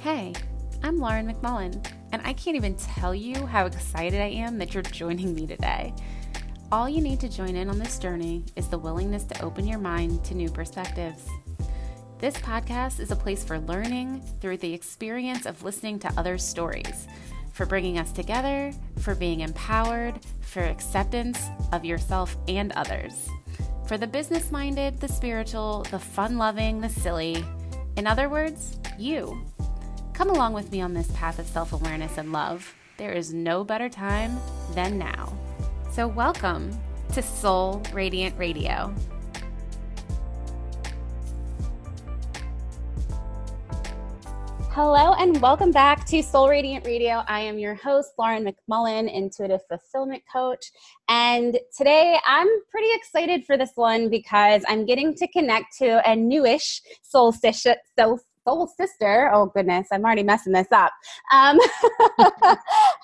Hey, 0.00 0.32
I'm 0.82 0.98
Lauren 0.98 1.32
McMullen, 1.32 1.84
and 2.12 2.22
I 2.24 2.32
can't 2.32 2.56
even 2.56 2.76
tell 2.76 3.14
you 3.14 3.46
how 3.46 3.66
excited 3.66 4.20
I 4.20 4.28
am 4.28 4.58
that 4.58 4.72
you're 4.72 4.82
joining 4.82 5.34
me 5.34 5.46
today. 5.46 5.92
All 6.70 6.88
you 6.88 7.00
need 7.00 7.20
to 7.20 7.28
join 7.28 7.56
in 7.56 7.68
on 7.68 7.78
this 7.78 7.98
journey 7.98 8.44
is 8.54 8.68
the 8.68 8.78
willingness 8.78 9.24
to 9.24 9.42
open 9.42 9.66
your 9.66 9.78
mind 9.78 10.24
to 10.24 10.34
new 10.34 10.50
perspectives. 10.50 11.26
This 12.18 12.36
podcast 12.36 13.00
is 13.00 13.10
a 13.10 13.16
place 13.16 13.44
for 13.44 13.58
learning 13.60 14.22
through 14.40 14.58
the 14.58 14.74
experience 14.74 15.46
of 15.46 15.62
listening 15.62 15.98
to 16.00 16.12
others' 16.16 16.44
stories, 16.44 17.06
for 17.52 17.64
bringing 17.64 17.98
us 17.98 18.12
together, 18.12 18.72
for 19.00 19.14
being 19.14 19.40
empowered, 19.40 20.20
for 20.40 20.60
acceptance 20.60 21.40
of 21.72 21.84
yourself 21.84 22.36
and 22.48 22.72
others. 22.72 23.28
For 23.88 23.96
the 23.96 24.06
business 24.06 24.52
minded, 24.52 25.00
the 25.00 25.08
spiritual, 25.08 25.86
the 25.90 25.98
fun 25.98 26.36
loving, 26.36 26.82
the 26.82 26.90
silly. 26.90 27.42
In 27.96 28.06
other 28.06 28.28
words, 28.28 28.76
you. 28.98 29.40
Come 30.12 30.28
along 30.28 30.52
with 30.52 30.70
me 30.70 30.82
on 30.82 30.92
this 30.92 31.10
path 31.12 31.38
of 31.38 31.46
self 31.46 31.72
awareness 31.72 32.18
and 32.18 32.30
love. 32.30 32.74
There 32.98 33.12
is 33.12 33.32
no 33.32 33.64
better 33.64 33.88
time 33.88 34.36
than 34.74 34.98
now. 34.98 35.32
So, 35.90 36.06
welcome 36.06 36.78
to 37.14 37.22
Soul 37.22 37.82
Radiant 37.94 38.36
Radio. 38.36 38.94
Hello 44.80 45.12
and 45.14 45.42
welcome 45.42 45.72
back 45.72 46.04
to 46.04 46.22
Soul 46.22 46.48
Radiant 46.48 46.86
Radio. 46.86 47.24
I 47.26 47.40
am 47.40 47.58
your 47.58 47.74
host, 47.74 48.12
Lauren 48.16 48.44
McMullen, 48.46 49.12
intuitive 49.12 49.60
fulfillment 49.68 50.22
coach. 50.32 50.70
And 51.08 51.58
today 51.76 52.16
I'm 52.24 52.46
pretty 52.70 52.86
excited 52.92 53.44
for 53.44 53.56
this 53.56 53.72
one 53.74 54.08
because 54.08 54.62
I'm 54.68 54.86
getting 54.86 55.16
to 55.16 55.26
connect 55.26 55.76
to 55.78 56.08
a 56.08 56.14
newish 56.14 56.80
soul 57.02 57.32
sister, 57.32 57.74
soul 57.98 58.20
soul 58.46 58.68
sister. 58.68 59.32
Oh 59.34 59.46
goodness, 59.46 59.88
I'm 59.90 60.04
already 60.04 60.22
messing 60.22 60.52
this 60.52 60.70
up. 60.70 60.92
Um, 61.32 61.58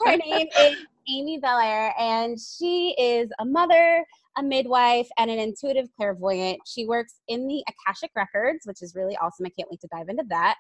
her 0.07 0.17
name 0.17 0.47
is 0.57 0.77
Amy 1.09 1.39
Belair, 1.39 1.93
and 1.99 2.39
she 2.39 2.95
is 2.97 3.31
a 3.41 3.45
mother, 3.45 4.05
a 4.37 4.43
midwife, 4.43 5.09
and 5.19 5.31
an 5.31 5.39
intuitive 5.39 5.89
clairvoyant. 5.97 6.61
She 6.67 6.87
works 6.87 7.21
in 7.29 7.47
the 7.47 7.63
Akashic 7.69 8.11
Records, 8.17 8.67
which 8.67 8.83
is 8.83 8.95
really 8.95 9.17
awesome. 9.17 9.47
I 9.47 9.51
can't 9.51 9.71
wait 9.71 9.81
to 9.81 9.89
dive 9.89 10.09
into 10.09 10.25
that. 10.29 10.57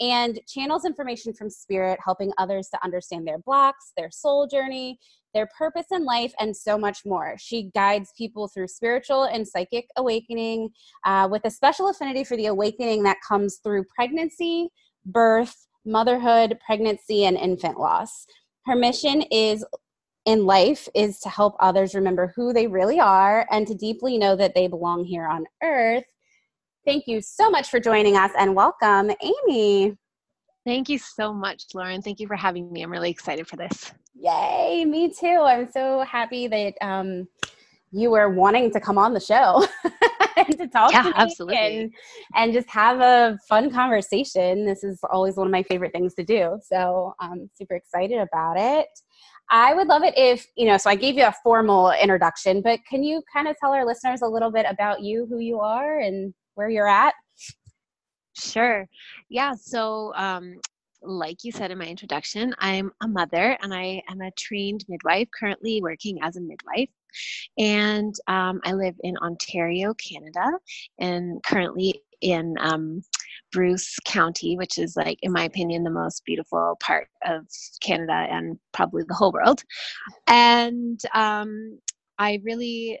And 0.00 0.40
channels 0.46 0.84
information 0.84 1.32
from 1.32 1.50
spirit, 1.50 1.98
helping 2.04 2.32
others 2.38 2.68
to 2.68 2.84
understand 2.84 3.26
their 3.26 3.38
blocks, 3.38 3.92
their 3.96 4.10
soul 4.10 4.46
journey, 4.46 4.98
their 5.34 5.48
purpose 5.58 5.86
in 5.90 6.04
life, 6.04 6.32
and 6.40 6.56
so 6.56 6.78
much 6.78 7.00
more. 7.04 7.34
She 7.38 7.70
guides 7.74 8.12
people 8.16 8.48
through 8.48 8.68
spiritual 8.68 9.24
and 9.24 9.46
psychic 9.46 9.88
awakening 9.96 10.70
uh, 11.04 11.28
with 11.30 11.44
a 11.44 11.50
special 11.50 11.88
affinity 11.88 12.24
for 12.24 12.36
the 12.36 12.46
awakening 12.46 13.02
that 13.02 13.18
comes 13.26 13.58
through 13.62 13.84
pregnancy, 13.94 14.68
birth, 15.04 15.66
motherhood, 15.84 16.58
pregnancy, 16.64 17.24
and 17.24 17.36
infant 17.36 17.78
loss. 17.78 18.26
Her 18.66 18.76
mission 18.76 19.22
is 19.30 19.64
in 20.28 20.44
life 20.44 20.90
is 20.94 21.20
to 21.20 21.30
help 21.30 21.56
others 21.58 21.94
remember 21.94 22.34
who 22.36 22.52
they 22.52 22.66
really 22.66 23.00
are 23.00 23.46
and 23.50 23.66
to 23.66 23.74
deeply 23.74 24.18
know 24.18 24.36
that 24.36 24.54
they 24.54 24.66
belong 24.66 25.02
here 25.02 25.26
on 25.26 25.46
earth. 25.62 26.04
Thank 26.84 27.06
you 27.06 27.22
so 27.22 27.48
much 27.48 27.70
for 27.70 27.80
joining 27.80 28.14
us 28.14 28.30
and 28.38 28.54
welcome, 28.54 29.10
Amy. 29.22 29.96
Thank 30.66 30.90
you 30.90 30.98
so 30.98 31.32
much, 31.32 31.62
Lauren. 31.72 32.02
Thank 32.02 32.20
you 32.20 32.26
for 32.26 32.36
having 32.36 32.70
me. 32.70 32.82
I'm 32.82 32.92
really 32.92 33.10
excited 33.10 33.48
for 33.48 33.56
this. 33.56 33.90
Yay, 34.20 34.84
me 34.84 35.10
too. 35.10 35.40
I'm 35.46 35.66
so 35.72 36.02
happy 36.02 36.46
that 36.46 36.74
um, 36.82 37.26
you 37.90 38.10
were 38.10 38.28
wanting 38.28 38.70
to 38.72 38.80
come 38.80 38.98
on 38.98 39.14
the 39.14 39.20
show 39.20 39.66
and 40.36 40.58
to 40.58 40.68
talk 40.68 40.92
yeah, 40.92 41.04
to 41.04 41.08
me 41.08 41.14
absolutely. 41.16 41.78
And, 41.78 41.94
and 42.34 42.52
just 42.52 42.68
have 42.68 43.00
a 43.00 43.38
fun 43.48 43.70
conversation. 43.70 44.66
This 44.66 44.84
is 44.84 45.00
always 45.10 45.36
one 45.36 45.46
of 45.46 45.52
my 45.52 45.62
favorite 45.62 45.92
things 45.92 46.12
to 46.16 46.22
do. 46.22 46.60
So 46.62 47.14
I'm 47.18 47.48
super 47.54 47.76
excited 47.76 48.18
about 48.18 48.58
it. 48.58 48.88
I 49.50 49.74
would 49.74 49.88
love 49.88 50.02
it 50.02 50.14
if, 50.16 50.46
you 50.56 50.66
know, 50.66 50.76
so 50.76 50.90
I 50.90 50.94
gave 50.94 51.16
you 51.16 51.24
a 51.24 51.34
formal 51.42 51.92
introduction, 51.92 52.60
but 52.60 52.80
can 52.88 53.02
you 53.02 53.22
kind 53.32 53.48
of 53.48 53.56
tell 53.58 53.72
our 53.72 53.86
listeners 53.86 54.22
a 54.22 54.26
little 54.26 54.50
bit 54.50 54.66
about 54.68 55.00
you, 55.00 55.26
who 55.26 55.38
you 55.38 55.60
are, 55.60 56.00
and 56.00 56.34
where 56.54 56.68
you're 56.68 56.88
at? 56.88 57.14
Sure. 58.36 58.86
Yeah. 59.28 59.54
So, 59.54 60.12
um, 60.14 60.60
like 61.02 61.44
you 61.44 61.52
said 61.52 61.70
in 61.70 61.78
my 61.78 61.86
introduction, 61.86 62.54
I'm 62.58 62.92
a 63.00 63.08
mother 63.08 63.56
and 63.62 63.72
I 63.72 64.02
am 64.08 64.20
a 64.20 64.30
trained 64.32 64.84
midwife, 64.88 65.28
currently 65.38 65.80
working 65.80 66.18
as 66.22 66.36
a 66.36 66.40
midwife. 66.40 66.90
And 67.58 68.14
um, 68.26 68.60
I 68.64 68.72
live 68.72 68.94
in 69.02 69.16
Ontario, 69.18 69.94
Canada, 69.94 70.44
and 70.98 71.42
currently 71.44 72.02
in 72.20 72.56
um, 72.60 73.02
Bruce 73.52 73.96
County, 74.04 74.56
which 74.56 74.78
is 74.78 74.96
like, 74.96 75.18
in 75.22 75.32
my 75.32 75.44
opinion, 75.44 75.84
the 75.84 75.90
most 75.90 76.24
beautiful 76.24 76.76
part 76.80 77.08
of 77.24 77.46
Canada 77.80 78.26
and 78.30 78.58
probably 78.72 79.04
the 79.06 79.14
whole 79.14 79.32
world. 79.32 79.62
And 80.26 81.00
um, 81.14 81.78
I 82.18 82.40
really 82.44 82.98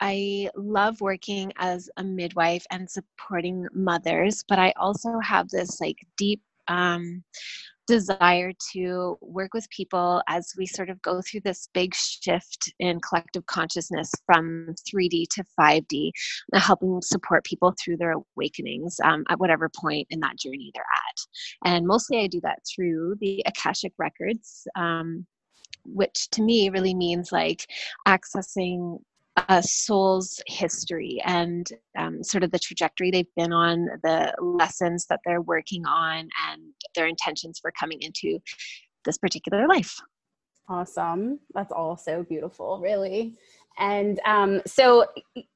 I 0.00 0.48
love 0.56 1.00
working 1.02 1.52
as 1.58 1.90
a 1.98 2.04
midwife 2.04 2.64
and 2.70 2.88
supporting 2.88 3.66
mothers, 3.74 4.42
but 4.48 4.58
I 4.58 4.72
also 4.76 5.18
have 5.22 5.48
this 5.50 5.78
like 5.80 5.98
deep 6.16 6.40
um, 6.68 7.22
desire 7.90 8.52
to 8.72 9.18
work 9.20 9.52
with 9.52 9.68
people 9.70 10.22
as 10.28 10.52
we 10.56 10.64
sort 10.64 10.90
of 10.90 11.02
go 11.02 11.20
through 11.20 11.40
this 11.40 11.68
big 11.74 11.92
shift 11.92 12.72
in 12.78 13.00
collective 13.00 13.44
consciousness 13.46 14.12
from 14.24 14.72
3D 14.88 15.24
to 15.32 15.44
5D, 15.58 16.12
helping 16.54 17.00
support 17.02 17.44
people 17.44 17.74
through 17.82 17.96
their 17.96 18.14
awakenings 18.36 18.96
um, 19.02 19.24
at 19.28 19.40
whatever 19.40 19.68
point 19.68 20.06
in 20.10 20.20
that 20.20 20.38
journey 20.38 20.70
they're 20.72 20.84
at. 20.84 21.72
And 21.72 21.84
mostly 21.84 22.20
I 22.20 22.28
do 22.28 22.40
that 22.42 22.60
through 22.72 23.16
the 23.20 23.42
Akashic 23.46 23.92
Records. 23.98 24.66
Um, 24.76 25.26
which 25.86 26.28
to 26.28 26.42
me 26.42 26.68
really 26.68 26.94
means 26.94 27.32
like 27.32 27.66
accessing 28.06 28.98
a 29.48 29.62
soul's 29.62 30.40
history 30.46 31.22
and 31.24 31.72
um, 31.96 32.22
sort 32.22 32.44
of 32.44 32.50
the 32.50 32.58
trajectory 32.58 33.10
they've 33.10 33.34
been 33.34 33.52
on, 33.52 33.86
the 34.02 34.32
lessons 34.40 35.06
that 35.08 35.20
they're 35.24 35.40
working 35.40 35.86
on, 35.86 36.28
and 36.50 36.62
their 36.94 37.06
intentions 37.06 37.58
for 37.60 37.72
coming 37.78 38.00
into 38.00 38.38
this 39.04 39.18
particular 39.18 39.66
life. 39.66 39.96
Awesome. 40.68 41.40
That's 41.54 41.72
all 41.72 41.96
so 41.96 42.22
beautiful, 42.22 42.80
really. 42.80 43.36
And 43.78 44.20
um, 44.26 44.60
so 44.66 45.06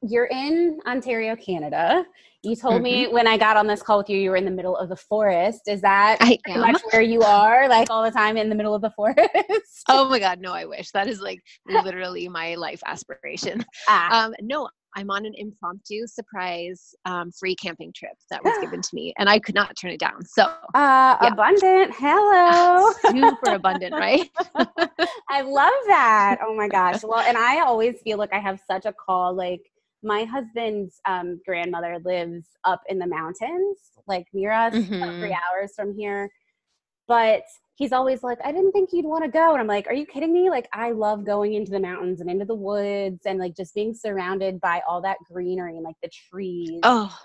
you're 0.03 0.27
in 0.27 0.81
Ontario, 0.87 1.37
Canada. 1.37 2.05
You 2.43 2.57
told 2.57 2.77
mm-hmm. 2.77 2.83
me 2.83 3.07
when 3.09 3.27
I 3.27 3.37
got 3.37 3.57
on 3.57 3.67
this 3.67 3.83
call 3.83 3.99
with 3.99 4.11
you, 4.11 4.19
you 4.19 4.31
were 4.31 4.37
in 4.37 4.45
the 4.45 4.51
middle 4.51 4.77
of 4.77 4.89
the 4.89 4.97
forest. 4.97 5.63
Is 5.69 5.81
that 5.83 6.19
I 6.21 6.39
pretty 6.45 6.61
much 6.61 6.81
where 6.91 7.03
you 7.03 7.23
are, 7.23 7.69
like 7.69 7.91
all 7.91 8.03
the 8.03 8.11
time 8.11 8.37
in 8.37 8.49
the 8.49 8.55
middle 8.55 8.75
of 8.75 8.83
the 8.83 8.91
forest? 8.97 9.85
oh 9.89 10.09
my 10.09 10.19
God, 10.19 10.41
no, 10.41 10.53
I 10.53 10.65
wish. 10.65 10.91
That 10.93 11.07
is 11.07 11.21
like 11.21 11.41
literally 11.67 12.29
my 12.29 12.55
life 12.55 12.83
aspiration. 12.87 13.65
Ah. 13.89 14.25
Um, 14.25 14.35
no, 14.41 14.69
I'm 14.97 15.11
on 15.11 15.27
an 15.27 15.35
impromptu 15.37 16.07
surprise 16.07 16.95
um, 17.05 17.31
free 17.33 17.55
camping 17.57 17.93
trip 17.93 18.17
that 18.31 18.43
was 18.45 18.57
given 18.61 18.81
to 18.83 18.89
me, 18.93 19.13
and 19.19 19.29
I 19.29 19.39
could 19.39 19.55
not 19.55 19.77
turn 19.81 19.91
it 19.91 20.01
down. 20.01 20.25
So, 20.25 20.45
uh, 20.45 21.17
yeah. 21.21 21.29
abundant. 21.33 21.93
Hello. 21.97 22.93
Super 23.11 23.55
abundant, 23.55 23.93
right? 23.95 24.31
I 25.29 25.41
love 25.43 25.73
that. 25.87 26.39
Oh 26.43 26.55
my 26.55 26.69
gosh. 26.69 27.03
Well, 27.15 27.21
and 27.21 27.37
I 27.37 27.61
always 27.61 28.01
feel 28.03 28.19
like 28.19 28.33
I 28.33 28.39
have 28.39 28.61
such 28.69 28.87
a 28.87 28.93
call. 28.93 29.35
Like 29.35 29.61
my 30.03 30.25
husband's 30.25 31.01
um, 31.07 31.41
grandmother 31.47 31.99
lives 32.05 32.47
up 32.65 32.83
in 32.89 32.99
the 32.99 33.07
mountains, 33.07 33.79
like 34.07 34.27
near 34.33 34.51
us, 34.51 34.75
mm-hmm. 34.75 35.21
three 35.21 35.37
hours 35.37 35.73
from 35.77 35.95
here. 35.95 36.31
But 37.07 37.43
he's 37.77 37.93
always 37.93 38.23
like, 38.23 38.39
I 38.45 38.53
didn't 38.53 38.73
think 38.73 38.91
you'd 38.93 39.05
want 39.05 39.25
to 39.25 39.31
go. 39.31 39.53
And 39.53 39.61
I'm 39.61 39.67
like, 39.67 39.87
Are 39.87 39.95
you 39.95 40.07
kidding 40.07 40.33
me? 40.33 40.51
Like, 40.51 40.69
I 40.73 40.93
love 40.93 41.25
going 41.25 41.55
into 41.55 41.71
the 41.71 41.81
mountains 41.81 42.21
and 42.21 42.31
into 42.31 42.45
the 42.45 42.55
woods 42.55 43.21
and 43.27 43.39
like 43.39 43.57
just 43.57 43.75
being 43.75 43.95
surrounded 43.95 44.61
by 44.61 44.83
all 44.89 45.01
that 45.03 45.19
greenery 45.31 45.75
and 45.77 45.85
like 45.85 45.97
the 46.03 46.11
trees. 46.31 46.81
Oh, 46.83 47.17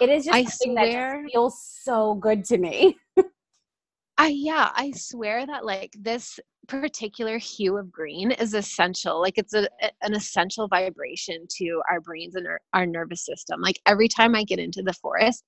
it 0.00 0.08
is 0.08 0.24
just 0.24 0.34
I 0.34 0.44
something 0.44 0.74
swear, 0.74 1.22
that 1.22 1.32
feels 1.32 1.62
so 1.82 2.14
good 2.14 2.44
to 2.46 2.58
me. 2.58 2.96
I 4.18 4.28
yeah, 4.28 4.70
I 4.74 4.92
swear 4.92 5.46
that 5.46 5.64
like 5.64 5.92
this 5.98 6.38
particular 6.68 7.36
hue 7.38 7.76
of 7.76 7.90
green 7.90 8.30
is 8.30 8.54
essential. 8.54 9.20
Like 9.20 9.38
it's 9.38 9.54
a, 9.54 9.68
an 10.02 10.14
essential 10.14 10.68
vibration 10.68 11.46
to 11.58 11.82
our 11.90 12.00
brains 12.00 12.36
and 12.36 12.46
our, 12.46 12.60
our 12.72 12.86
nervous 12.86 13.24
system. 13.24 13.60
Like 13.60 13.80
every 13.86 14.08
time 14.08 14.34
I 14.34 14.44
get 14.44 14.58
into 14.58 14.82
the 14.82 14.92
forest, 14.94 15.44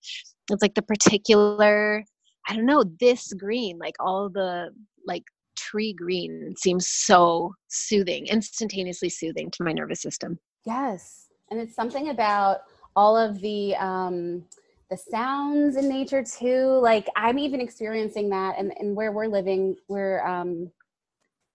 it's 0.51 0.63
like 0.63 0.75
the 0.75 0.83
particular 0.83 2.05
I 2.49 2.55
don't 2.55 2.67
know, 2.67 2.85
this 3.01 3.33
green, 3.33 3.79
like 3.79 3.95
all 4.01 4.29
the 4.29 4.71
like 5.07 5.25
tree 5.57 5.93
green 5.93 6.55
seems 6.57 6.89
so 6.89 7.53
soothing, 7.69 8.27
instantaneously 8.27 9.09
soothing 9.09 9.51
to 9.53 9.65
my 9.65 9.73
nervous 9.73 10.01
system. 10.01 10.39
Yes. 10.65 11.27
And 11.51 11.61
it's 11.61 11.75
something 11.75 12.11
about 12.11 12.61
all 12.95 13.17
of 13.17 13.41
the 13.41 13.75
um 13.77 14.45
the 14.91 14.97
sounds 14.97 15.77
in 15.77 15.89
nature 15.89 16.23
too. 16.23 16.79
Like 16.81 17.09
I'm 17.17 17.39
even 17.39 17.61
experiencing 17.61 18.29
that 18.31 18.57
and, 18.59 18.73
and 18.79 18.95
where 18.95 19.13
we're 19.13 19.27
living, 19.27 19.77
we're 19.89 20.25
um 20.25 20.71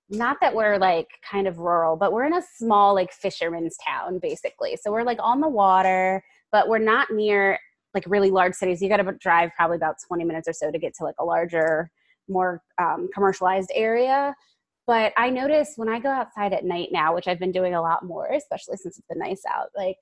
not 0.09 0.37
that 0.41 0.53
we're 0.53 0.77
like 0.77 1.07
kind 1.29 1.47
of 1.47 1.59
rural, 1.59 1.95
but 1.95 2.11
we're 2.11 2.25
in 2.25 2.33
a 2.33 2.43
small 2.57 2.93
like 2.93 3.13
fisherman's 3.13 3.77
town 3.85 4.19
basically. 4.19 4.75
So 4.75 4.91
we're 4.91 5.03
like 5.03 5.19
on 5.21 5.39
the 5.39 5.47
water, 5.47 6.23
but 6.51 6.67
we're 6.67 6.79
not 6.79 7.11
near 7.11 7.57
like 7.93 8.03
really 8.07 8.31
large 8.31 8.53
cities, 8.53 8.81
you 8.81 8.89
got 8.89 8.97
to 8.97 9.11
drive 9.13 9.51
probably 9.55 9.77
about 9.77 9.95
20 10.07 10.23
minutes 10.23 10.47
or 10.47 10.53
so 10.53 10.71
to 10.71 10.79
get 10.79 10.93
to 10.95 11.03
like 11.03 11.15
a 11.19 11.25
larger, 11.25 11.91
more 12.27 12.61
um, 12.79 13.09
commercialized 13.13 13.71
area. 13.73 14.33
But 14.87 15.13
I 15.17 15.29
notice 15.29 15.73
when 15.75 15.89
I 15.89 15.99
go 15.99 16.09
outside 16.09 16.53
at 16.53 16.65
night 16.65 16.89
now, 16.91 17.13
which 17.13 17.27
I've 17.27 17.39
been 17.39 17.51
doing 17.51 17.75
a 17.75 17.81
lot 17.81 18.03
more, 18.03 18.27
especially 18.33 18.77
since 18.77 18.97
it's 18.97 19.07
been 19.07 19.19
nice 19.19 19.43
out, 19.49 19.67
like 19.75 19.97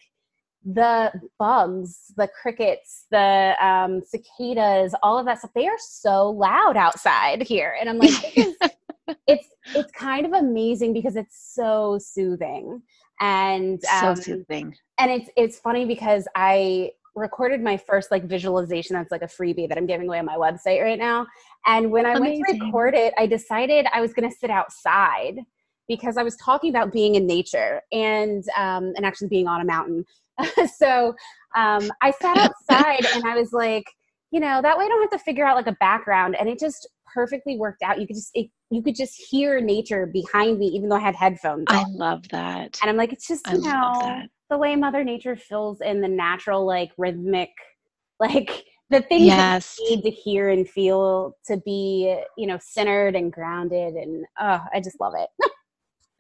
the 0.66 1.12
bugs, 1.38 2.12
the 2.18 2.30
crickets, 2.42 3.06
the 3.12 3.56
um, 3.62 4.02
cicadas, 4.02 4.94
all 5.04 5.18
of 5.18 5.26
that 5.26 5.40
stuff, 5.40 5.52
they 5.56 5.68
are 5.68 5.78
so 5.80 6.30
loud 6.30 6.78
outside 6.78 7.44
here. 7.44 7.76
And 7.80 7.90
I'm 7.90 7.98
like, 7.98 8.38
is, 8.38 8.56
it's 9.28 9.48
it's 9.76 9.92
kind 9.92 10.26
of 10.26 10.34
amazing 10.34 10.94
because 10.94 11.16
it's 11.16 11.54
so 11.54 12.00
soothing 12.02 12.82
and 13.20 13.84
um, 13.86 14.16
so 14.16 14.22
soothing. 14.22 14.76
And 15.00 15.12
it's 15.12 15.30
it's 15.36 15.60
funny 15.60 15.86
because 15.86 16.28
I 16.36 16.92
recorded 17.20 17.62
my 17.62 17.78
first 17.78 18.12
like 18.12 18.24
visualization 18.24 18.96
that's 18.96 19.12
like 19.12 19.22
a 19.22 19.28
freebie 19.28 19.68
that 19.70 19.78
I'm 19.78 19.86
giving 19.86 20.08
away 20.08 20.20
on 20.20 20.26
my 20.26 20.36
website 20.36 20.82
right 20.84 21.00
now. 21.00 21.28
And 21.66 21.92
when 21.92 22.06
I 22.06 22.14
Amazing. 22.14 22.44
went 22.48 22.60
to 22.60 22.66
record 22.66 22.96
it, 22.96 23.14
I 23.18 23.28
decided 23.28 23.86
I 23.94 24.02
was 24.02 24.14
going 24.14 24.30
to 24.30 24.36
sit 24.36 24.50
outside 24.50 25.40
because 25.88 26.18
I 26.18 26.24
was 26.24 26.36
talking 26.38 26.70
about 26.70 26.92
being 26.94 27.16
in 27.16 27.28
nature 27.28 27.82
and 27.92 28.44
um, 28.58 28.94
and 28.96 29.06
actually 29.06 29.28
being 29.28 29.48
on 29.48 29.62
a 29.62 29.66
mountain. 29.66 30.06
so 30.78 31.16
um, 31.56 31.92
I 32.02 32.12
sat 32.12 32.38
outside 32.70 33.06
and 33.14 33.26
I 33.26 33.36
was 33.36 33.52
like, 33.52 33.86
you 34.32 34.40
know, 34.40 34.62
that 34.62 34.78
way 34.78 34.86
I 34.86 34.88
don't 34.88 35.02
have 35.02 35.20
to 35.20 35.24
figure 35.26 35.46
out 35.46 35.56
like 35.56 35.68
a 35.68 35.78
background, 35.80 36.36
and 36.40 36.48
it 36.48 36.60
just 36.60 36.88
perfectly 37.14 37.58
worked 37.58 37.82
out. 37.84 38.00
You 38.00 38.08
could 38.08 38.16
just 38.16 38.32
it, 38.34 38.50
you 38.70 38.82
could 38.82 38.96
just 38.96 39.16
hear 39.30 39.60
nature 39.60 40.06
behind 40.06 40.60
me, 40.60 40.68
even 40.68 40.90
though 40.90 40.96
I 40.96 41.02
had 41.02 41.16
headphones. 41.16 41.66
On. 41.70 41.76
I 41.76 41.84
love 41.90 42.28
that. 42.30 42.80
And 42.82 42.90
I'm 42.90 42.98
like, 42.98 43.14
it's 43.14 43.28
just 43.28 43.48
you 43.48 43.62
I 43.66 43.72
know 43.72 44.22
the 44.50 44.58
way 44.58 44.76
Mother 44.76 45.04
Nature 45.04 45.36
fills 45.36 45.82
in 45.82 46.02
the 46.02 46.08
natural, 46.08 46.66
like 46.66 46.92
rhythmic, 46.98 47.52
like 48.20 48.66
the 48.90 49.02
things 49.02 49.26
yes. 49.26 49.76
that 49.76 49.84
you 49.84 49.96
need 49.96 50.04
to 50.04 50.12
hear 50.12 50.50
and 50.50 50.68
feel 50.68 51.38
to 51.46 51.58
be, 51.58 52.20
you 52.38 52.48
know, 52.48 52.58
centered 52.60 53.16
and 53.16 53.32
grounded. 53.32 53.94
And 53.94 54.26
oh, 54.40 54.62
I 54.74 54.82
just 54.82 55.00
love 55.00 55.14
it. 55.16 55.30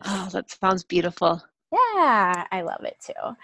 oh, 0.05 0.29
that 0.31 0.51
sounds 0.51 0.83
beautiful. 0.83 1.43
Yeah, 1.71 2.45
I 2.51 2.61
love 2.61 2.83
it 2.83 2.97
too. 3.05 3.35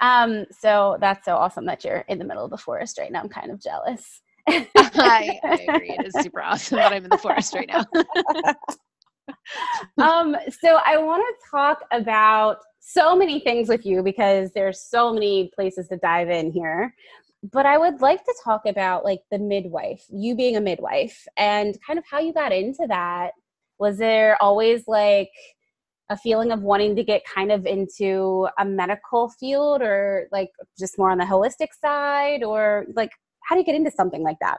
Um, 0.00 0.46
so 0.50 0.98
that's 1.00 1.24
so 1.24 1.36
awesome 1.36 1.64
that 1.66 1.84
you're 1.84 2.04
in 2.08 2.18
the 2.18 2.24
middle 2.24 2.44
of 2.44 2.50
the 2.50 2.58
forest 2.58 2.98
right 2.98 3.10
now. 3.10 3.20
I'm 3.20 3.28
kind 3.28 3.50
of 3.50 3.60
jealous. 3.60 4.20
I, 4.76 5.38
I, 5.44 5.66
agree. 5.68 5.96
It 5.98 6.06
is 6.06 6.22
super 6.22 6.42
awesome 6.42 6.76
that 6.76 6.92
I'm 6.92 7.04
in 7.04 7.10
the 7.10 7.18
forest 7.18 7.54
right 7.54 7.68
now. 7.68 7.84
um, 10.04 10.36
so 10.60 10.78
I 10.84 10.98
want 10.98 11.22
to 11.22 11.50
talk 11.50 11.84
about 11.92 12.58
so 12.80 13.14
many 13.16 13.40
things 13.40 13.68
with 13.68 13.84
you 13.84 14.02
because 14.02 14.50
there's 14.54 14.82
so 14.82 15.12
many 15.12 15.50
places 15.54 15.88
to 15.88 15.96
dive 15.98 16.30
in 16.30 16.50
here. 16.50 16.94
But 17.52 17.64
I 17.64 17.78
would 17.78 18.00
like 18.00 18.22
to 18.24 18.34
talk 18.44 18.62
about 18.66 19.04
like 19.04 19.20
the 19.30 19.38
midwife, 19.38 20.04
you 20.10 20.34
being 20.34 20.56
a 20.56 20.60
midwife, 20.60 21.26
and 21.38 21.76
kind 21.86 21.98
of 21.98 22.04
how 22.10 22.18
you 22.18 22.32
got 22.32 22.52
into 22.52 22.86
that. 22.88 23.30
Was 23.78 23.96
there 23.96 24.36
always 24.42 24.86
like 24.86 25.30
a 26.10 26.16
feeling 26.16 26.50
of 26.50 26.62
wanting 26.62 26.96
to 26.96 27.04
get 27.04 27.22
kind 27.24 27.52
of 27.52 27.64
into 27.64 28.48
a 28.58 28.64
medical 28.64 29.30
field 29.30 29.80
or 29.80 30.26
like 30.32 30.50
just 30.78 30.98
more 30.98 31.10
on 31.10 31.18
the 31.18 31.24
holistic 31.24 31.68
side 31.80 32.42
or 32.42 32.84
like 32.94 33.12
how 33.50 33.56
do 33.56 33.60
you 33.60 33.66
get 33.66 33.74
into 33.74 33.90
something 33.90 34.22
like 34.22 34.38
that? 34.40 34.58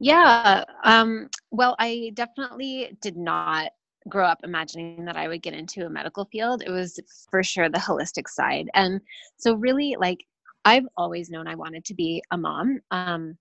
Yeah 0.00 0.64
um, 0.84 1.28
well 1.50 1.76
i 1.78 2.10
definitely 2.14 2.96
did 3.00 3.16
not 3.16 3.70
grow 4.08 4.26
up 4.26 4.38
imagining 4.42 5.04
that 5.04 5.16
i 5.16 5.28
would 5.28 5.42
get 5.42 5.54
into 5.54 5.86
a 5.86 5.90
medical 5.90 6.24
field. 6.26 6.62
It 6.64 6.70
was 6.70 6.98
for 7.30 7.42
sure 7.42 7.68
the 7.68 7.78
holistic 7.78 8.28
side. 8.28 8.68
And 8.74 9.00
so 9.36 9.54
really 9.54 9.96
like 9.98 10.18
i've 10.64 10.86
always 10.96 11.30
known 11.30 11.46
i 11.46 11.54
wanted 11.54 11.84
to 11.86 11.94
be 11.94 12.22
a 12.32 12.36
mom. 12.38 12.80
Um, 12.90 13.38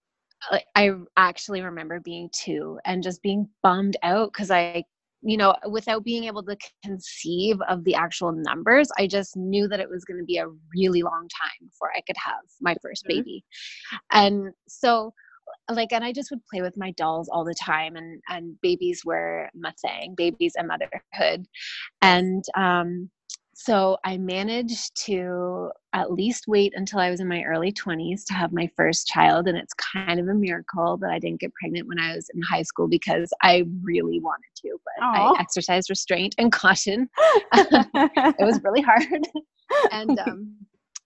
I 0.76 0.92
actually 1.16 1.62
remember 1.62 2.00
being 2.00 2.30
two 2.32 2.80
and 2.86 3.02
just 3.02 3.24
being 3.24 3.50
bummed 3.64 3.98
out 4.04 4.32
because 4.32 4.52
I 4.52 4.84
you 5.28 5.36
know, 5.36 5.54
without 5.70 6.06
being 6.06 6.24
able 6.24 6.42
to 6.42 6.56
conceive 6.86 7.58
of 7.68 7.84
the 7.84 7.94
actual 7.94 8.32
numbers, 8.32 8.90
I 8.98 9.08
just 9.08 9.36
knew 9.36 9.68
that 9.68 9.82
it 9.82 9.90
was 9.90 10.06
going 10.06 10.20
to 10.20 10.26
be 10.26 10.38
a 10.38 10.48
really 10.74 11.02
long 11.02 11.28
time 11.38 11.68
before 11.68 11.92
I 11.94 12.02
could 12.08 12.16
have 12.16 12.44
my 12.62 12.76
1st 12.76 12.78
mm-hmm. 12.78 13.08
baby. 13.10 13.46
And 14.14 14.54
so, 14.70 15.14
like, 15.70 15.92
and 15.92 16.06
I 16.06 16.14
just 16.14 16.32
would 16.32 16.46
play 16.50 16.62
with 16.62 16.78
my 16.78 16.92
dolls 16.92 17.28
all 17.28 17.44
the 17.44 17.54
time, 17.54 17.98
and 17.98 18.22
and 18.30 18.56
babies 18.62 19.02
were 19.04 19.50
my 19.54 19.74
thing, 19.82 20.16
babies 20.16 20.54
and 20.58 20.70
motherhood, 20.70 21.46
and 22.02 22.44
um, 22.56 23.10
so 23.60 23.98
I 24.06 24.18
managed 24.18 24.96
to 25.08 25.72
at 25.94 26.12
least 26.12 26.46
wait 26.48 26.74
until 26.76 27.00
I 27.00 27.10
was 27.10 27.22
in 27.22 27.28
my 27.28 27.42
early 27.42 27.72
20s 27.72 28.24
to 28.26 28.36
have 28.36 28.54
my 28.54 28.70
first 28.78 29.08
child. 29.08 29.48
And 29.48 29.58
it's 29.58 29.74
kind 29.74 30.20
of 30.20 30.28
a 30.28 30.34
miracle 30.36 30.96
that 30.98 31.10
I 31.10 31.18
didn't 31.18 31.40
get 31.40 31.52
pregnant 31.56 31.88
when 31.88 32.00
I 32.00 32.16
was 32.16 32.30
in 32.36 32.42
high 32.44 32.62
school 32.62 32.88
because 32.88 33.34
I 33.42 33.66
really 33.82 34.20
wanted 34.20 34.52
to, 34.58 34.78
but 34.86 35.04
Aww. 35.04 35.36
I 35.36 35.42
exercised 35.42 35.90
restraint 35.90 36.36
and 36.38 36.52
caution. 36.52 37.10
it 37.54 38.46
was 38.46 38.62
really 38.64 38.82
hard. 38.82 39.28
and 39.92 40.20
um, 40.20 40.56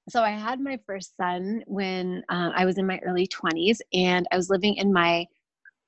so 0.09 0.21
I 0.21 0.31
had 0.31 0.59
my 0.59 0.77
first 0.86 1.15
son 1.15 1.63
when 1.68 2.21
uh, 2.27 2.50
I 2.54 2.65
was 2.65 2.77
in 2.77 2.86
my 2.86 3.00
early 3.06 3.27
20s, 3.27 3.77
and 3.94 4.27
I 4.30 4.36
was 4.36 4.50
living 4.50 4.75
in 4.75 4.92
my 4.92 5.25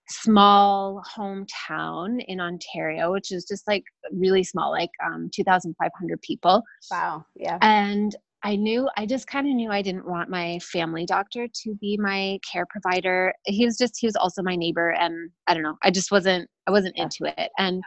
small 0.09 1.03
hometown 1.15 2.23
in 2.27 2.39
Ontario, 2.39 3.11
which 3.11 3.31
is 3.31 3.45
just 3.45 3.67
like 3.67 3.83
really 4.11 4.43
small, 4.43 4.71
like 4.71 4.89
um, 5.05 5.29
2,500 5.33 6.21
people. 6.21 6.63
Wow. 6.91 7.25
Yeah. 7.35 7.57
And 7.61 8.15
I 8.43 8.57
knew, 8.57 8.89
I 8.97 9.05
just 9.05 9.27
kind 9.27 9.47
of 9.47 9.53
knew 9.53 9.71
I 9.71 9.81
didn't 9.81 10.07
want 10.07 10.29
my 10.29 10.59
family 10.59 11.05
doctor 11.05 11.47
to 11.47 11.75
be 11.75 11.97
my 11.97 12.39
care 12.49 12.65
provider. 12.69 13.33
He 13.45 13.65
was 13.65 13.77
just, 13.77 13.97
he 13.97 14.07
was 14.07 14.17
also 14.17 14.43
my 14.43 14.55
neighbor. 14.55 14.89
And 14.89 15.29
I 15.47 15.53
don't 15.53 15.63
know, 15.63 15.77
I 15.81 15.91
just 15.91 16.11
wasn't, 16.11 16.49
I 16.67 16.71
wasn't 16.71 16.95
yeah. 16.97 17.03
into 17.03 17.33
it. 17.37 17.51
And 17.57 17.81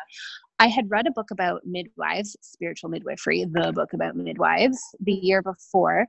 I 0.59 0.69
had 0.69 0.91
read 0.91 1.07
a 1.07 1.11
book 1.11 1.31
about 1.31 1.61
midwives, 1.67 2.35
spiritual 2.41 2.89
midwifery, 2.89 3.45
the 3.45 3.73
book 3.75 3.93
about 3.93 4.17
midwives, 4.17 4.81
the 5.01 5.13
year 5.13 5.43
before, 5.43 6.07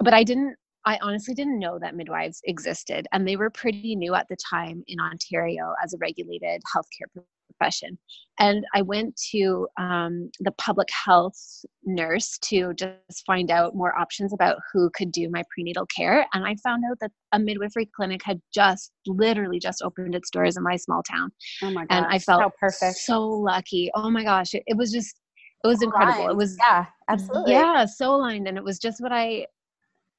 but 0.00 0.14
I 0.14 0.24
didn't 0.24 0.56
I 0.86 0.98
honestly 1.02 1.34
didn't 1.34 1.58
know 1.58 1.78
that 1.80 1.96
midwives 1.96 2.40
existed, 2.44 3.06
and 3.12 3.26
they 3.26 3.36
were 3.36 3.50
pretty 3.50 3.96
new 3.96 4.14
at 4.14 4.26
the 4.28 4.36
time 4.36 4.84
in 4.86 5.00
Ontario 5.00 5.74
as 5.82 5.92
a 5.92 5.98
regulated 5.98 6.62
healthcare 6.74 7.24
profession. 7.58 7.98
And 8.38 8.64
I 8.74 8.82
went 8.82 9.20
to 9.32 9.66
um, 9.78 10.30
the 10.40 10.52
public 10.52 10.88
health 11.04 11.64
nurse 11.84 12.38
to 12.42 12.72
just 12.74 13.24
find 13.26 13.50
out 13.50 13.74
more 13.74 13.98
options 13.98 14.32
about 14.32 14.58
who 14.72 14.90
could 14.94 15.10
do 15.10 15.28
my 15.30 15.42
prenatal 15.52 15.86
care. 15.86 16.26
And 16.34 16.46
I 16.46 16.54
found 16.62 16.84
out 16.90 16.98
that 17.00 17.10
a 17.32 17.38
midwifery 17.38 17.88
clinic 17.96 18.20
had 18.24 18.40
just 18.54 18.92
literally 19.06 19.58
just 19.58 19.82
opened 19.82 20.14
its 20.14 20.30
doors 20.30 20.56
in 20.56 20.62
my 20.62 20.76
small 20.76 21.02
town. 21.02 21.32
Oh 21.62 21.70
my 21.70 21.86
gosh, 21.86 21.96
and 21.96 22.06
I 22.06 22.18
felt 22.18 22.52
perfect. 22.60 22.98
so 22.98 23.26
lucky. 23.26 23.90
Oh 23.94 24.10
my 24.10 24.22
gosh, 24.22 24.54
it, 24.54 24.62
it 24.66 24.76
was 24.76 24.92
just 24.92 25.16
it 25.64 25.68
was 25.68 25.82
incredible. 25.82 26.28
It 26.28 26.36
was 26.36 26.56
yeah, 26.60 26.86
absolutely. 27.08 27.52
Yeah, 27.52 27.86
so 27.86 28.14
aligned 28.14 28.46
and 28.46 28.56
it 28.56 28.62
was 28.62 28.78
just 28.78 29.00
what 29.00 29.12
I 29.12 29.46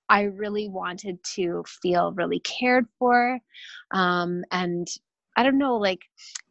I 0.10 0.24
really 0.24 0.70
wanted 0.70 1.24
to 1.36 1.64
feel 1.82 2.14
really 2.14 2.40
cared 2.40 2.86
for. 3.00 3.40
Um, 3.92 4.44
and 4.52 4.88
I 5.36 5.44
don't 5.44 5.60
know, 5.60 5.78
like 5.78 6.00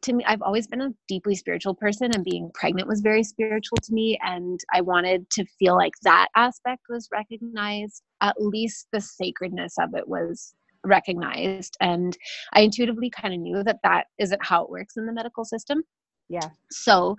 to 0.03 0.13
me, 0.13 0.25
I've 0.25 0.43
always 0.43 0.69
been 0.69 0.81
a 0.81 0.95
deeply 1.09 1.35
spiritual 1.35 1.75
person, 1.75 2.13
and 2.15 2.25
being 2.25 2.51
pregnant 2.55 2.87
was 2.89 3.01
very 3.01 3.25
spiritual 3.25 3.79
to 3.83 3.93
me. 3.93 4.17
And 4.23 4.61
I 4.73 4.81
wanted 4.81 5.29
to 5.31 5.45
feel 5.59 5.75
like 5.75 5.95
that 6.03 6.29
aspect 6.37 6.83
was 6.89 7.09
recognized, 7.11 8.03
at 8.21 8.37
least 8.39 8.87
the 8.93 9.01
sacredness 9.01 9.75
of 9.81 9.95
it 9.95 10.07
was 10.07 10.55
recognized. 10.85 11.77
And 11.81 12.17
I 12.53 12.61
intuitively 12.61 13.11
kind 13.11 13.35
of 13.35 13.41
knew 13.41 13.65
that 13.65 13.81
that 13.83 14.07
isn't 14.19 14.45
how 14.45 14.63
it 14.63 14.71
works 14.71 14.97
in 14.97 15.07
the 15.07 15.13
medical 15.13 15.45
system. 15.45 15.83
Yeah. 16.29 16.49
So 16.71 17.17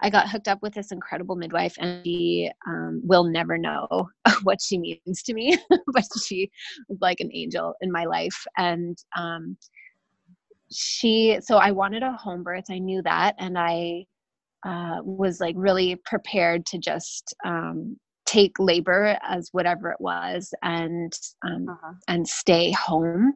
I 0.00 0.08
got 0.08 0.30
hooked 0.30 0.48
up 0.48 0.62
with 0.62 0.72
this 0.72 0.90
incredible 0.90 1.36
midwife, 1.36 1.76
and 1.78 2.04
she 2.04 2.50
um, 2.66 3.00
will 3.04 3.24
never 3.24 3.58
know 3.58 4.08
what 4.44 4.62
she 4.62 4.78
means 4.78 5.22
to 5.24 5.34
me, 5.34 5.58
but 5.92 6.04
she 6.24 6.50
was 6.88 6.98
like 7.00 7.20
an 7.20 7.30
angel 7.34 7.74
in 7.80 7.92
my 7.92 8.04
life. 8.04 8.46
And 8.56 8.96
um, 9.16 9.56
she, 10.72 11.38
so 11.42 11.58
I 11.58 11.70
wanted 11.70 12.02
a 12.02 12.12
home 12.12 12.42
birth. 12.42 12.64
I 12.70 12.78
knew 12.78 13.02
that. 13.02 13.34
And 13.38 13.58
I 13.58 14.06
uh, 14.64 14.98
was 15.02 15.40
like 15.40 15.54
really 15.58 15.96
prepared 16.04 16.66
to 16.66 16.78
just 16.78 17.34
um, 17.44 17.96
take 18.26 18.58
labor 18.58 19.16
as 19.22 19.48
whatever 19.52 19.90
it 19.90 20.00
was 20.00 20.52
and 20.62 21.12
um, 21.44 21.68
uh-huh. 21.68 21.92
and 22.08 22.26
stay 22.26 22.72
home 22.72 23.32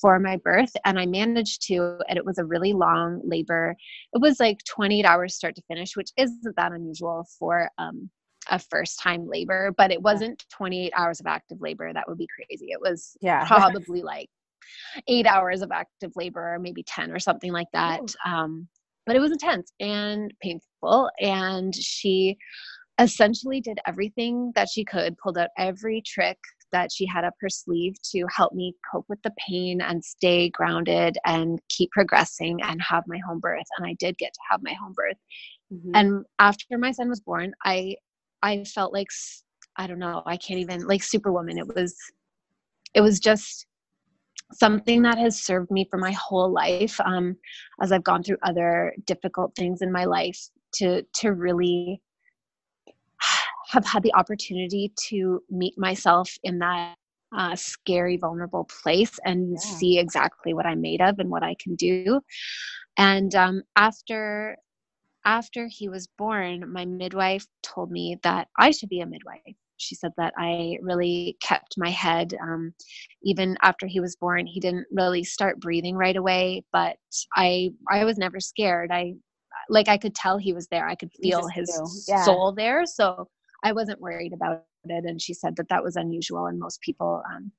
for 0.00 0.18
my 0.18 0.36
birth 0.36 0.72
and 0.84 0.98
I 0.98 1.06
managed 1.06 1.66
to 1.68 1.98
and 2.08 2.16
it 2.16 2.24
was 2.24 2.38
a 2.38 2.44
really 2.44 2.72
long 2.72 3.20
labor. 3.24 3.74
It 4.12 4.20
was 4.20 4.40
like 4.40 4.58
28 4.68 5.04
hours 5.04 5.34
start 5.34 5.54
to 5.56 5.62
finish, 5.68 5.96
which 5.96 6.10
isn't 6.16 6.56
that 6.56 6.72
unusual 6.72 7.26
for 7.38 7.70
um, 7.78 8.10
a 8.50 8.58
first 8.58 9.00
time 9.00 9.26
labor, 9.26 9.72
but 9.76 9.90
it 9.90 10.00
wasn't 10.00 10.44
28 10.52 10.92
hours 10.96 11.20
of 11.20 11.26
active 11.26 11.60
labor. 11.60 11.92
That 11.92 12.04
would 12.08 12.18
be 12.18 12.28
crazy. 12.34 12.66
It 12.70 12.80
was 12.80 13.16
yeah. 13.20 13.44
probably 13.46 14.02
like 14.02 14.28
eight 15.08 15.26
hours 15.26 15.62
of 15.62 15.70
active 15.72 16.12
labor, 16.16 16.58
maybe 16.60 16.82
10 16.82 17.10
or 17.10 17.18
something 17.18 17.52
like 17.52 17.68
that. 17.72 18.00
Um, 18.24 18.68
but 19.06 19.16
it 19.16 19.20
was 19.20 19.30
intense 19.30 19.72
and 19.80 20.32
painful. 20.42 21.10
And 21.20 21.74
she 21.74 22.36
essentially 22.98 23.60
did 23.60 23.78
everything 23.86 24.52
that 24.54 24.68
she 24.72 24.84
could, 24.84 25.16
pulled 25.18 25.38
out 25.38 25.50
every 25.58 26.02
trick 26.04 26.38
that 26.72 26.90
she 26.92 27.06
had 27.06 27.24
up 27.24 27.34
her 27.40 27.48
sleeve 27.48 27.94
to 28.12 28.26
help 28.34 28.52
me 28.52 28.74
cope 28.90 29.06
with 29.08 29.22
the 29.22 29.32
pain 29.48 29.80
and 29.80 30.04
stay 30.04 30.50
grounded 30.50 31.18
and 31.24 31.60
keep 31.68 31.90
progressing 31.90 32.60
and 32.62 32.80
have 32.82 33.04
my 33.06 33.18
home 33.26 33.40
birth. 33.40 33.66
And 33.78 33.86
I 33.86 33.94
did 33.98 34.18
get 34.18 34.32
to 34.32 34.40
have 34.50 34.60
my 34.62 34.74
home 34.74 34.92
birth. 34.94 35.16
Mm-hmm. 35.72 35.90
And 35.94 36.24
after 36.38 36.78
my 36.78 36.92
son 36.92 37.08
was 37.08 37.20
born, 37.20 37.52
I 37.64 37.96
I 38.42 38.64
felt 38.64 38.92
like 38.92 39.08
I 39.76 39.86
don't 39.86 39.98
know, 39.98 40.22
I 40.26 40.36
can't 40.36 40.60
even 40.60 40.86
like 40.86 41.02
superwoman. 41.02 41.58
It 41.58 41.66
was 41.66 41.94
it 42.94 43.00
was 43.00 43.20
just 43.20 43.66
something 44.52 45.02
that 45.02 45.18
has 45.18 45.42
served 45.42 45.70
me 45.70 45.86
for 45.90 45.98
my 45.98 46.12
whole 46.12 46.52
life 46.52 46.98
um, 47.04 47.36
as 47.82 47.92
I've 47.92 48.04
gone 48.04 48.22
through 48.22 48.38
other 48.42 48.94
difficult 49.04 49.54
things 49.56 49.82
in 49.82 49.92
my 49.92 50.04
life 50.04 50.38
to 50.74 51.02
to 51.20 51.32
really 51.32 52.00
have 53.76 53.84
had 53.84 54.02
the 54.02 54.14
opportunity 54.14 54.90
to 55.08 55.42
meet 55.50 55.74
myself 55.76 56.30
in 56.44 56.58
that 56.58 56.94
uh, 57.36 57.54
scary, 57.54 58.16
vulnerable 58.16 58.66
place 58.82 59.18
and 59.26 59.52
yeah. 59.52 59.58
see 59.58 59.98
exactly 59.98 60.54
what 60.54 60.64
I'm 60.64 60.80
made 60.80 61.02
of 61.02 61.18
and 61.18 61.28
what 61.28 61.42
I 61.42 61.54
can 61.62 61.74
do. 61.74 62.20
And 62.96 63.34
um, 63.34 63.62
after 63.76 64.56
after 65.26 65.66
he 65.66 65.88
was 65.90 66.08
born, 66.16 66.72
my 66.72 66.86
midwife 66.86 67.46
told 67.62 67.90
me 67.90 68.16
that 68.22 68.48
I 68.58 68.70
should 68.70 68.88
be 68.88 69.00
a 69.00 69.06
midwife. 69.06 69.56
She 69.76 69.94
said 69.94 70.12
that 70.16 70.32
I 70.38 70.78
really 70.80 71.36
kept 71.42 71.74
my 71.76 71.90
head. 71.90 72.32
Um, 72.40 72.72
even 73.24 73.58
after 73.60 73.86
he 73.86 74.00
was 74.00 74.16
born, 74.16 74.46
he 74.46 74.58
didn't 74.58 74.86
really 74.90 75.22
start 75.22 75.60
breathing 75.60 75.96
right 75.96 76.16
away, 76.16 76.64
but 76.72 76.96
I 77.36 77.72
I 77.90 78.04
was 78.06 78.16
never 78.16 78.40
scared. 78.40 78.90
I 78.90 79.16
like 79.68 79.88
I 79.88 79.98
could 79.98 80.14
tell 80.14 80.38
he 80.38 80.54
was 80.54 80.66
there. 80.68 80.88
I 80.88 80.94
could 80.94 81.10
feel 81.22 81.46
his 81.48 82.06
yeah. 82.08 82.22
soul 82.22 82.54
there. 82.56 82.86
So 82.86 83.28
I 83.64 83.72
wasn't 83.72 84.00
worried 84.00 84.32
about 84.32 84.64
it. 84.84 85.04
And 85.04 85.20
she 85.20 85.34
said 85.34 85.56
that 85.56 85.68
that 85.68 85.82
was 85.82 85.96
unusual, 85.96 86.46
and 86.46 86.58
most 86.58 86.80
people 86.80 87.22
um, 87.34 87.50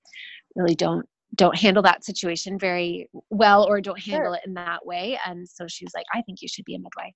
really 0.56 0.76
don't 0.76 1.06
don't 1.36 1.58
handle 1.58 1.84
that 1.84 2.06
situation 2.06 2.58
very 2.58 3.10
well 3.30 3.66
or 3.68 3.82
don't 3.82 4.00
handle 4.00 4.32
sure. 4.32 4.36
it 4.36 4.48
in 4.48 4.54
that 4.54 4.86
way. 4.86 5.20
And 5.26 5.48
so 5.48 5.68
she 5.68 5.84
was 5.84 5.94
like, 5.94 6.06
I 6.14 6.22
think 6.22 6.42
you 6.42 6.48
should 6.48 6.66
be 6.66 6.76
a 6.76 6.80
midwife. 6.80 7.14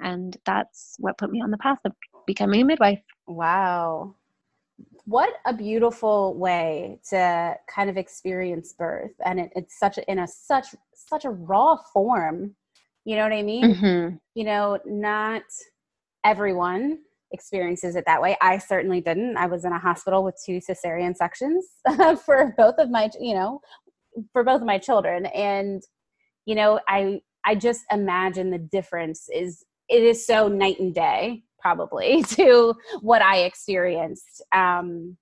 And 0.00 0.36
that's 0.46 0.94
what 0.98 1.18
put 1.18 1.30
me 1.30 1.40
on 1.42 1.50
the 1.50 1.58
path 1.58 1.78
of 1.84 1.92
becoming 2.26 2.62
a 2.62 2.64
midwife. 2.64 3.00
Wow. 3.26 4.14
What 5.04 5.34
a 5.44 5.52
beautiful 5.52 6.34
way 6.34 6.98
to 7.10 7.54
kind 7.68 7.90
of 7.90 7.96
experience 7.96 8.72
birth. 8.72 9.12
And 9.24 9.40
it, 9.40 9.52
it's 9.54 9.78
such 9.78 9.98
a, 9.98 10.10
in 10.10 10.20
a 10.20 10.26
such 10.26 10.68
such 10.94 11.24
a 11.24 11.30
raw 11.30 11.76
form. 11.92 12.54
You 13.04 13.16
know 13.16 13.22
what 13.22 13.32
I 13.32 13.42
mean? 13.42 13.74
Mm-hmm. 13.74 14.16
You 14.34 14.44
know, 14.44 14.78
not 14.86 15.42
everyone 16.24 17.00
experiences 17.34 17.96
it 17.96 18.04
that 18.06 18.22
way. 18.22 18.36
I 18.40 18.56
certainly 18.56 19.02
didn't. 19.02 19.36
I 19.36 19.46
was 19.46 19.66
in 19.66 19.72
a 19.72 19.78
hospital 19.78 20.24
with 20.24 20.40
two 20.46 20.60
cesarean 20.60 21.14
sections 21.14 21.66
for 22.24 22.54
both 22.56 22.76
of 22.78 22.90
my, 22.90 23.10
you 23.20 23.34
know, 23.34 23.60
for 24.32 24.42
both 24.44 24.60
of 24.60 24.66
my 24.66 24.78
children. 24.78 25.26
And, 25.26 25.82
you 26.46 26.54
know, 26.54 26.80
I, 26.88 27.20
I 27.44 27.56
just 27.56 27.82
imagine 27.90 28.50
the 28.50 28.58
difference 28.58 29.28
is, 29.34 29.64
it 29.88 30.02
is 30.02 30.26
so 30.26 30.48
night 30.48 30.80
and 30.80 30.94
day 30.94 31.42
probably 31.60 32.22
to 32.28 32.74
what 33.00 33.20
I 33.20 33.38
experienced. 33.40 34.42
Um, 34.52 35.18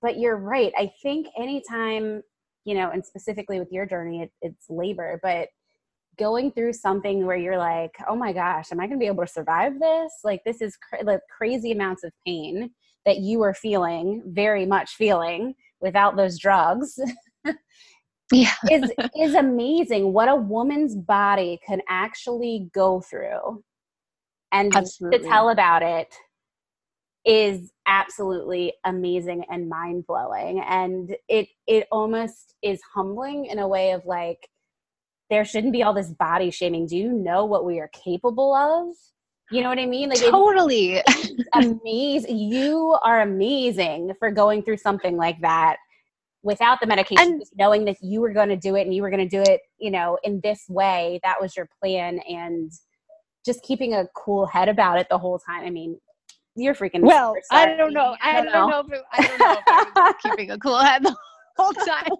but 0.00 0.18
you're 0.18 0.36
right. 0.36 0.72
I 0.78 0.92
think 1.02 1.26
anytime, 1.36 2.22
you 2.64 2.74
know, 2.74 2.90
and 2.90 3.04
specifically 3.04 3.58
with 3.58 3.72
your 3.72 3.84
journey, 3.84 4.22
it, 4.22 4.30
it's 4.40 4.66
labor, 4.70 5.18
but 5.22 5.48
going 6.18 6.50
through 6.52 6.72
something 6.72 7.26
where 7.26 7.36
you're 7.36 7.58
like, 7.58 7.94
oh 8.08 8.16
my 8.16 8.32
gosh, 8.32 8.72
am 8.72 8.80
I 8.80 8.86
going 8.86 8.98
to 8.98 9.02
be 9.02 9.06
able 9.06 9.24
to 9.24 9.32
survive 9.32 9.78
this? 9.78 10.12
Like, 10.24 10.42
this 10.44 10.60
is 10.60 10.76
cra- 10.76 11.04
like 11.04 11.20
crazy 11.34 11.72
amounts 11.72 12.04
of 12.04 12.12
pain 12.26 12.70
that 13.06 13.18
you 13.18 13.42
are 13.42 13.54
feeling, 13.54 14.22
very 14.26 14.66
much 14.66 14.90
feeling 14.90 15.54
without 15.80 16.16
those 16.16 16.38
drugs. 16.38 16.98
yeah. 18.32 18.52
is 18.70 18.92
is 19.18 19.34
amazing 19.34 20.12
what 20.12 20.28
a 20.28 20.36
woman's 20.36 20.94
body 20.94 21.58
can 21.66 21.80
actually 21.88 22.68
go 22.74 23.00
through 23.00 23.62
and 24.52 24.74
absolutely. 24.76 25.18
to 25.18 25.24
tell 25.24 25.48
about 25.50 25.82
it 25.82 26.14
is 27.24 27.72
absolutely 27.86 28.72
amazing 28.84 29.44
and 29.50 29.68
mind-blowing 29.68 30.60
and 30.60 31.16
it 31.28 31.48
it 31.66 31.86
almost 31.90 32.54
is 32.62 32.80
humbling 32.94 33.46
in 33.46 33.58
a 33.58 33.68
way 33.68 33.92
of 33.92 34.04
like 34.04 34.48
there 35.30 35.44
shouldn't 35.44 35.72
be 35.72 35.82
all 35.82 35.92
this 35.92 36.12
body 36.12 36.50
shaming. 36.50 36.86
Do 36.86 36.96
you 36.96 37.12
know 37.12 37.44
what 37.44 37.64
we 37.64 37.80
are 37.80 37.88
capable 37.88 38.54
of? 38.54 38.94
You 39.50 39.62
know 39.62 39.68
what 39.68 39.78
I 39.78 39.86
mean? 39.86 40.10
Like 40.10 40.20
totally 40.20 41.02
amazing. 41.54 42.38
You 42.38 42.98
are 43.02 43.22
amazing 43.22 44.12
for 44.18 44.30
going 44.30 44.62
through 44.62 44.76
something 44.76 45.16
like 45.16 45.40
that 45.40 45.76
without 46.42 46.80
the 46.80 46.86
medication, 46.86 47.26
and, 47.26 47.40
just 47.40 47.52
knowing 47.56 47.84
that 47.86 47.96
you 48.02 48.20
were 48.20 48.32
going 48.32 48.50
to 48.50 48.56
do 48.56 48.76
it 48.76 48.82
and 48.82 48.94
you 48.94 49.02
were 49.02 49.10
going 49.10 49.26
to 49.26 49.28
do 49.28 49.42
it, 49.50 49.60
you 49.78 49.90
know, 49.90 50.18
in 50.22 50.40
this 50.42 50.64
way. 50.68 51.18
That 51.22 51.40
was 51.40 51.56
your 51.56 51.68
plan, 51.80 52.20
and 52.28 52.70
just 53.44 53.62
keeping 53.62 53.94
a 53.94 54.06
cool 54.14 54.46
head 54.46 54.68
about 54.68 54.98
it 54.98 55.06
the 55.10 55.18
whole 55.18 55.38
time. 55.38 55.64
I 55.64 55.70
mean, 55.70 55.98
you're 56.54 56.74
freaking. 56.74 57.00
Well, 57.00 57.34
I 57.50 57.74
don't 57.74 57.94
know. 57.94 58.16
I 58.22 58.42
don't, 58.42 58.52
know. 58.52 58.68
know 58.68 58.80
if 58.80 59.02
I 59.12 59.26
don't 59.26 59.38
know 59.38 59.52
if 59.52 59.62
I 59.66 60.12
was 60.12 60.14
keeping 60.22 60.50
a 60.50 60.58
cool 60.58 60.78
head 60.78 61.04
whole 61.58 61.72
time. 61.86 62.10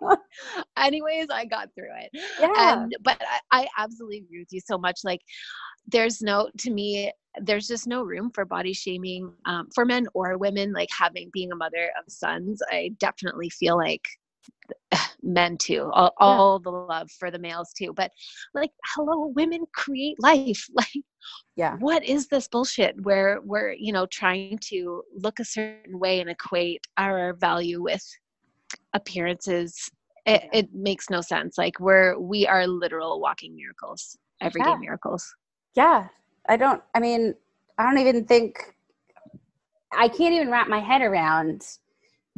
But 0.00 0.18
anyways, 0.76 1.28
I 1.30 1.44
got 1.44 1.68
through 1.74 1.90
it. 2.00 2.10
Yeah. 2.40 2.82
And, 2.82 2.96
but 3.02 3.20
I, 3.50 3.62
I 3.62 3.68
absolutely 3.78 4.18
agree 4.18 4.40
with 4.40 4.52
you 4.52 4.60
so 4.64 4.78
much. 4.78 5.00
Like, 5.04 5.20
there's 5.86 6.20
no, 6.20 6.50
to 6.58 6.70
me, 6.70 7.12
there's 7.40 7.66
just 7.66 7.86
no 7.86 8.02
room 8.02 8.30
for 8.34 8.44
body 8.44 8.72
shaming 8.72 9.32
um, 9.46 9.68
for 9.74 9.84
men 9.84 10.06
or 10.14 10.36
women. 10.38 10.72
Like 10.72 10.88
having 10.96 11.30
being 11.32 11.52
a 11.52 11.56
mother 11.56 11.90
of 11.98 12.12
sons, 12.12 12.60
I 12.70 12.90
definitely 12.98 13.50
feel 13.50 13.76
like 13.76 14.02
men 15.22 15.56
too 15.58 15.90
all, 15.92 16.12
yeah. 16.20 16.26
all, 16.26 16.58
the 16.58 16.70
love 16.70 17.10
for 17.18 17.30
the 17.30 17.38
males 17.38 17.72
too 17.76 17.92
but 17.94 18.10
like 18.54 18.70
hello 18.94 19.26
women 19.34 19.64
create 19.74 20.16
life 20.20 20.66
like 20.74 21.02
yeah 21.56 21.76
what 21.80 22.04
is 22.04 22.28
this 22.28 22.48
bullshit 22.48 22.94
where 23.02 23.40
we're 23.42 23.72
you 23.72 23.92
know 23.92 24.06
trying 24.06 24.58
to 24.58 25.02
look 25.14 25.38
a 25.38 25.44
certain 25.44 25.98
way 25.98 26.20
and 26.20 26.30
equate 26.30 26.86
our 26.96 27.34
value 27.34 27.82
with 27.82 28.04
appearances 28.94 29.90
it, 30.26 30.42
it, 30.52 30.68
makes 30.74 31.08
no 31.08 31.22
sense. 31.22 31.56
Like 31.56 31.80
we're 31.80 32.18
we 32.18 32.46
are 32.46 32.66
literal 32.66 33.18
walking 33.18 33.56
miracles 33.56 34.18
everyday 34.42 34.70
yeah. 34.70 34.76
miracles. 34.76 35.34
Yeah. 35.74 36.08
I 36.48 36.56
don't 36.56 36.82
i 36.94 37.00
mean 37.00 37.34
i 37.76 37.84
don't 37.84 37.98
even 37.98 38.24
think 38.24 38.74
i 39.92 40.08
can't 40.08 40.34
even 40.34 40.50
wrap 40.50 40.68
my 40.68 40.80
head 40.80 41.02
around 41.02 41.62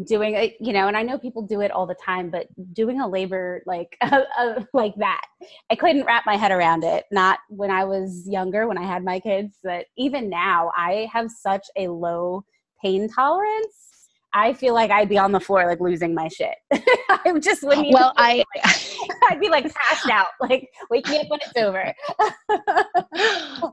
doing 0.06 0.34
it 0.34 0.56
you 0.60 0.72
know 0.72 0.88
and 0.88 0.96
i 0.96 1.02
know 1.02 1.18
people 1.18 1.42
do 1.42 1.60
it 1.60 1.70
all 1.70 1.86
the 1.86 1.94
time 1.94 2.30
but 2.30 2.46
doing 2.72 3.00
a 3.00 3.08
labor 3.08 3.62
like 3.66 3.96
uh, 4.00 4.22
uh, 4.38 4.62
like 4.72 4.94
that 4.96 5.22
i 5.70 5.74
couldn't 5.74 6.04
wrap 6.04 6.24
my 6.26 6.36
head 6.36 6.50
around 6.50 6.84
it. 6.84 7.04
Not 7.12 7.38
when 7.48 7.70
i 7.70 7.84
was 7.84 8.26
younger 8.26 8.66
when 8.66 8.78
i 8.78 8.84
had 8.84 9.04
my 9.04 9.20
kids 9.20 9.58
but 9.62 9.86
even 9.96 10.28
now 10.28 10.72
i 10.76 11.08
have 11.12 11.30
such 11.30 11.66
a 11.76 11.88
low 11.88 12.44
pain 12.82 13.08
tolerance 13.08 13.99
I 14.32 14.52
feel 14.52 14.74
like 14.74 14.90
I'd 14.90 15.08
be 15.08 15.18
on 15.18 15.32
the 15.32 15.40
floor 15.40 15.66
like 15.66 15.80
losing 15.80 16.14
my 16.14 16.28
shit. 16.28 16.54
I 16.72 17.38
just 17.40 17.62
wouldn't. 17.62 17.92
well, 17.92 18.12
I 18.16 18.44
I'd 19.30 19.40
be 19.40 19.48
like 19.48 19.72
passed 19.74 20.08
out, 20.08 20.28
like 20.40 20.68
wake 20.90 21.08
me 21.08 21.18
up 21.18 21.26
when 21.28 21.40
it's 21.42 21.56
over. 21.56 21.92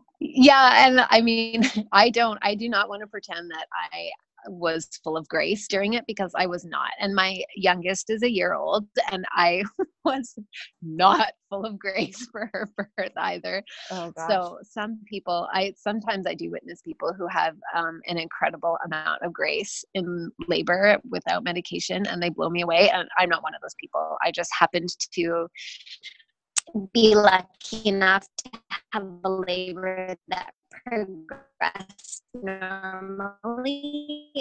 yeah, 0.19 0.87
and 0.87 1.05
I 1.09 1.21
mean, 1.21 1.63
I 1.91 2.09
don't. 2.09 2.39
I 2.41 2.55
do 2.55 2.69
not 2.69 2.89
want 2.89 3.01
to 3.01 3.07
pretend 3.07 3.51
that 3.51 3.67
I 3.93 4.09
was 4.47 4.87
full 5.03 5.17
of 5.17 5.27
grace 5.27 5.67
during 5.67 5.93
it 5.93 6.05
because 6.07 6.31
I 6.35 6.45
was 6.45 6.65
not. 6.65 6.91
And 6.99 7.13
my 7.13 7.43
youngest 7.55 8.09
is 8.09 8.23
a 8.23 8.31
year 8.31 8.53
old, 8.53 8.87
and 9.11 9.25
I 9.31 9.63
was 10.05 10.35
not 10.81 11.33
full 11.49 11.65
of 11.65 11.77
grace 11.77 12.27
for 12.31 12.49
her 12.53 12.69
birth 12.77 13.11
either. 13.17 13.63
Oh, 13.91 14.11
so 14.27 14.59
some 14.63 14.99
people, 15.07 15.47
I 15.53 15.73
sometimes 15.77 16.25
I 16.27 16.33
do 16.33 16.51
witness 16.51 16.81
people 16.81 17.13
who 17.13 17.27
have 17.27 17.55
um, 17.75 18.01
an 18.07 18.17
incredible 18.17 18.77
amount 18.85 19.21
of 19.21 19.33
grace 19.33 19.83
in 19.93 20.31
labor 20.47 20.97
without 21.09 21.43
medication, 21.43 22.05
and 22.07 22.21
they 22.21 22.29
blow 22.29 22.49
me 22.49 22.61
away. 22.61 22.89
And 22.89 23.07
I'm 23.17 23.29
not 23.29 23.43
one 23.43 23.55
of 23.55 23.61
those 23.61 23.75
people. 23.79 24.17
I 24.23 24.31
just 24.31 24.51
happened 24.57 24.89
to 25.13 25.47
be 26.93 27.15
lucky 27.15 27.87
enough 27.87 28.27
to 28.37 28.59
have 28.91 29.07
a 29.23 29.29
labor 29.29 30.15
that 30.27 30.51
progressed 30.85 32.16
normally. 32.33 34.31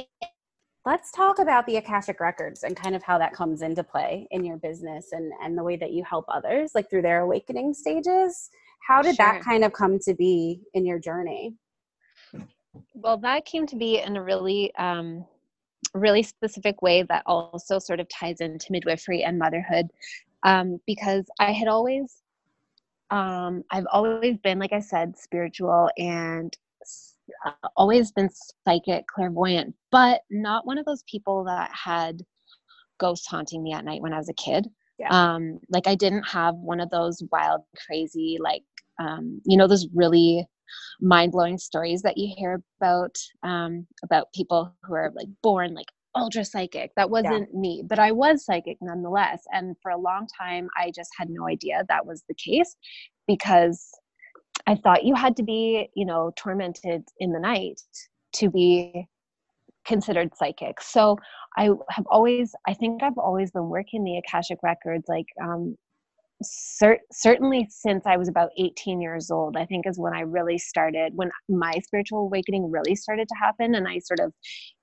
Let's 0.84 1.10
talk 1.10 1.40
about 1.40 1.66
the 1.66 1.76
Akashic 1.76 2.20
Records 2.20 2.62
and 2.62 2.76
kind 2.76 2.94
of 2.94 3.02
how 3.02 3.18
that 3.18 3.32
comes 3.32 3.62
into 3.62 3.82
play 3.82 4.28
in 4.30 4.44
your 4.44 4.56
business 4.56 5.08
and, 5.12 5.32
and 5.42 5.58
the 5.58 5.64
way 5.64 5.76
that 5.76 5.90
you 5.90 6.04
help 6.04 6.24
others, 6.28 6.72
like 6.74 6.88
through 6.88 7.02
their 7.02 7.22
awakening 7.22 7.74
stages. 7.74 8.50
How 8.86 9.02
did 9.02 9.16
sure. 9.16 9.26
that 9.26 9.42
kind 9.42 9.64
of 9.64 9.72
come 9.72 9.98
to 10.00 10.14
be 10.14 10.60
in 10.74 10.86
your 10.86 11.00
journey? 11.00 11.54
Well, 12.94 13.18
that 13.18 13.46
came 13.46 13.66
to 13.66 13.76
be 13.76 14.00
in 14.00 14.16
a 14.16 14.22
really, 14.22 14.72
um, 14.76 15.24
really 15.92 16.22
specific 16.22 16.82
way 16.82 17.02
that 17.02 17.24
also 17.26 17.78
sort 17.78 17.98
of 17.98 18.08
ties 18.08 18.40
into 18.40 18.70
midwifery 18.70 19.24
and 19.24 19.38
motherhood 19.38 19.86
um, 20.44 20.78
because 20.86 21.24
I 21.40 21.50
had 21.52 21.66
always, 21.66 22.22
um, 23.10 23.64
I've 23.70 23.86
always 23.90 24.36
been, 24.38 24.60
like 24.60 24.72
I 24.72 24.80
said, 24.80 25.18
spiritual 25.18 25.90
and 25.98 26.56
uh, 27.44 27.68
always 27.76 28.12
been 28.12 28.30
psychic, 28.66 29.06
clairvoyant, 29.06 29.74
but 29.90 30.22
not 30.30 30.66
one 30.66 30.78
of 30.78 30.86
those 30.86 31.02
people 31.10 31.44
that 31.44 31.70
had 31.72 32.22
ghosts 32.98 33.26
haunting 33.26 33.62
me 33.62 33.72
at 33.72 33.84
night 33.84 34.02
when 34.02 34.12
I 34.12 34.18
was 34.18 34.28
a 34.28 34.34
kid. 34.34 34.68
Yeah. 34.98 35.08
Um, 35.10 35.58
like 35.70 35.86
I 35.86 35.94
didn't 35.94 36.24
have 36.24 36.54
one 36.54 36.80
of 36.80 36.90
those 36.90 37.22
wild, 37.30 37.62
crazy, 37.86 38.38
like 38.40 38.62
um, 38.98 39.40
you 39.44 39.56
know, 39.56 39.66
those 39.66 39.86
really 39.94 40.46
mind 41.00 41.32
blowing 41.32 41.58
stories 41.58 42.02
that 42.02 42.16
you 42.16 42.32
hear 42.36 42.62
about 42.80 43.16
um, 43.42 43.86
about 44.02 44.32
people 44.34 44.74
who 44.82 44.94
are 44.94 45.12
like 45.14 45.28
born 45.42 45.74
like 45.74 45.88
ultra 46.14 46.44
psychic. 46.44 46.92
That 46.96 47.10
wasn't 47.10 47.48
yeah. 47.52 47.60
me, 47.60 47.82
but 47.86 47.98
I 47.98 48.12
was 48.12 48.44
psychic 48.44 48.78
nonetheless. 48.80 49.44
And 49.52 49.76
for 49.82 49.90
a 49.90 49.98
long 49.98 50.26
time, 50.40 50.68
I 50.76 50.90
just 50.94 51.10
had 51.16 51.28
no 51.28 51.46
idea 51.46 51.84
that 51.88 52.06
was 52.06 52.24
the 52.28 52.34
case 52.34 52.76
because 53.26 53.90
I 54.66 54.74
thought 54.74 55.04
you 55.04 55.14
had 55.14 55.36
to 55.36 55.42
be, 55.42 55.88
you 55.94 56.04
know, 56.04 56.32
tormented 56.36 57.04
in 57.18 57.32
the 57.32 57.38
night 57.40 57.80
to 58.34 58.50
be 58.50 59.06
considered 59.86 60.30
psychic. 60.36 60.80
So 60.80 61.16
I 61.56 61.70
have 61.90 62.06
always, 62.10 62.54
I 62.66 62.74
think 62.74 63.02
I've 63.02 63.18
always 63.18 63.50
been 63.50 63.68
working 63.68 64.02
the 64.04 64.18
Akashic 64.18 64.58
records, 64.62 65.04
like 65.08 65.26
um, 65.42 65.76
cer- 66.42 67.00
certainly 67.12 67.66
since 67.70 68.04
I 68.06 68.16
was 68.16 68.28
about 68.28 68.50
18 68.58 69.00
years 69.00 69.30
old. 69.30 69.56
I 69.56 69.64
think 69.64 69.86
is 69.86 69.98
when 69.98 70.14
I 70.14 70.20
really 70.20 70.58
started, 70.58 71.12
when 71.14 71.30
my 71.48 71.72
spiritual 71.84 72.20
awakening 72.20 72.70
really 72.70 72.96
started 72.96 73.28
to 73.28 73.34
happen, 73.36 73.74
and 73.74 73.86
I 73.86 74.00
sort 74.00 74.20
of 74.20 74.32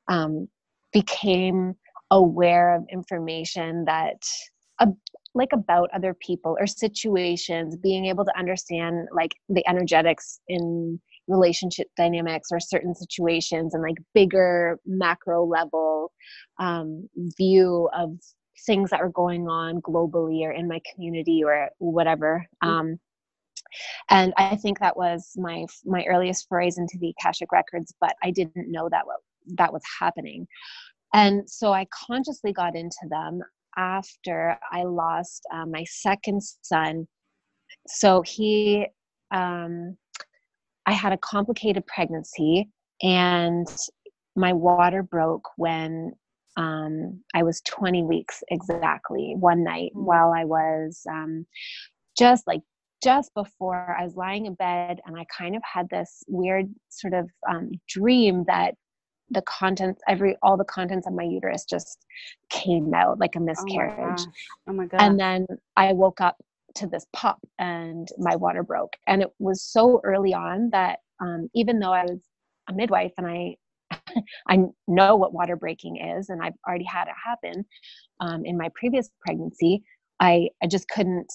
um, 0.08 0.48
became 0.92 1.76
aware 2.12 2.76
of 2.76 2.86
information 2.92 3.86
that 3.86 4.22
like 5.36 5.50
about 5.52 5.90
other 5.94 6.14
people 6.14 6.56
or 6.60 6.68
situations 6.68 7.76
being 7.76 8.06
able 8.06 8.26
to 8.26 8.38
understand 8.38 9.08
like 9.14 9.36
the 9.50 9.68
energetics 9.68 10.40
in 10.48 11.00
relationship 11.28 11.88
dynamics 11.98 12.50
or 12.52 12.60
certain 12.60 12.94
situations 12.94 13.74
and 13.74 13.82
like 13.82 13.98
bigger 14.14 14.80
macro 14.86 15.46
level 15.46 16.12
um, 16.60 17.08
view 17.38 17.90
of 17.98 18.18
things 18.66 18.90
that 18.90 19.02
are 19.02 19.10
going 19.10 19.48
on 19.48 19.82
globally 19.82 20.42
or 20.42 20.52
in 20.52 20.68
my 20.68 20.80
community 20.94 21.44
or 21.44 21.70
whatever 21.80 22.46
mm. 22.64 22.68
um, 22.68 23.00
and 24.10 24.34
i 24.38 24.56
think 24.56 24.80
that 24.80 24.96
was 24.96 25.32
my 25.36 25.66
my 25.86 26.06
earliest 26.06 26.48
forays 26.48 26.78
into 26.78 26.98
the 27.00 27.14
akashic 27.18 27.52
records 27.52 27.94
but 28.00 28.16
i 28.22 28.30
didn't 28.30 28.72
know 28.72 28.88
that 28.90 29.06
what 29.06 29.18
that 29.48 29.74
was 29.74 29.82
happening 30.00 30.46
and 31.14 31.50
so 31.50 31.74
i 31.74 31.86
consciously 32.08 32.54
got 32.54 32.76
into 32.76 33.08
them 33.10 33.42
after 33.78 34.58
I 34.72 34.84
lost 34.84 35.44
uh, 35.54 35.66
my 35.66 35.84
second 35.86 36.42
son. 36.62 37.08
So 37.88 38.22
he, 38.22 38.88
um, 39.32 39.98
I 40.86 40.94
had 40.94 41.14
a 41.14 41.18
complicated 41.18 41.86
pregnancy, 41.88 42.70
and 43.02 43.68
my 44.36 44.54
water 44.54 45.04
broke 45.04 45.48
when 45.58 46.14
um, 46.58 47.22
I 47.34 47.44
was 47.44 47.62
20 47.62 48.04
weeks 48.04 48.44
exactly 48.50 49.36
one 49.40 49.64
night 49.64 49.92
mm-hmm. 49.96 50.06
while 50.06 50.32
I 50.32 50.46
was 50.46 51.02
um, 51.10 51.46
just 52.18 52.46
like 52.48 52.62
just 53.04 53.34
before 53.34 53.96
I 54.00 54.04
was 54.04 54.16
lying 54.16 54.46
in 54.46 54.54
bed, 54.54 55.02
and 55.06 55.18
I 55.18 55.26
kind 55.38 55.56
of 55.56 55.62
had 55.64 55.90
this 55.90 56.24
weird 56.28 56.74
sort 56.90 57.14
of 57.14 57.30
um, 57.50 57.72
dream 57.90 58.46
that 58.48 58.76
the 59.34 59.42
contents 59.44 60.02
every 60.08 60.36
all 60.42 60.58
the 60.58 60.64
contents 60.66 61.08
of 61.08 61.14
my 61.14 61.24
uterus 61.24 61.66
just 61.66 62.06
came 62.50 62.94
out 62.94 63.20
like 63.20 63.36
a 63.36 63.40
miscarriage 63.40 64.22
oh 64.68 64.74
my, 64.74 64.74
oh 64.74 64.74
my 64.74 64.86
god 64.86 65.02
and 65.02 65.20
then 65.20 65.46
i 65.76 65.92
woke 65.92 66.22
up 66.22 66.38
to 66.76 66.88
this 66.88 67.06
pop 67.14 67.40
and 67.60 68.10
my 68.18 68.36
water 68.36 68.64
broke. 68.64 68.96
And 69.08 69.22
it 69.22 69.30
was 69.40 69.62
so 69.62 70.02
early 70.04 70.34
on 70.34 70.70
that 70.72 71.00
um, 71.20 71.50
even 71.54 71.80
though 71.80 71.94
i 71.94 72.04
was 72.04 72.20
a 72.70 72.74
midwife 72.74 73.14
and 73.18 73.28
i 73.28 73.56
i 74.48 74.58
know 74.88 75.16
what 75.16 75.34
water 75.34 75.56
breaking 75.56 75.98
is 75.98 76.30
and 76.30 76.42
i've 76.42 76.54
already 76.68 76.86
had 76.86 77.08
it 77.08 77.14
happen 77.24 77.66
um, 78.20 78.46
in 78.46 78.58
my 78.58 78.70
previous 78.74 79.10
pregnancy 79.22 79.84
i 80.20 80.48
i 80.64 80.68
just 80.68 80.88
couldn't 80.90 81.32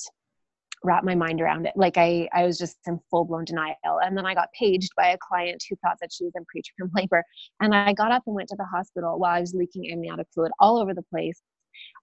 wrap 0.84 1.04
my 1.04 1.14
mind 1.14 1.40
around 1.40 1.66
it. 1.66 1.72
Like 1.76 1.96
I, 1.96 2.28
I 2.32 2.44
was 2.44 2.58
just 2.58 2.76
in 2.86 2.98
full 3.10 3.24
blown 3.24 3.44
denial. 3.44 3.74
And 3.84 4.16
then 4.16 4.26
I 4.26 4.34
got 4.34 4.48
paged 4.58 4.90
by 4.96 5.08
a 5.08 5.18
client 5.18 5.62
who 5.68 5.76
thought 5.76 5.96
that 6.00 6.12
she 6.12 6.24
was 6.24 6.32
in 6.34 6.42
preterm 6.42 6.90
labor. 6.94 7.24
And 7.60 7.74
I 7.74 7.92
got 7.92 8.12
up 8.12 8.22
and 8.26 8.34
went 8.34 8.48
to 8.50 8.56
the 8.56 8.64
hospital 8.64 9.18
while 9.18 9.34
I 9.34 9.40
was 9.40 9.54
leaking 9.54 9.90
amniotic 9.90 10.26
fluid 10.34 10.52
all 10.60 10.78
over 10.78 10.94
the 10.94 11.02
place 11.02 11.40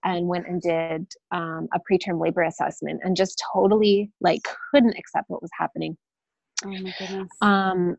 and 0.03 0.27
went 0.27 0.47
and 0.47 0.61
did 0.61 1.07
um, 1.31 1.67
a 1.73 1.79
preterm 1.79 2.21
labor 2.21 2.43
assessment 2.43 3.01
and 3.03 3.15
just 3.15 3.41
totally 3.53 4.11
like 4.21 4.41
couldn't 4.71 4.97
accept 4.97 5.29
what 5.29 5.41
was 5.41 5.51
happening. 5.57 5.97
Oh 6.63 6.69
my 6.69 6.93
goodness. 6.97 7.29
Um, 7.41 7.97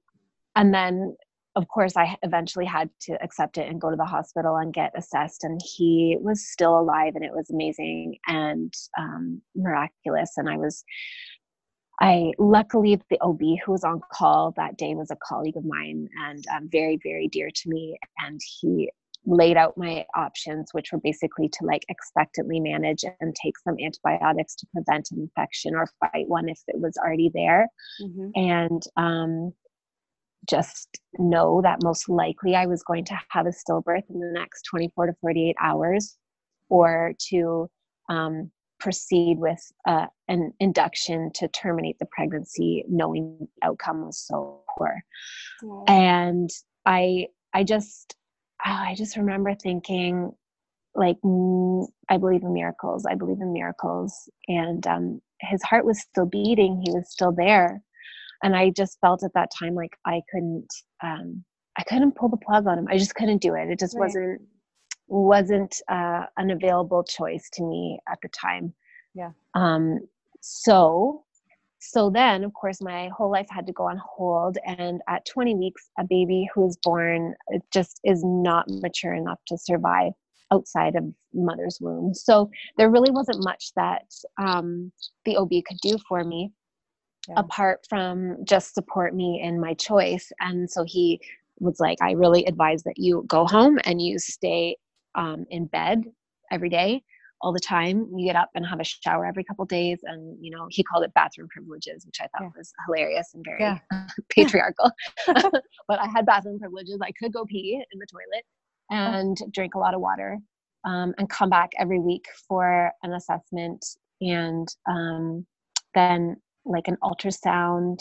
and 0.55 0.73
then 0.73 1.17
of 1.57 1.67
course, 1.69 1.97
I 1.97 2.17
eventually 2.23 2.67
had 2.67 2.91
to 3.03 3.13
accept 3.23 3.57
it 3.57 3.69
and 3.69 3.81
go 3.81 3.91
to 3.91 3.97
the 3.97 4.05
hospital 4.05 4.57
and 4.57 4.75
get 4.75 4.93
assessed. 4.95 5.43
And 5.43 5.59
he 5.65 6.19
was 6.21 6.47
still 6.47 6.79
alive, 6.79 7.15
and 7.17 7.25
it 7.25 7.33
was 7.33 7.51
amazing 7.51 8.19
and 8.27 8.73
um, 8.99 9.41
miraculous. 9.57 10.33
And 10.37 10.51
I 10.51 10.59
was, 10.59 10.85
I 12.01 12.33
luckily 12.39 13.01
the 13.09 13.21
OB 13.23 13.41
who 13.65 13.73
was 13.73 13.85
on 13.85 14.03
call 14.13 14.53
that 14.57 14.77
day 14.77 14.95
was 14.95 15.11
a 15.11 15.17
colleague 15.27 15.57
of 15.57 15.65
mine 15.65 16.09
and 16.27 16.45
um, 16.55 16.69
very, 16.71 17.01
very 17.03 17.27
dear 17.27 17.49
to 17.51 17.69
me. 17.71 17.97
And 18.19 18.39
he 18.61 18.91
laid 19.25 19.57
out 19.57 19.79
my 19.79 20.05
options, 20.15 20.69
which 20.73 20.93
were 20.93 21.01
basically 21.03 21.49
to 21.49 21.65
like 21.65 21.85
expectantly 21.89 22.61
manage 22.61 23.03
and 23.21 23.35
take 23.35 23.59
some 23.59 23.77
antibiotics 23.83 24.55
to 24.57 24.67
prevent 24.75 25.11
an 25.11 25.21
infection 25.21 25.75
or 25.75 25.89
fight 26.01 26.29
one 26.29 26.51
if 26.51 26.61
it 26.69 26.79
was 26.79 26.97
already 26.99 27.31
there. 27.35 27.67
Mm-hmm. 28.03 28.29
And 28.35 28.83
um, 28.97 29.53
just 30.49 31.01
know 31.19 31.61
that 31.63 31.83
most 31.83 32.09
likely 32.09 32.55
I 32.55 32.67
was 32.67 32.83
going 32.83 33.05
to 33.07 33.19
have 33.31 33.47
a 33.47 33.51
stillbirth 33.51 34.09
in 34.11 34.21
the 34.21 34.31
next 34.33 34.63
24 34.71 35.07
to 35.07 35.13
48 35.21 35.57
hours 35.61 36.17
or 36.69 37.13
to 37.31 37.69
um, 38.09 38.51
proceed 38.79 39.39
with 39.39 39.61
uh, 39.89 40.07
an 40.29 40.53
induction 40.61 41.31
to 41.35 41.49
terminate 41.49 41.99
the 41.99 42.07
pregnancy 42.11 42.85
knowing 42.89 43.39
the 43.41 43.67
outcome 43.67 44.05
was 44.07 44.19
so 44.19 44.63
poor. 44.77 45.03
And 45.89 46.51
i 46.87 47.27
i 47.53 47.65
just 47.65 48.15
oh, 48.65 48.71
i 48.71 48.95
just 48.97 49.17
remember 49.17 49.55
thinking 49.55 50.31
like 50.95 51.17
mm, 51.25 51.85
i 52.09 52.17
believe 52.17 52.43
in 52.43 52.53
miracles 52.53 53.05
i 53.07 53.15
believe 53.15 53.41
in 53.41 53.53
miracles. 53.53 54.29
And 54.49 54.87
um, 54.87 55.21
his 55.41 55.63
heart 55.63 55.85
was 55.85 56.01
still 56.01 56.27
beating 56.27 56.83
he 56.85 56.93
was 56.93 57.11
still 57.11 57.33
there 57.33 57.83
and 58.43 58.57
i 58.57 58.71
just 58.71 58.99
felt 59.01 59.23
at 59.23 59.33
that 59.35 59.51
time 59.59 59.75
like 59.75 59.97
i 60.07 60.21
couldn't 60.31 60.69
um, 61.03 61.45
i 61.79 61.83
couldn't 61.85 62.17
pull 62.17 62.29
the 62.29 62.37
plug 62.37 62.67
on 62.67 62.79
him. 62.79 62.89
I 62.91 62.99
just 62.99 63.15
couldn't 63.15 63.43
do 63.43 63.55
it. 63.55 63.69
It 63.71 63.79
just 63.79 63.95
right. 63.95 64.07
wasn't 64.07 64.43
wasn't 65.09 65.77
uh, 65.89 66.25
an 66.37 66.51
available 66.51 67.05
choice 67.05 67.49
to 67.53 67.63
me 67.63 68.01
at 68.11 68.19
the 68.23 68.29
time. 68.29 68.75
Yeah. 69.15 69.31
Um 69.55 70.01
so 70.41 71.25
so 71.79 72.11
then 72.11 72.43
of 72.43 72.53
course 72.55 72.81
my 72.81 73.09
whole 73.17 73.31
life 73.31 73.47
had 73.51 73.67
to 73.67 73.73
go 73.73 73.85
on 73.85 74.01
hold. 74.05 74.59
And 74.67 75.01
at 75.09 75.27
20 75.27 75.55
weeks 75.55 75.91
a 75.99 76.05
baby 76.05 76.49
who 76.55 76.67
is 76.67 76.79
born 76.83 77.35
just 77.73 78.01
is 78.05 78.23
not 78.25 78.67
mature 78.69 79.15
enough 79.15 79.39
to 79.49 79.59
survive 79.59 80.13
outside 80.53 80.95
of 80.95 81.05
mother's 81.35 81.79
womb. 81.81 82.15
So 82.15 82.51
there 82.77 82.91
really 82.91 83.11
wasn't 83.11 83.43
much 83.43 83.73
that 83.75 84.05
um, 84.39 84.93
the 85.25 85.37
ob 85.37 85.51
could 85.51 85.79
do 85.83 85.97
for 86.09 86.25
me 86.25 86.53
yeah. 87.29 87.35
apart 87.37 87.87
from 87.89 88.37
just 88.45 88.75
support 88.75 89.15
me 89.15 89.41
in 89.43 89.61
my 89.61 89.75
choice. 89.75 90.33
And 90.41 90.71
so 90.71 90.85
he 90.85 91.21
was 91.59 91.81
like, 91.81 91.99
I 92.03 92.13
really 92.13 92.45
advise 92.45 92.83
that 92.85 92.99
you 92.99 93.25
go 93.27 93.47
home 93.47 93.79
and 93.85 94.01
you 94.01 94.19
stay 94.19 94.77
um, 95.15 95.47
in 95.51 95.67
bed 95.67 96.05
every 96.51 96.69
day 96.69 97.03
all 97.43 97.53
the 97.53 97.61
time 97.61 98.09
you 98.17 98.27
get 98.27 98.37
up 98.37 98.51
and 98.55 98.67
have 98.67 98.81
a 98.81 98.85
shower 98.85 99.27
every 99.27 99.45
couple 99.45 99.65
days 99.65 99.99
and 100.05 100.37
you 100.41 100.51
know 100.51 100.67
he 100.71 100.83
called 100.83 101.05
it 101.05 101.13
bathroom 101.15 101.49
privileges 101.49 102.07
which 102.07 102.17
i 102.21 102.25
thought 102.25 102.43
yeah. 102.43 102.51
was 102.57 102.73
hilarious 102.87 103.35
and 103.35 103.45
very 103.45 103.61
yeah. 103.61 103.79
patriarchal 104.31 104.91
but 105.27 106.01
i 106.01 106.07
had 106.07 106.25
bathroom 106.25 106.59
privileges 106.59 106.99
i 107.03 107.11
could 107.13 107.33
go 107.33 107.45
pee 107.45 107.83
in 107.93 107.99
the 107.99 108.07
toilet 108.07 108.45
and 108.91 109.53
drink 109.53 109.75
a 109.75 109.79
lot 109.79 109.95
of 109.95 110.01
water 110.01 110.39
um, 110.85 111.13
and 111.19 111.29
come 111.29 111.51
back 111.51 111.73
every 111.79 111.99
week 111.99 112.27
for 112.49 112.91
an 113.03 113.13
assessment 113.13 113.85
and 114.21 114.69
um, 114.89 115.45
then 115.95 116.37
like 116.67 116.89
an 116.89 116.97
ultrasound 117.03 117.99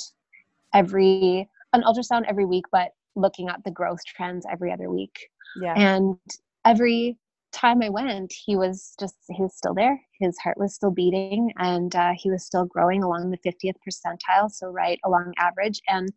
every 0.73 1.49
an 1.73 1.83
ultrasound 1.83 2.23
every 2.27 2.45
week 2.45 2.65
but 2.71 2.89
looking 3.15 3.49
at 3.49 3.63
the 3.63 3.71
growth 3.71 4.03
trends 4.05 4.45
every 4.51 4.71
other 4.71 4.89
week. 4.89 5.17
Yeah. 5.61 5.73
And 5.75 6.17
every 6.65 7.17
time 7.53 7.81
i 7.81 7.87
went 7.87 8.33
he 8.45 8.57
was 8.57 8.95
just 8.99 9.15
he 9.29 9.41
was 9.41 9.55
still 9.55 9.73
there. 9.73 9.99
His 10.19 10.37
heart 10.43 10.57
was 10.57 10.75
still 10.75 10.91
beating 10.91 11.51
and 11.57 11.95
uh, 11.95 12.11
he 12.17 12.29
was 12.29 12.45
still 12.45 12.65
growing 12.65 13.03
along 13.03 13.31
the 13.31 13.37
50th 13.49 13.75
percentile 13.87 14.51
so 14.51 14.67
right 14.67 14.99
along 15.05 15.33
average. 15.37 15.81
And 15.87 16.09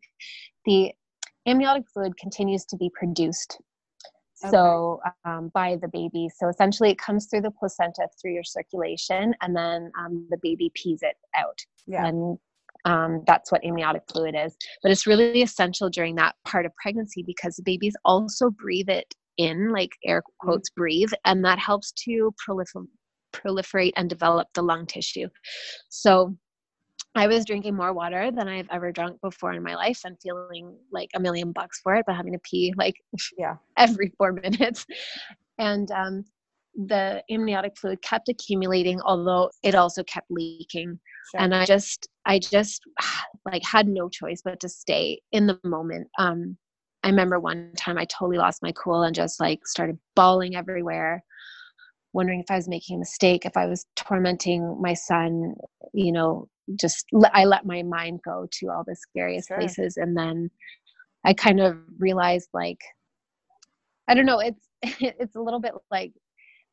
the 0.65 0.93
amniotic 1.47 1.85
fluid 1.93 2.17
continues 2.17 2.65
to 2.67 2.77
be 2.77 2.91
produced 2.93 3.59
okay. 4.45 4.51
so 4.51 5.01
um, 5.25 5.51
by 5.55 5.77
the 5.83 5.89
baby 5.89 6.29
so 6.37 6.49
essentially 6.49 6.91
it 6.91 6.99
comes 6.99 7.27
through 7.27 7.43
the 7.43 7.51
placenta 7.51 8.09
through 8.21 8.33
your 8.33 8.45
circulation 8.45 9.35
and 9.41 9.57
then 9.57 9.91
um, 9.99 10.27
the 10.31 10.39
baby 10.43 10.71
pees 10.75 11.01
it 11.03 11.17
out 11.37 11.59
yeah. 11.87 12.07
and 12.07 12.39
Um, 12.85 13.25
that's 13.27 13.51
what 13.51 13.65
amniotic 13.65 14.03
fluid 14.11 14.37
is. 14.37 14.57
But 14.83 14.93
it's 14.93 15.07
really 15.07 15.43
essential 15.43 15.91
during 15.91 16.15
that 16.17 16.37
part 16.47 16.65
of 16.65 16.73
pregnancy 16.81 17.25
because 17.27 17.57
the 17.57 17.65
babies 17.65 17.97
also 18.05 18.51
breathe 18.51 18.89
it 18.89 19.13
in, 19.37 19.73
like 19.73 19.91
air 20.05 20.21
mm-hmm. 20.21 20.49
quotes, 20.49 20.71
breathe, 20.71 21.13
and 21.25 21.45
that 21.45 21.59
helps 21.59 21.93
to 22.05 22.33
prolifer- 22.39 22.87
proliferate 23.35 23.93
and 23.97 24.09
develop 24.09 24.47
the 24.55 24.63
lung 24.63 24.87
tissue. 24.87 25.29
So 25.89 26.37
I 27.19 27.27
was 27.27 27.45
drinking 27.45 27.75
more 27.75 27.93
water 27.93 28.31
than 28.31 28.49
I've 28.49 28.69
ever 28.71 28.93
drunk 28.93 29.21
before 29.21 29.53
in 29.53 29.63
my 29.63 29.75
life 29.75 30.03
and 30.05 30.17
feeling 30.23 30.77
like 30.93 31.11
a 31.17 31.21
million 31.21 31.51
bucks 31.53 31.81
for 31.83 31.97
it, 31.97 32.05
but 32.07 32.15
having 32.15 32.33
to 32.33 32.39
pee 32.39 32.73
like 32.77 32.95
yeah 33.37 33.57
every 33.77 34.13
four 34.17 34.33
minutes. 34.33 34.87
And 35.59 35.91
um, 35.91 36.25
the 36.75 37.23
amniotic 37.29 37.77
fluid 37.77 38.03
kept 38.03 38.29
accumulating, 38.29 39.01
although 39.01 39.51
it 39.65 39.75
also 39.75 40.05
kept 40.05 40.31
leaking. 40.31 40.99
Sure. 41.33 41.41
And 41.41 41.55
I 41.55 41.65
just, 41.65 42.09
I 42.25 42.39
just 42.39 42.83
like 43.45 43.65
had 43.65 43.89
no 43.89 44.09
choice 44.09 44.41
but 44.45 44.61
to 44.61 44.69
stay 44.69 45.21
in 45.33 45.49
the 45.49 45.59
moment. 45.65 46.07
Um, 46.19 46.57
I 47.03 47.09
remember 47.09 47.41
one 47.41 47.73
time 47.77 47.99
I 47.99 48.05
totally 48.05 48.39
lost 48.39 48.63
my 48.63 48.73
cool 48.73 49.03
and 49.03 49.15
just 49.15 49.41
like 49.41 49.67
started 49.67 49.99
bawling 50.15 50.55
everywhere 50.57 51.25
wondering 52.13 52.41
if 52.41 52.51
I 52.51 52.57
was 52.57 52.69
making 52.69 52.97
a 52.97 52.99
mistake, 52.99 53.45
if 53.45 53.57
I 53.57 53.67
was 53.67 53.87
tormenting 53.95 54.81
my 54.81 54.95
son, 54.95 55.55
you 55.93 56.11
know, 56.11 56.49
just 56.77 57.07
I 57.33 57.45
let 57.45 57.67
my 57.67 57.83
mind 57.83 58.21
go 58.25 58.47
to 58.51 58.67
all 58.69 58.85
the 58.87 58.97
scariest 58.97 59.49
sure. 59.49 59.59
places. 59.59 59.97
And 59.97 60.17
then 60.17 60.51
I 61.25 61.35
kind 61.35 61.61
of 61.61 61.79
realized 61.99 62.49
like, 62.53 62.81
I 64.09 64.15
don't 64.15 64.27
know, 64.27 64.41
it's, 64.41 64.69
it's 65.01 65.37
a 65.37 65.41
little 65.41 65.61
bit 65.61 65.73
like 65.91 66.13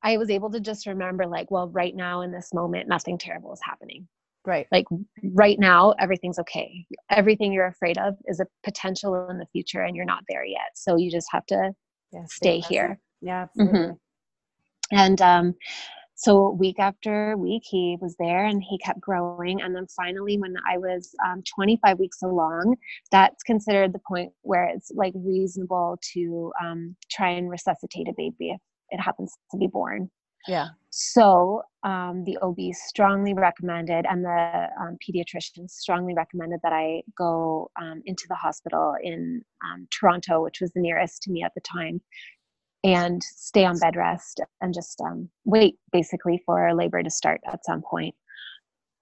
I 0.03 0.17
was 0.17 0.29
able 0.29 0.51
to 0.51 0.60
just 0.60 0.86
remember 0.86 1.25
like, 1.25 1.49
well, 1.51 1.69
right 1.69 1.95
now 1.95 2.21
in 2.21 2.31
this 2.31 2.53
moment, 2.53 2.88
nothing 2.88 3.17
terrible 3.17 3.53
is 3.53 3.62
happening. 3.63 4.08
Right. 4.45 4.67
Like 4.71 4.86
right 5.34 5.58
now, 5.58 5.95
everything's 5.99 6.38
okay. 6.39 6.86
Everything 7.10 7.51
you're 7.51 7.65
afraid 7.65 7.97
of 7.97 8.15
is 8.25 8.39
a 8.39 8.45
potential 8.63 9.27
in 9.29 9.39
the 9.39 9.47
future 9.47 9.81
and 9.81 9.95
you're 9.95 10.05
not 10.05 10.23
there 10.29 10.45
yet. 10.45 10.69
So 10.75 10.97
you 10.97 11.10
just 11.10 11.27
have 11.31 11.47
to 11.47 11.71
yeah, 12.13 12.25
stay, 12.27 12.62
stay 12.62 12.73
here. 12.73 12.99
Yeah. 13.21 13.47
Mm-hmm 13.60 13.93
and 14.91 15.21
um, 15.21 15.55
so 16.15 16.51
week 16.51 16.80
after 16.80 17.36
week 17.38 17.63
he 17.65 17.97
was 18.01 18.15
there 18.17 18.45
and 18.45 18.63
he 18.63 18.78
kept 18.80 18.99
growing 18.99 19.62
and 19.62 19.75
then 19.75 19.86
finally 19.95 20.38
when 20.38 20.56
i 20.69 20.78
was 20.78 21.13
um, 21.25 21.43
25 21.56 21.99
weeks 21.99 22.21
along 22.23 22.75
that's 23.12 23.43
considered 23.43 23.93
the 23.93 24.01
point 24.08 24.32
where 24.41 24.65
it's 24.65 24.91
like 24.95 25.13
reasonable 25.15 25.97
to 26.13 26.51
um, 26.63 26.95
try 27.12 27.30
and 27.30 27.49
resuscitate 27.49 28.08
a 28.08 28.13
baby 28.17 28.51
if 28.51 28.62
it 28.89 28.99
happens 28.99 29.34
to 29.51 29.58
be 29.58 29.67
born. 29.67 30.10
Yeah. 30.47 30.69
So 30.91 31.63
um, 31.84 32.23
the 32.23 32.38
ob 32.41 32.58
strongly 32.73 33.34
recommended 33.34 34.06
and 34.08 34.23
the 34.23 34.67
um, 34.80 34.97
pediatrician 35.04 35.69
strongly 35.69 36.13
recommended 36.13 36.60
that 36.63 36.71
i 36.71 37.01
go 37.17 37.69
um, 37.82 38.01
into 38.06 38.25
the 38.30 38.36
hospital 38.36 38.95
in 39.04 39.43
um, 39.65 39.88
toronto 39.91 40.41
which 40.43 40.62
was 40.62 40.71
the 40.71 40.82
nearest 40.82 41.21
to 41.23 41.32
me 41.32 41.43
at 41.43 41.51
the 41.54 41.62
time 41.62 41.99
and 42.85 43.23
stay 43.23 43.65
on 43.65 43.79
bed 43.79 43.95
rest 43.95 44.39
and 44.61 44.71
just 44.71 45.01
um, 45.01 45.27
wait 45.43 45.79
basically 45.91 46.39
for 46.45 46.71
labor 46.75 47.01
to 47.01 47.09
start 47.09 47.41
at 47.51 47.65
some 47.65 47.81
point. 47.81 48.13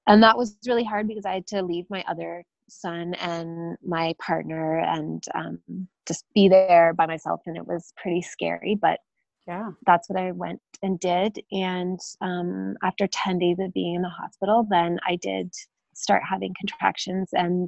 And 0.07 0.23
that 0.23 0.37
was 0.37 0.55
really 0.65 0.85
hard 0.85 1.07
because 1.07 1.25
I 1.25 1.33
had 1.33 1.47
to 1.47 1.61
leave 1.61 1.85
my 1.89 2.03
other 2.07 2.45
son 2.69 3.13
and 3.15 3.77
my 3.85 4.15
partner 4.19 4.79
and 4.79 5.21
um, 5.35 5.59
just 6.07 6.23
be 6.33 6.47
there 6.47 6.93
by 6.93 7.05
myself. 7.05 7.41
And 7.45 7.57
it 7.57 7.67
was 7.67 7.93
pretty 7.97 8.21
scary, 8.21 8.77
but 8.81 9.01
yeah, 9.47 9.71
that's 9.85 10.09
what 10.09 10.17
I 10.19 10.31
went 10.31 10.61
and 10.81 10.97
did. 10.97 11.43
And 11.51 11.99
um, 12.21 12.75
after 12.83 13.05
10 13.05 13.37
days 13.37 13.57
of 13.59 13.73
being 13.73 13.95
in 13.95 14.01
the 14.01 14.09
hospital, 14.09 14.65
then 14.69 14.97
I 15.05 15.17
did 15.17 15.53
start 15.93 16.23
having 16.29 16.53
contractions. 16.57 17.29
And 17.33 17.67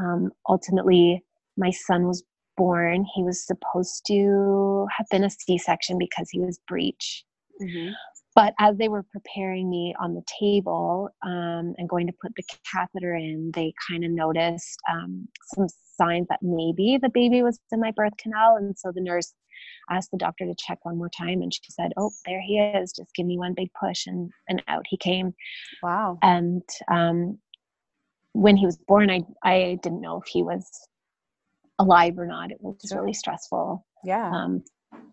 um, 0.00 0.32
ultimately, 0.48 1.22
my 1.56 1.70
son 1.70 2.08
was 2.08 2.24
born, 2.56 3.04
he 3.14 3.22
was 3.22 3.46
supposed 3.46 4.04
to 4.06 4.86
have 4.96 5.06
been 5.10 5.24
a 5.24 5.30
C 5.30 5.58
section 5.58 5.98
because 5.98 6.28
he 6.30 6.40
was 6.40 6.60
breech. 6.68 7.24
Mm-hmm. 7.62 7.92
But 8.34 8.52
as 8.58 8.76
they 8.76 8.88
were 8.88 9.04
preparing 9.04 9.70
me 9.70 9.94
on 10.00 10.14
the 10.14 10.24
table 10.40 11.08
um, 11.24 11.74
and 11.78 11.88
going 11.88 12.08
to 12.08 12.12
put 12.20 12.32
the 12.36 12.42
catheter 12.70 13.14
in, 13.14 13.52
they 13.54 13.72
kind 13.88 14.04
of 14.04 14.10
noticed 14.10 14.76
um, 14.90 15.28
some 15.54 15.68
signs 15.96 16.26
that 16.28 16.40
maybe 16.42 16.98
the 17.00 17.10
baby 17.10 17.42
was 17.42 17.60
in 17.70 17.78
my 17.78 17.92
birth 17.92 18.16
canal. 18.18 18.56
And 18.56 18.76
so 18.76 18.90
the 18.92 19.00
nurse 19.00 19.32
asked 19.88 20.10
the 20.10 20.18
doctor 20.18 20.46
to 20.46 20.54
check 20.58 20.78
one 20.82 20.98
more 20.98 21.10
time. 21.10 21.42
And 21.42 21.54
she 21.54 21.60
said, 21.70 21.92
Oh, 21.96 22.10
there 22.26 22.40
he 22.40 22.58
is. 22.58 22.92
Just 22.92 23.14
give 23.14 23.26
me 23.26 23.38
one 23.38 23.54
big 23.54 23.70
push. 23.80 24.06
And, 24.06 24.30
and 24.48 24.62
out 24.66 24.84
he 24.88 24.96
came. 24.96 25.32
Wow. 25.80 26.18
And 26.22 26.62
um, 26.90 27.38
when 28.32 28.56
he 28.56 28.66
was 28.66 28.76
born, 28.88 29.10
I, 29.10 29.20
I 29.44 29.78
didn't 29.80 30.00
know 30.00 30.20
if 30.20 30.26
he 30.26 30.42
was 30.42 30.68
alive 31.78 32.18
or 32.18 32.26
not. 32.26 32.50
It 32.50 32.58
was 32.60 32.92
really 32.94 33.12
stressful. 33.12 33.84
Yeah. 34.04 34.30
Um, 34.30 34.62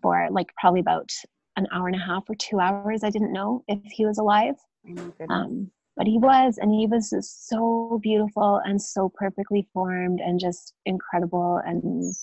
for 0.00 0.28
like 0.30 0.48
probably 0.60 0.80
about 0.80 1.10
an 1.56 1.66
hour 1.72 1.86
and 1.86 1.96
a 1.96 2.04
half 2.04 2.24
or 2.28 2.34
two 2.36 2.60
hours, 2.60 3.02
I 3.04 3.10
didn't 3.10 3.32
know 3.32 3.64
if 3.68 3.80
he 3.84 4.06
was 4.06 4.18
alive. 4.18 4.54
Oh 4.88 5.12
um, 5.28 5.70
but 5.96 6.06
he 6.06 6.18
was, 6.18 6.58
and 6.58 6.72
he 6.72 6.86
was 6.86 7.10
just 7.10 7.48
so 7.48 8.00
beautiful 8.02 8.60
and 8.64 8.80
so 8.80 9.12
perfectly 9.14 9.68
formed 9.74 10.20
and 10.20 10.40
just 10.40 10.74
incredible 10.86 11.60
and 11.64 12.14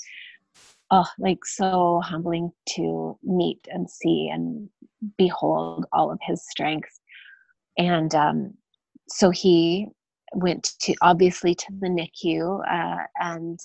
oh, 0.91 1.06
like 1.19 1.45
so 1.45 2.02
humbling 2.04 2.52
to 2.69 3.17
meet 3.23 3.60
and 3.69 3.89
see 3.89 4.30
and 4.34 4.69
behold 5.17 5.86
all 5.93 6.12
of 6.12 6.19
his 6.23 6.43
strength. 6.49 6.99
And 7.78 8.13
um, 8.15 8.54
so 9.08 9.30
he 9.30 9.88
went 10.34 10.73
to 10.82 10.95
obviously 11.02 11.56
to 11.56 11.65
the 11.80 11.88
NICU 11.88 12.62
uh, 12.69 13.04
and 13.19 13.60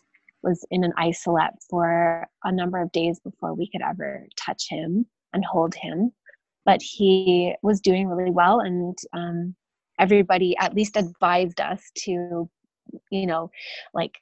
was 0.45 0.65
in 0.71 0.85
an 0.85 0.93
isolette 0.99 1.55
for 1.69 2.27
a 2.45 2.53
number 2.53 2.81
of 2.81 2.93
days 2.93 3.19
before 3.21 3.55
we 3.55 3.69
could 3.71 3.83
ever 3.83 4.27
touch 4.37 4.69
him 4.69 5.07
and 5.33 5.45
hold 5.45 5.75
him. 5.75 6.13
But 6.65 6.81
he 6.81 7.55
was 7.63 7.81
doing 7.81 8.09
really 8.09 8.31
well, 8.31 8.61
and 8.61 8.97
um, 9.13 9.55
everybody 9.99 10.57
at 10.59 10.75
least 10.75 10.97
advised 10.97 11.61
us 11.61 11.83
to, 12.05 12.49
you 13.11 13.27
know, 13.27 13.51
like 13.93 14.19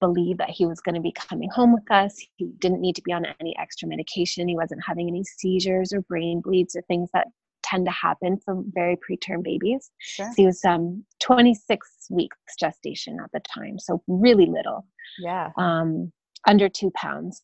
believe 0.00 0.38
that 0.38 0.50
he 0.50 0.66
was 0.66 0.80
going 0.80 0.94
to 0.94 1.00
be 1.00 1.12
coming 1.12 1.48
home 1.50 1.72
with 1.72 1.90
us. 1.90 2.18
He 2.36 2.46
didn't 2.58 2.80
need 2.80 2.96
to 2.96 3.02
be 3.02 3.12
on 3.12 3.26
any 3.40 3.56
extra 3.58 3.88
medication. 3.88 4.46
He 4.46 4.56
wasn't 4.56 4.82
having 4.86 5.08
any 5.08 5.24
seizures 5.24 5.92
or 5.92 6.02
brain 6.02 6.40
bleeds 6.40 6.76
or 6.76 6.82
things 6.82 7.08
that 7.14 7.28
tend 7.66 7.86
to 7.86 7.92
happen 7.92 8.38
for 8.44 8.62
very 8.72 8.96
preterm 8.96 9.42
babies. 9.42 9.90
Sure. 9.98 10.26
So 10.26 10.32
he 10.36 10.46
was 10.46 10.64
um, 10.64 11.04
26 11.20 11.88
weeks 12.10 12.36
gestation 12.58 13.18
at 13.22 13.30
the 13.32 13.40
time, 13.40 13.78
so 13.78 14.02
really 14.06 14.46
little. 14.46 14.86
Yeah. 15.18 15.50
Um, 15.56 16.12
under 16.46 16.68
two 16.68 16.90
pounds. 16.92 17.42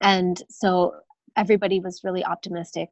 And 0.00 0.42
so 0.48 0.94
everybody 1.36 1.80
was 1.80 2.00
really 2.02 2.24
optimistic. 2.24 2.88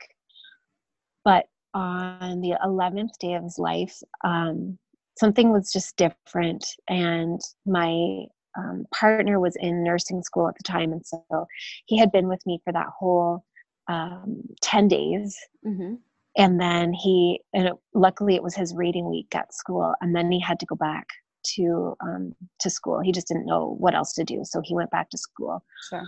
But 1.25 1.47
on 1.75 2.41
the 2.41 2.57
11th 2.64 3.19
day 3.19 3.35
of 3.35 3.45
his 3.45 3.59
life, 3.59 3.97
um, 4.25 4.79
something 5.19 5.51
was 5.51 5.73
just 5.73 5.97
different. 5.97 6.67
And 6.88 7.41
my 7.67 8.25
um, 8.57 8.87
partner 8.95 9.41
was 9.41 9.57
in 9.61 9.85
nursing 9.85 10.23
school 10.23 10.49
at 10.49 10.55
the 10.57 10.64
time. 10.64 10.93
And 10.93 11.05
so 11.05 11.47
he 11.87 11.99
had 11.99 12.12
been 12.12 12.29
with 12.29 12.45
me 12.47 12.61
for 12.64 12.73
that 12.73 12.87
whole 12.99 13.45
um, 13.88 14.43
10 14.62 14.88
days. 14.88 15.37
Mm-hmm 15.67 15.95
and 16.38 16.61
then 16.61 16.92
he 16.92 17.40
and 17.53 17.66
it, 17.66 17.74
luckily 17.94 18.35
it 18.37 18.42
was 18.42 18.55
his 18.55 18.74
reading 18.74 19.11
week 19.11 19.35
at 19.35 19.53
school 19.53 19.94
and 20.01 20.14
then 20.14 20.31
he 20.31 20.40
had 20.40 20.59
to 20.61 20.66
go 20.66 20.77
back 20.77 21.07
to 21.44 21.94
um, 22.01 22.35
to 22.61 22.70
school. 22.70 23.01
He 23.01 23.12
just 23.12 23.29
didn't 23.29 23.46
know 23.46 23.77
what 23.79 23.94
else 23.94 24.14
to 24.14 24.24
do 24.24 24.40
so 24.44 24.62
he 24.64 24.74
went 24.74 24.90
back 24.90 25.11
to 25.11 25.18
school. 25.18 25.62
Sure. 25.90 26.05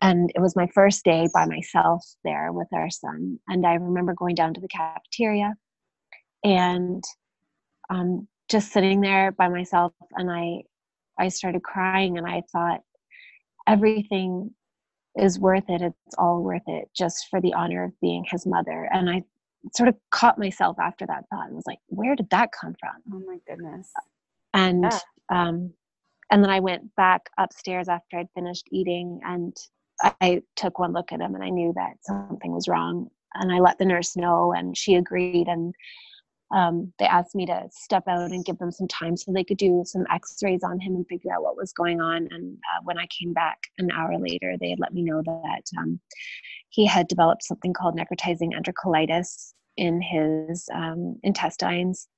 and 0.00 0.30
it 0.34 0.40
was 0.40 0.56
my 0.56 0.66
first 0.74 1.04
day 1.04 1.28
by 1.32 1.46
myself 1.46 2.04
there 2.24 2.52
with 2.52 2.68
our 2.72 2.90
son 2.90 3.38
and 3.48 3.64
i 3.66 3.74
remember 3.74 4.14
going 4.14 4.34
down 4.34 4.54
to 4.54 4.60
the 4.60 4.68
cafeteria 4.68 5.54
and 6.42 7.04
um, 7.90 8.26
just 8.48 8.72
sitting 8.72 9.00
there 9.00 9.30
by 9.32 9.48
myself 9.48 9.92
and 10.16 10.30
i 10.30 10.62
i 11.18 11.28
started 11.28 11.62
crying 11.62 12.18
and 12.18 12.26
i 12.26 12.42
thought 12.52 12.80
everything 13.66 14.50
is 15.16 15.38
worth 15.38 15.64
it. 15.68 15.82
It's 15.82 16.14
all 16.18 16.42
worth 16.42 16.66
it 16.66 16.88
just 16.94 17.28
for 17.30 17.40
the 17.40 17.54
honor 17.54 17.84
of 17.84 18.00
being 18.00 18.24
his 18.28 18.46
mother. 18.46 18.88
And 18.92 19.08
i 19.08 19.22
sort 19.74 19.88
of 19.88 19.96
caught 20.10 20.38
myself 20.38 20.78
after 20.78 21.06
that 21.06 21.24
thought 21.30 21.46
and 21.46 21.54
was 21.54 21.66
like, 21.66 21.78
where 21.88 22.14
did 22.16 22.30
that 22.30 22.50
come 22.52 22.74
from? 22.78 22.96
Oh 23.12 23.22
my 23.26 23.38
goodness. 23.46 23.90
And 24.52 24.82
yeah. 24.82 24.98
um 25.30 25.72
and 26.30 26.42
then 26.42 26.50
I 26.50 26.60
went 26.60 26.94
back 26.96 27.30
upstairs 27.38 27.88
after 27.88 28.18
I'd 28.18 28.30
finished 28.34 28.66
eating 28.72 29.20
and 29.24 29.54
I 30.02 30.42
took 30.56 30.78
one 30.78 30.92
look 30.92 31.12
at 31.12 31.20
him 31.20 31.34
and 31.34 31.44
I 31.44 31.50
knew 31.50 31.72
that 31.76 31.96
something 32.02 32.52
was 32.52 32.68
wrong. 32.68 33.08
And 33.34 33.52
I 33.52 33.58
let 33.58 33.78
the 33.78 33.84
nurse 33.84 34.16
know 34.16 34.52
and 34.52 34.76
she 34.76 34.94
agreed 34.94 35.48
and 35.48 35.74
um, 36.54 36.92
they 37.00 37.04
asked 37.04 37.34
me 37.34 37.44
to 37.46 37.68
step 37.72 38.04
out 38.08 38.30
and 38.30 38.44
give 38.44 38.58
them 38.58 38.70
some 38.70 38.86
time 38.86 39.16
so 39.16 39.32
they 39.32 39.42
could 39.42 39.56
do 39.56 39.82
some 39.84 40.06
x-rays 40.10 40.62
on 40.62 40.78
him 40.78 40.94
and 40.94 41.06
figure 41.08 41.32
out 41.34 41.42
what 41.42 41.56
was 41.56 41.72
going 41.72 42.00
on. 42.00 42.28
And 42.30 42.56
uh, 42.56 42.80
when 42.84 42.96
i 42.96 43.06
came 43.06 43.32
back 43.32 43.58
an 43.78 43.90
hour 43.90 44.16
later 44.18 44.54
they 44.60 44.70
had 44.70 44.78
let 44.78 44.94
me 44.94 45.02
know 45.02 45.20
that 45.24 45.62
um, 45.78 46.00
he 46.70 46.86
had 46.86 47.08
developed 47.08 47.42
something 47.42 47.72
called 47.72 47.98
necrotizing 47.98 48.52
enterocolitis 48.52 49.52
in 49.76 50.00
his 50.00 50.68
um, 50.72 51.16
intestines 51.22 52.08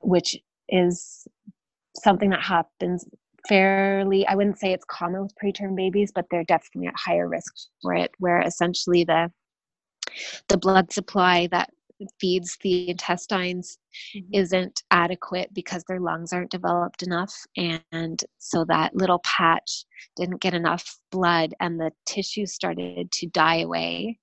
which 0.00 0.36
is 0.68 1.26
something 1.96 2.30
that 2.30 2.42
happens 2.42 3.04
fairly 3.48 4.26
i 4.26 4.34
wouldn't 4.34 4.58
say 4.58 4.72
it's 4.72 4.84
common 4.84 5.22
with 5.22 5.32
preterm 5.42 5.76
babies 5.76 6.10
but 6.14 6.26
they're 6.30 6.44
definitely 6.44 6.88
at 6.88 6.94
higher 6.96 7.28
risk 7.28 7.52
for 7.80 7.94
it 7.94 8.10
where 8.18 8.40
essentially 8.40 9.04
the 9.04 9.30
the 10.48 10.58
blood 10.58 10.92
supply 10.92 11.46
that 11.48 11.70
feeds 12.20 12.56
the 12.62 12.88
intestines 12.90 13.78
mm-hmm. 14.16 14.34
isn't 14.34 14.82
adequate 14.90 15.52
because 15.52 15.84
their 15.84 16.00
lungs 16.00 16.32
aren't 16.32 16.50
developed 16.50 17.02
enough 17.02 17.34
and 17.56 18.22
so 18.38 18.64
that 18.64 18.94
little 18.94 19.20
patch 19.24 19.84
didn't 20.16 20.40
get 20.40 20.54
enough 20.54 20.98
blood 21.10 21.54
and 21.60 21.80
the 21.80 21.90
tissue 22.06 22.46
started 22.46 23.10
to 23.12 23.26
die 23.28 23.60
away 23.60 24.18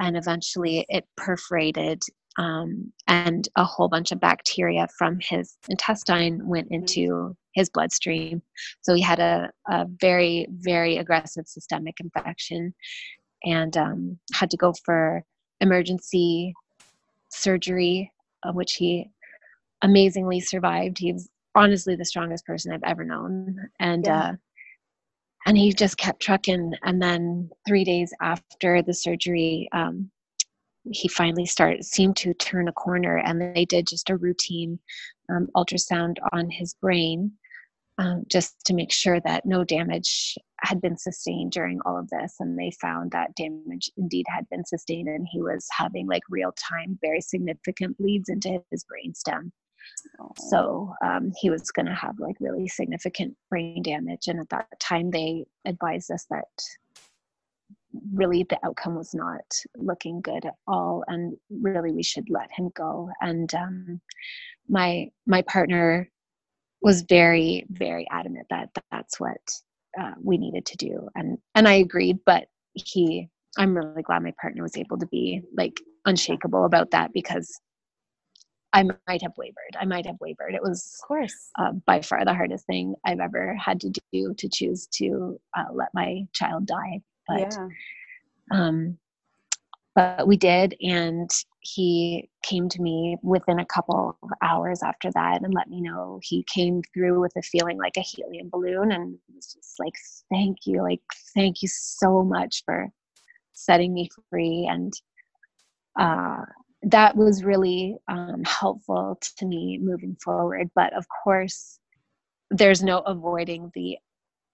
and 0.00 0.16
eventually 0.16 0.84
it 0.88 1.06
perforated 1.16 2.02
um, 2.38 2.92
and 3.06 3.48
a 3.56 3.64
whole 3.64 3.88
bunch 3.88 4.10
of 4.10 4.20
bacteria 4.20 4.88
from 4.96 5.18
his 5.20 5.56
intestine 5.68 6.46
went 6.46 6.66
mm-hmm. 6.66 6.82
into 6.82 7.36
his 7.54 7.68
bloodstream. 7.68 8.42
So 8.80 8.94
he 8.94 9.02
had 9.02 9.18
a, 9.18 9.50
a 9.68 9.86
very, 10.00 10.46
very 10.50 10.96
aggressive 10.96 11.46
systemic 11.46 11.96
infection 12.00 12.74
and 13.44 13.76
um, 13.76 14.18
had 14.32 14.50
to 14.50 14.56
go 14.56 14.72
for 14.84 15.24
emergency 15.60 16.54
surgery, 17.32 18.12
of 18.44 18.54
which 18.54 18.74
he 18.74 19.10
amazingly 19.82 20.40
survived. 20.40 20.98
He 20.98 21.12
was 21.12 21.28
honestly 21.54 21.96
the 21.96 22.04
strongest 22.04 22.46
person 22.46 22.72
I've 22.72 22.82
ever 22.84 23.04
known. 23.04 23.56
And, 23.80 24.06
yeah. 24.06 24.20
uh, 24.20 24.32
and 25.46 25.58
he 25.58 25.72
just 25.72 25.96
kept 25.96 26.22
trucking. 26.22 26.74
And 26.84 27.02
then 27.02 27.50
three 27.66 27.84
days 27.84 28.12
after 28.20 28.82
the 28.82 28.94
surgery, 28.94 29.68
um, 29.72 30.10
he 30.90 31.08
finally 31.08 31.46
started 31.46 31.84
seemed 31.84 32.16
to 32.16 32.34
turn 32.34 32.68
a 32.68 32.72
corner 32.72 33.18
and 33.18 33.40
they 33.40 33.64
did 33.64 33.86
just 33.86 34.10
a 34.10 34.16
routine 34.16 34.78
um, 35.30 35.48
ultrasound 35.56 36.16
on 36.32 36.50
his 36.50 36.74
brain 36.74 37.30
um, 38.02 38.24
just 38.28 38.64
to 38.64 38.74
make 38.74 38.90
sure 38.90 39.20
that 39.20 39.46
no 39.46 39.62
damage 39.64 40.36
had 40.60 40.80
been 40.80 40.96
sustained 40.96 41.52
during 41.52 41.80
all 41.84 41.96
of 41.96 42.08
this 42.10 42.36
and 42.40 42.58
they 42.58 42.72
found 42.80 43.12
that 43.12 43.34
damage 43.36 43.90
indeed 43.96 44.26
had 44.28 44.48
been 44.50 44.64
sustained 44.64 45.08
and 45.08 45.26
he 45.30 45.40
was 45.40 45.66
having 45.70 46.06
like 46.06 46.22
real 46.28 46.52
time 46.52 46.98
very 47.00 47.20
significant 47.20 47.96
bleeds 47.98 48.28
into 48.28 48.60
his 48.70 48.84
brain 48.84 49.14
stem. 49.14 49.52
So 50.36 50.94
um, 51.04 51.32
he 51.40 51.50
was 51.50 51.70
going 51.70 51.86
to 51.86 51.94
have 51.94 52.18
like 52.18 52.36
really 52.40 52.68
significant 52.68 53.36
brain 53.50 53.82
damage 53.82 54.26
and 54.26 54.40
at 54.40 54.48
that 54.50 54.80
time 54.80 55.10
they 55.10 55.44
advised 55.64 56.10
us 56.10 56.26
that 56.30 56.44
really 58.12 58.44
the 58.48 58.58
outcome 58.64 58.96
was 58.96 59.14
not 59.14 59.44
looking 59.76 60.20
good 60.22 60.44
at 60.44 60.54
all 60.66 61.04
and 61.08 61.36
really 61.50 61.92
we 61.92 62.02
should 62.02 62.30
let 62.30 62.50
him 62.50 62.70
go. 62.74 63.10
And 63.20 63.52
um, 63.54 64.00
my 64.68 65.08
my 65.26 65.42
partner 65.42 66.08
was 66.82 67.02
very 67.02 67.66
very 67.70 68.06
adamant 68.10 68.46
that 68.50 68.70
that's 68.90 69.18
what 69.20 69.40
uh, 70.00 70.12
we 70.22 70.38
needed 70.38 70.64
to 70.66 70.76
do. 70.76 71.08
And 71.14 71.38
and 71.54 71.68
i 71.68 71.74
agreed 71.74 72.18
but 72.24 72.46
he 72.74 73.28
i'm 73.58 73.76
really 73.76 74.02
glad 74.02 74.22
my 74.22 74.32
partner 74.40 74.62
was 74.62 74.76
able 74.76 74.98
to 74.98 75.06
be 75.06 75.42
like 75.54 75.80
unshakable 76.06 76.64
about 76.64 76.90
that 76.90 77.12
because 77.12 77.60
i 78.72 78.82
might 78.82 79.22
have 79.22 79.36
wavered. 79.36 79.76
I 79.78 79.84
might 79.84 80.06
have 80.06 80.16
wavered. 80.20 80.54
It 80.54 80.62
was 80.62 80.98
of 81.02 81.08
course. 81.08 81.50
uh, 81.58 81.72
by 81.86 82.00
far 82.00 82.24
the 82.24 82.34
hardest 82.34 82.66
thing 82.66 82.94
i've 83.04 83.20
ever 83.20 83.54
had 83.56 83.80
to 83.80 83.92
do 84.12 84.34
to 84.34 84.48
choose 84.48 84.86
to 84.98 85.38
uh, 85.56 85.64
let 85.72 85.88
my 85.94 86.22
child 86.32 86.66
die. 86.66 87.00
But 87.28 87.52
yeah. 87.52 87.68
um 88.50 88.98
but 89.94 90.26
we 90.26 90.36
did 90.36 90.74
and 90.80 91.30
he 91.60 92.28
came 92.42 92.68
to 92.68 92.80
me 92.80 93.16
within 93.22 93.58
a 93.58 93.66
couple 93.66 94.16
of 94.22 94.30
hours 94.42 94.82
after 94.82 95.10
that 95.12 95.42
and 95.42 95.54
let 95.54 95.68
me 95.68 95.80
know 95.80 96.18
he 96.22 96.44
came 96.44 96.82
through 96.92 97.20
with 97.20 97.32
a 97.36 97.42
feeling 97.42 97.78
like 97.78 97.96
a 97.96 98.00
helium 98.00 98.48
balloon 98.50 98.90
and 98.90 99.18
was 99.34 99.52
just 99.54 99.78
like 99.78 99.94
thank 100.30 100.58
you 100.66 100.82
like 100.82 101.00
thank 101.34 101.62
you 101.62 101.68
so 101.68 102.22
much 102.22 102.62
for 102.64 102.88
setting 103.52 103.92
me 103.92 104.08
free. 104.30 104.66
And 104.70 104.92
uh, 105.98 106.44
that 106.82 107.16
was 107.16 107.44
really 107.44 107.96
um, 108.08 108.42
helpful 108.44 109.18
to 109.38 109.46
me 109.46 109.78
moving 109.80 110.16
forward 110.22 110.68
but 110.74 110.92
of 110.96 111.06
course 111.22 111.78
there's 112.50 112.82
no 112.82 112.98
avoiding 113.00 113.70
the 113.74 113.96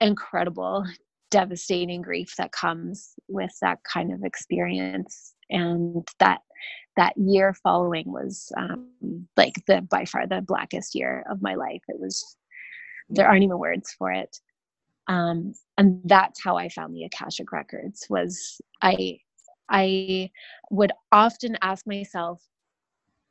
incredible 0.00 0.84
devastating 1.30 2.02
grief 2.02 2.34
that 2.38 2.52
comes 2.52 3.14
with 3.28 3.52
that 3.60 3.78
kind 3.84 4.12
of 4.12 4.24
experience. 4.24 5.34
And 5.50 6.06
that 6.18 6.40
that 6.96 7.14
year 7.16 7.54
following 7.62 8.10
was 8.10 8.50
um, 8.56 8.88
like 9.36 9.54
the 9.66 9.80
by 9.82 10.04
far 10.04 10.26
the 10.26 10.42
blackest 10.42 10.94
year 10.94 11.24
of 11.30 11.40
my 11.40 11.54
life. 11.54 11.82
It 11.88 11.98
was 11.98 12.36
there 13.08 13.26
aren't 13.26 13.44
even 13.44 13.58
words 13.58 13.94
for 13.96 14.12
it. 14.12 14.38
Um, 15.06 15.54
and 15.78 16.00
that's 16.04 16.42
how 16.42 16.56
i 16.56 16.68
found 16.68 16.94
the 16.94 17.04
akashic 17.04 17.50
records 17.50 18.06
was 18.10 18.60
i 18.82 19.18
i 19.70 20.30
would 20.70 20.92
often 21.12 21.56
ask 21.62 21.86
myself 21.86 22.42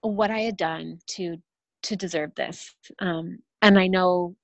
what 0.02 0.32
i 0.32 0.40
had 0.40 0.58
done 0.58 1.00
to 1.08 1.38
to 1.84 1.96
deserve 1.96 2.34
this. 2.36 2.74
Um, 3.00 3.40
and 3.62 3.78
i 3.78 3.88
know 3.88 4.36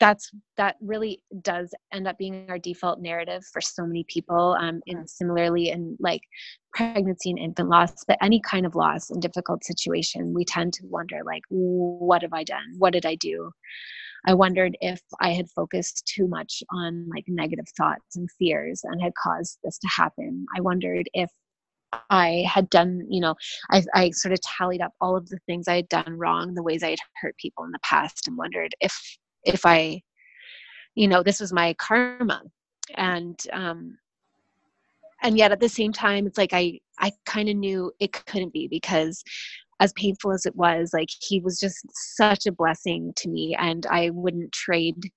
that's 0.00 0.30
that 0.56 0.76
really 0.80 1.22
does 1.42 1.72
end 1.92 2.08
up 2.08 2.18
being 2.18 2.46
our 2.48 2.58
default 2.58 3.00
narrative 3.00 3.44
for 3.52 3.60
so 3.60 3.86
many 3.86 4.04
people 4.08 4.56
um 4.58 4.80
and 4.86 5.08
similarly 5.08 5.68
in 5.68 5.96
like 6.00 6.22
pregnancy 6.72 7.30
and 7.30 7.38
infant 7.38 7.68
loss 7.68 8.04
but 8.08 8.18
any 8.22 8.40
kind 8.40 8.66
of 8.66 8.74
loss 8.74 9.10
and 9.10 9.22
difficult 9.22 9.62
situation 9.62 10.34
we 10.34 10.44
tend 10.44 10.72
to 10.72 10.86
wonder 10.86 11.20
like 11.24 11.42
what 11.48 12.22
have 12.22 12.32
i 12.32 12.42
done? 12.42 12.64
What 12.78 12.92
did 12.92 13.06
i 13.06 13.14
do? 13.14 13.50
I 14.26 14.34
wondered 14.34 14.76
if 14.80 15.00
i 15.20 15.30
had 15.30 15.50
focused 15.50 16.10
too 16.12 16.26
much 16.26 16.62
on 16.72 17.06
like 17.14 17.24
negative 17.28 17.66
thoughts 17.76 18.16
and 18.16 18.28
fears 18.38 18.80
and 18.84 19.00
had 19.00 19.12
caused 19.14 19.58
this 19.62 19.78
to 19.78 19.88
happen. 19.88 20.46
I 20.56 20.60
wondered 20.60 21.08
if 21.12 21.30
I 22.08 22.44
had 22.48 22.70
done, 22.70 23.04
you 23.08 23.20
know, 23.20 23.34
I, 23.70 23.82
I 23.94 24.10
sort 24.10 24.32
of 24.32 24.40
tallied 24.42 24.80
up 24.80 24.92
all 25.00 25.16
of 25.16 25.28
the 25.28 25.40
things 25.46 25.66
I 25.66 25.74
had 25.74 25.88
done 25.88 26.16
wrong, 26.16 26.54
the 26.54 26.62
ways 26.62 26.84
I 26.84 26.90
had 26.90 27.00
hurt 27.20 27.36
people 27.36 27.64
in 27.64 27.72
the 27.72 27.80
past, 27.82 28.28
and 28.28 28.38
wondered 28.38 28.74
if 28.80 28.94
if 29.44 29.64
I, 29.64 30.02
you 30.94 31.08
know, 31.08 31.22
this 31.22 31.40
was 31.40 31.52
my 31.52 31.74
karma. 31.74 32.42
And 32.96 33.38
um 33.52 33.98
and 35.22 35.36
yet 35.36 35.52
at 35.52 35.60
the 35.60 35.68
same 35.68 35.92
time 35.92 36.26
it's 36.26 36.38
like 36.38 36.52
I 36.52 36.80
I 36.98 37.12
kind 37.26 37.48
of 37.48 37.56
knew 37.56 37.92
it 38.00 38.12
couldn't 38.12 38.52
be 38.52 38.68
because 38.68 39.22
as 39.80 39.92
painful 39.94 40.32
as 40.32 40.44
it 40.44 40.54
was, 40.56 40.90
like 40.92 41.08
he 41.20 41.40
was 41.40 41.58
just 41.58 41.78
such 42.16 42.46
a 42.46 42.52
blessing 42.52 43.12
to 43.16 43.28
me 43.30 43.56
and 43.58 43.86
I 43.86 44.10
wouldn't 44.10 44.52
trade 44.52 45.10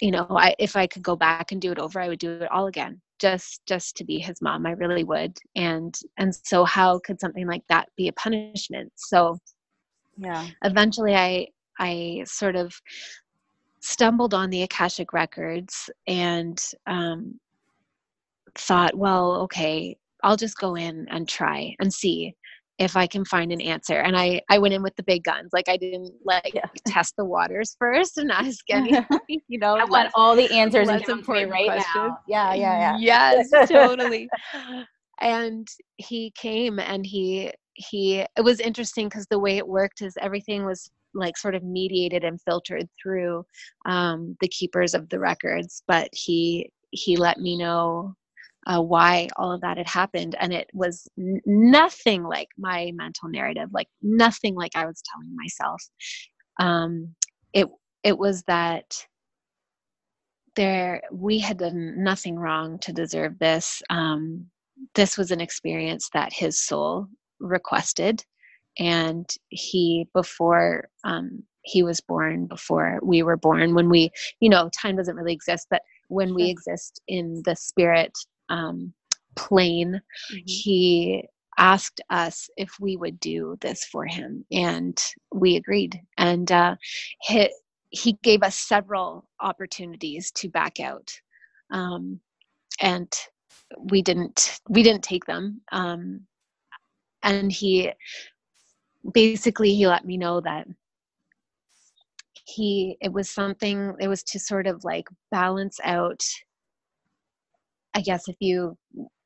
you 0.00 0.10
know, 0.10 0.26
I 0.30 0.54
if 0.58 0.76
I 0.76 0.86
could 0.86 1.02
go 1.02 1.16
back 1.16 1.52
and 1.52 1.60
do 1.60 1.70
it 1.72 1.78
over, 1.78 2.00
I 2.00 2.08
would 2.08 2.18
do 2.18 2.32
it 2.32 2.50
all 2.50 2.66
again 2.66 3.00
just 3.20 3.62
just 3.66 3.96
to 3.96 4.04
be 4.04 4.18
his 4.18 4.42
mom. 4.42 4.66
I 4.66 4.72
really 4.72 5.04
would. 5.04 5.38
And 5.56 5.96
and 6.18 6.34
so 6.34 6.64
how 6.64 6.98
could 6.98 7.20
something 7.20 7.46
like 7.46 7.62
that 7.68 7.88
be 7.96 8.08
a 8.08 8.12
punishment? 8.12 8.92
So 8.96 9.38
yeah. 10.16 10.46
eventually 10.62 11.14
i 11.14 11.46
i 11.80 12.22
sort 12.24 12.54
of 12.54 12.72
stumbled 13.84 14.32
on 14.32 14.48
the 14.48 14.62
Akashic 14.62 15.12
Records 15.12 15.90
and 16.06 16.58
um, 16.86 17.38
thought, 18.56 18.96
well, 18.96 19.42
okay, 19.42 19.94
I'll 20.22 20.38
just 20.38 20.58
go 20.58 20.74
in 20.74 21.06
and 21.10 21.28
try 21.28 21.76
and 21.80 21.92
see 21.92 22.34
if 22.78 22.96
I 22.96 23.06
can 23.06 23.26
find 23.26 23.52
an 23.52 23.60
answer. 23.60 23.98
And 24.00 24.16
I, 24.16 24.40
I 24.48 24.58
went 24.58 24.72
in 24.72 24.82
with 24.82 24.96
the 24.96 25.02
big 25.02 25.22
guns. 25.22 25.50
Like 25.52 25.68
I 25.68 25.76
didn't 25.76 26.14
like 26.24 26.52
yeah. 26.54 26.64
test 26.86 27.12
the 27.18 27.26
waters 27.26 27.76
first 27.78 28.16
and 28.16 28.32
ask 28.32 28.58
any, 28.70 29.04
you 29.48 29.58
know, 29.58 29.76
I 29.76 29.84
want 29.84 30.10
all 30.14 30.34
the 30.34 30.50
answers 30.50 30.88
and 30.88 31.04
give 31.04 31.50
right 31.50 31.66
questions. 31.66 31.84
now. 31.94 32.18
Yeah, 32.26 32.54
yeah, 32.54 32.96
yeah. 32.98 33.42
Yes, 33.42 33.50
totally. 33.68 34.30
and 35.20 35.68
he 35.98 36.32
came 36.36 36.78
and 36.78 37.04
he 37.04 37.52
he 37.74 38.24
it 38.36 38.42
was 38.42 38.60
interesting 38.60 39.08
because 39.08 39.26
the 39.30 39.38
way 39.38 39.58
it 39.58 39.68
worked 39.68 40.00
is 40.00 40.16
everything 40.20 40.64
was 40.64 40.90
like 41.14 41.36
sort 41.36 41.54
of 41.54 41.62
mediated 41.62 42.24
and 42.24 42.40
filtered 42.42 42.88
through 43.02 43.44
um, 43.86 44.36
the 44.40 44.48
keepers 44.48 44.94
of 44.94 45.08
the 45.08 45.18
records 45.18 45.82
but 45.86 46.08
he 46.12 46.70
he 46.90 47.16
let 47.16 47.38
me 47.38 47.56
know 47.56 48.14
uh, 48.66 48.80
why 48.80 49.28
all 49.36 49.52
of 49.52 49.60
that 49.60 49.76
had 49.76 49.86
happened 49.86 50.34
and 50.40 50.52
it 50.52 50.68
was 50.72 51.06
n- 51.18 51.40
nothing 51.44 52.22
like 52.22 52.48
my 52.56 52.90
mental 52.94 53.28
narrative 53.28 53.68
like 53.72 53.88
nothing 54.02 54.54
like 54.54 54.72
i 54.74 54.86
was 54.86 55.02
telling 55.12 55.34
myself. 55.36 55.82
Um, 56.60 57.14
it 57.52 57.66
it 58.02 58.18
was 58.18 58.42
that 58.44 58.84
there 60.56 61.02
we 61.12 61.38
had 61.38 61.58
done 61.58 62.02
nothing 62.02 62.36
wrong 62.36 62.78
to 62.80 62.92
deserve 62.92 63.38
this. 63.38 63.82
Um, 63.90 64.46
this 64.94 65.18
was 65.18 65.30
an 65.30 65.40
experience 65.40 66.08
that 66.14 66.32
his 66.32 66.60
soul 66.60 67.08
requested 67.40 68.24
and 68.78 69.28
he 69.48 70.08
before 70.14 70.88
um, 71.04 71.42
he 71.62 71.82
was 71.82 72.00
born 72.00 72.46
before 72.46 72.98
we 73.02 73.22
were 73.22 73.36
born 73.36 73.74
when 73.74 73.88
we 73.88 74.10
you 74.40 74.48
know 74.48 74.68
time 74.70 74.96
doesn't 74.96 75.16
really 75.16 75.32
exist 75.32 75.66
but 75.70 75.82
when 76.08 76.34
we 76.34 76.44
exist 76.50 77.00
in 77.08 77.42
the 77.44 77.56
spirit 77.56 78.12
um, 78.48 78.92
plane 79.36 80.00
mm-hmm. 80.32 80.38
he 80.46 81.24
asked 81.56 82.00
us 82.10 82.50
if 82.56 82.70
we 82.80 82.96
would 82.96 83.18
do 83.20 83.56
this 83.60 83.84
for 83.84 84.04
him 84.04 84.44
and 84.50 85.02
we 85.32 85.56
agreed 85.56 86.00
and 86.18 86.50
uh, 86.50 86.74
he, 87.22 87.48
he 87.90 88.18
gave 88.22 88.42
us 88.42 88.56
several 88.56 89.28
opportunities 89.40 90.32
to 90.32 90.48
back 90.48 90.80
out 90.80 91.12
um, 91.70 92.18
and 92.80 93.12
we 93.90 94.02
didn't 94.02 94.60
we 94.68 94.82
didn't 94.82 95.04
take 95.04 95.24
them 95.24 95.60
um, 95.72 96.20
and 97.22 97.50
he 97.50 97.90
basically 99.12 99.74
he 99.74 99.86
let 99.86 100.04
me 100.04 100.16
know 100.16 100.40
that 100.40 100.66
he 102.46 102.96
it 103.00 103.12
was 103.12 103.30
something 103.30 103.94
it 104.00 104.08
was 104.08 104.22
to 104.22 104.38
sort 104.38 104.66
of 104.66 104.84
like 104.84 105.08
balance 105.30 105.78
out 105.84 106.22
i 107.94 108.00
guess 108.00 108.28
if 108.28 108.36
you 108.40 108.76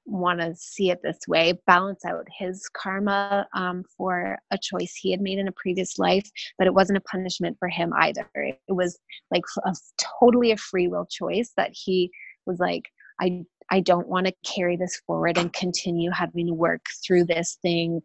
want 0.08 0.40
to 0.40 0.54
see 0.56 0.90
it 0.90 1.00
this 1.02 1.18
way 1.28 1.52
balance 1.66 2.04
out 2.04 2.26
his 2.36 2.66
karma 2.72 3.46
um, 3.54 3.84
for 3.96 4.38
a 4.50 4.58
choice 4.58 4.94
he 4.94 5.10
had 5.10 5.20
made 5.20 5.38
in 5.38 5.48
a 5.48 5.52
previous 5.52 5.98
life 5.98 6.28
but 6.56 6.66
it 6.66 6.72
wasn't 6.72 6.96
a 6.96 7.02
punishment 7.02 7.56
for 7.58 7.68
him 7.68 7.92
either. 7.98 8.26
It 8.34 8.56
was 8.68 8.98
like 9.30 9.42
a 9.66 9.74
totally 10.18 10.52
a 10.52 10.56
free 10.56 10.88
will 10.88 11.06
choice 11.06 11.52
that 11.56 11.72
he 11.72 12.10
was 12.46 12.58
like 12.58 12.84
i 13.20 13.44
i 13.70 13.80
don't 13.80 14.08
want 14.08 14.26
to 14.26 14.32
carry 14.46 14.76
this 14.76 15.00
forward 15.06 15.36
and 15.36 15.52
continue 15.52 16.10
having 16.10 16.46
to 16.46 16.54
work 16.54 16.80
through 17.06 17.24
this 17.24 17.58
thing 17.60 18.00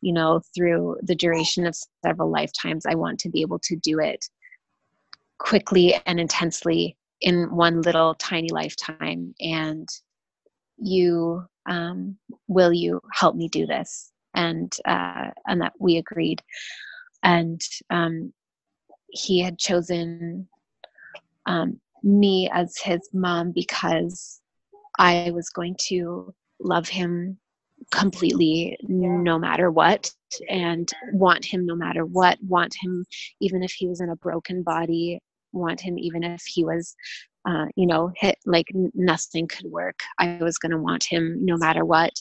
you 0.00 0.12
know 0.12 0.40
through 0.54 0.96
the 1.02 1.14
duration 1.14 1.66
of 1.66 1.76
several 2.04 2.30
lifetimes 2.30 2.84
i 2.86 2.94
want 2.94 3.18
to 3.18 3.28
be 3.28 3.40
able 3.40 3.58
to 3.58 3.76
do 3.76 3.98
it 3.98 4.28
quickly 5.38 5.94
and 6.06 6.18
intensely 6.18 6.96
in 7.20 7.54
one 7.54 7.82
little 7.82 8.14
tiny 8.14 8.48
lifetime. 8.50 9.34
And 9.40 9.88
you 10.78 11.44
um, 11.66 12.16
will 12.48 12.72
you 12.72 13.00
help 13.12 13.36
me 13.36 13.48
do 13.48 13.66
this? 13.66 14.12
And 14.34 14.72
uh, 14.84 15.30
and 15.46 15.60
that 15.62 15.72
we 15.78 15.96
agreed. 15.96 16.42
And 17.22 17.60
um, 17.90 18.32
he 19.08 19.40
had 19.40 19.58
chosen 19.58 20.48
um, 21.46 21.80
me 22.02 22.50
as 22.52 22.76
his 22.78 23.08
mom 23.12 23.50
because 23.52 24.40
i 24.98 25.30
was 25.34 25.48
going 25.48 25.74
to 25.78 26.32
love 26.60 26.88
him 26.88 27.38
completely 27.92 28.76
no 28.88 29.38
matter 29.38 29.70
what 29.70 30.10
and 30.48 30.90
want 31.12 31.44
him 31.44 31.64
no 31.64 31.76
matter 31.76 32.04
what 32.04 32.36
want 32.42 32.74
him 32.82 33.04
even 33.40 33.62
if 33.62 33.72
he 33.72 33.86
was 33.86 34.00
in 34.00 34.10
a 34.10 34.16
broken 34.16 34.62
body 34.62 35.20
want 35.52 35.80
him 35.80 35.96
even 35.98 36.24
if 36.24 36.42
he 36.46 36.64
was 36.64 36.96
uh, 37.46 37.66
you 37.76 37.86
know 37.86 38.10
hit 38.16 38.36
like 38.44 38.66
nothing 38.94 39.46
could 39.46 39.66
work. 39.66 40.00
I 40.18 40.38
was 40.40 40.58
going 40.58 40.72
to 40.72 40.78
want 40.78 41.04
him 41.04 41.38
no 41.40 41.56
matter 41.56 41.84
what. 41.84 42.12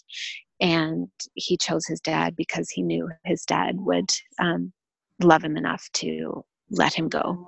And 0.62 1.10
he 1.34 1.58
chose 1.58 1.86
his 1.86 2.00
dad 2.00 2.36
because 2.36 2.70
he 2.70 2.82
knew 2.82 3.10
his 3.26 3.44
dad 3.44 3.76
would 3.78 4.10
um, 4.40 4.72
love 5.22 5.44
him 5.44 5.58
enough 5.58 5.90
to 5.94 6.46
let 6.70 6.94
him 6.94 7.10
go. 7.10 7.46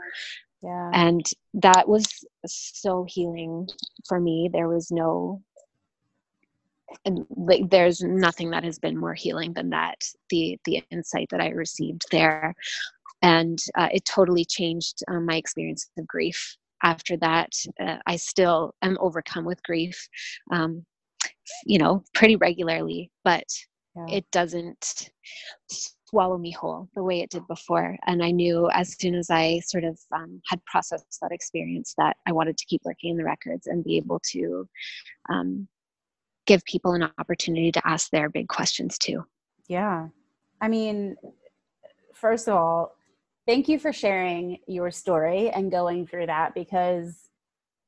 Yeah. 0.63 0.89
and 0.91 1.23
that 1.53 1.87
was 1.87 2.25
so 2.47 3.05
healing 3.07 3.67
for 4.07 4.19
me. 4.19 4.49
There 4.51 4.67
was 4.67 4.89
no 4.89 5.43
and 7.05 7.25
like 7.35 7.69
there's 7.69 8.01
nothing 8.01 8.49
that 8.51 8.63
has 8.63 8.79
been 8.79 8.97
more 8.97 9.13
healing 9.13 9.53
than 9.53 9.69
that 9.69 9.97
the 10.29 10.57
the 10.65 10.81
insight 10.91 11.27
that 11.31 11.41
i 11.41 11.49
received 11.49 12.03
there. 12.11 12.53
And 13.23 13.57
uh, 13.75 13.89
it 13.91 14.05
totally 14.05 14.45
changed 14.45 14.99
um, 15.07 15.25
my 15.25 15.37
experience 15.37 15.89
of 15.97 16.05
grief 16.07 16.55
after 16.83 17.17
that. 17.17 17.49
Uh, 17.79 17.97
i 18.05 18.15
still 18.15 18.73
am 18.81 18.97
overcome 18.99 19.45
with 19.45 19.61
grief 19.63 20.07
um, 20.51 20.85
you 21.65 21.79
know 21.79 22.03
pretty 22.13 22.35
regularly 22.35 23.11
but 23.23 23.45
yeah. 23.95 24.17
it 24.17 24.25
doesn't 24.31 25.09
swallow 26.07 26.37
me 26.37 26.51
whole 26.51 26.87
the 26.95 27.03
way 27.03 27.19
it 27.21 27.29
did 27.29 27.45
before. 27.47 27.97
And 28.05 28.23
i 28.23 28.31
knew 28.31 28.69
as 28.71 28.95
soon 28.99 29.15
as 29.15 29.29
i 29.29 29.59
sort 29.65 29.83
of 29.83 29.99
um, 30.15 30.41
had 30.47 30.63
processed 30.65 31.17
that 31.21 31.31
experience 31.31 31.93
that 31.97 32.15
i 32.27 32.31
wanted 32.31 32.57
to 32.57 32.65
keep 32.65 32.81
working 32.85 33.11
in 33.11 33.17
the 33.17 33.25
records 33.25 33.67
and 33.67 33.83
be 33.83 33.97
able 33.97 34.21
to 34.31 34.67
um, 35.29 35.67
give 36.47 36.63
people 36.65 36.93
an 36.93 37.07
opportunity 37.19 37.71
to 37.71 37.87
ask 37.87 38.09
their 38.09 38.29
big 38.29 38.47
questions 38.47 38.97
too. 38.97 39.23
Yeah. 39.67 40.07
I 40.59 40.67
mean 40.67 41.15
first 42.13 42.47
of 42.47 42.55
all 42.55 42.95
thank 43.45 43.69
you 43.69 43.77
for 43.79 43.93
sharing 43.93 44.57
your 44.67 44.91
story 44.91 45.49
and 45.49 45.71
going 45.71 46.07
through 46.07 46.25
that 46.25 46.53
because 46.55 47.29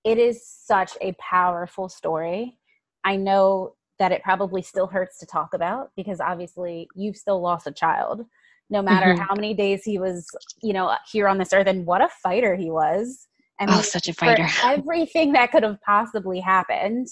it 0.05 0.17
is 0.17 0.45
such 0.45 0.93
a 1.01 1.13
powerful 1.13 1.89
story. 1.89 2.57
I 3.03 3.15
know 3.15 3.75
that 3.97 4.13
it 4.13 4.23
probably 4.23 4.61
still 4.61 4.87
hurts 4.87 5.17
to 5.19 5.25
talk 5.25 5.53
about 5.53 5.91
because 5.97 6.21
obviously 6.21 6.87
you've 6.95 7.17
still 7.17 7.41
lost 7.41 7.67
a 7.67 7.71
child. 7.71 8.25
No 8.69 8.81
matter 8.81 9.13
mm-hmm. 9.13 9.21
how 9.21 9.35
many 9.35 9.53
days 9.53 9.83
he 9.83 9.97
was 9.99 10.27
you 10.61 10.73
know 10.73 10.95
here 11.11 11.27
on 11.27 11.37
this 11.37 11.53
earth 11.53 11.67
and 11.67 11.85
what 11.85 12.01
a 12.01 12.09
fighter 12.21 12.55
he 12.55 12.69
was. 12.69 13.27
I 13.59 13.65
mean, 13.65 13.75
oh 13.75 13.81
such 13.81 14.07
a 14.07 14.13
fighter. 14.13 14.47
everything 14.63 15.33
that 15.33 15.51
could 15.51 15.63
have 15.63 15.81
possibly 15.81 16.39
happened 16.39 17.07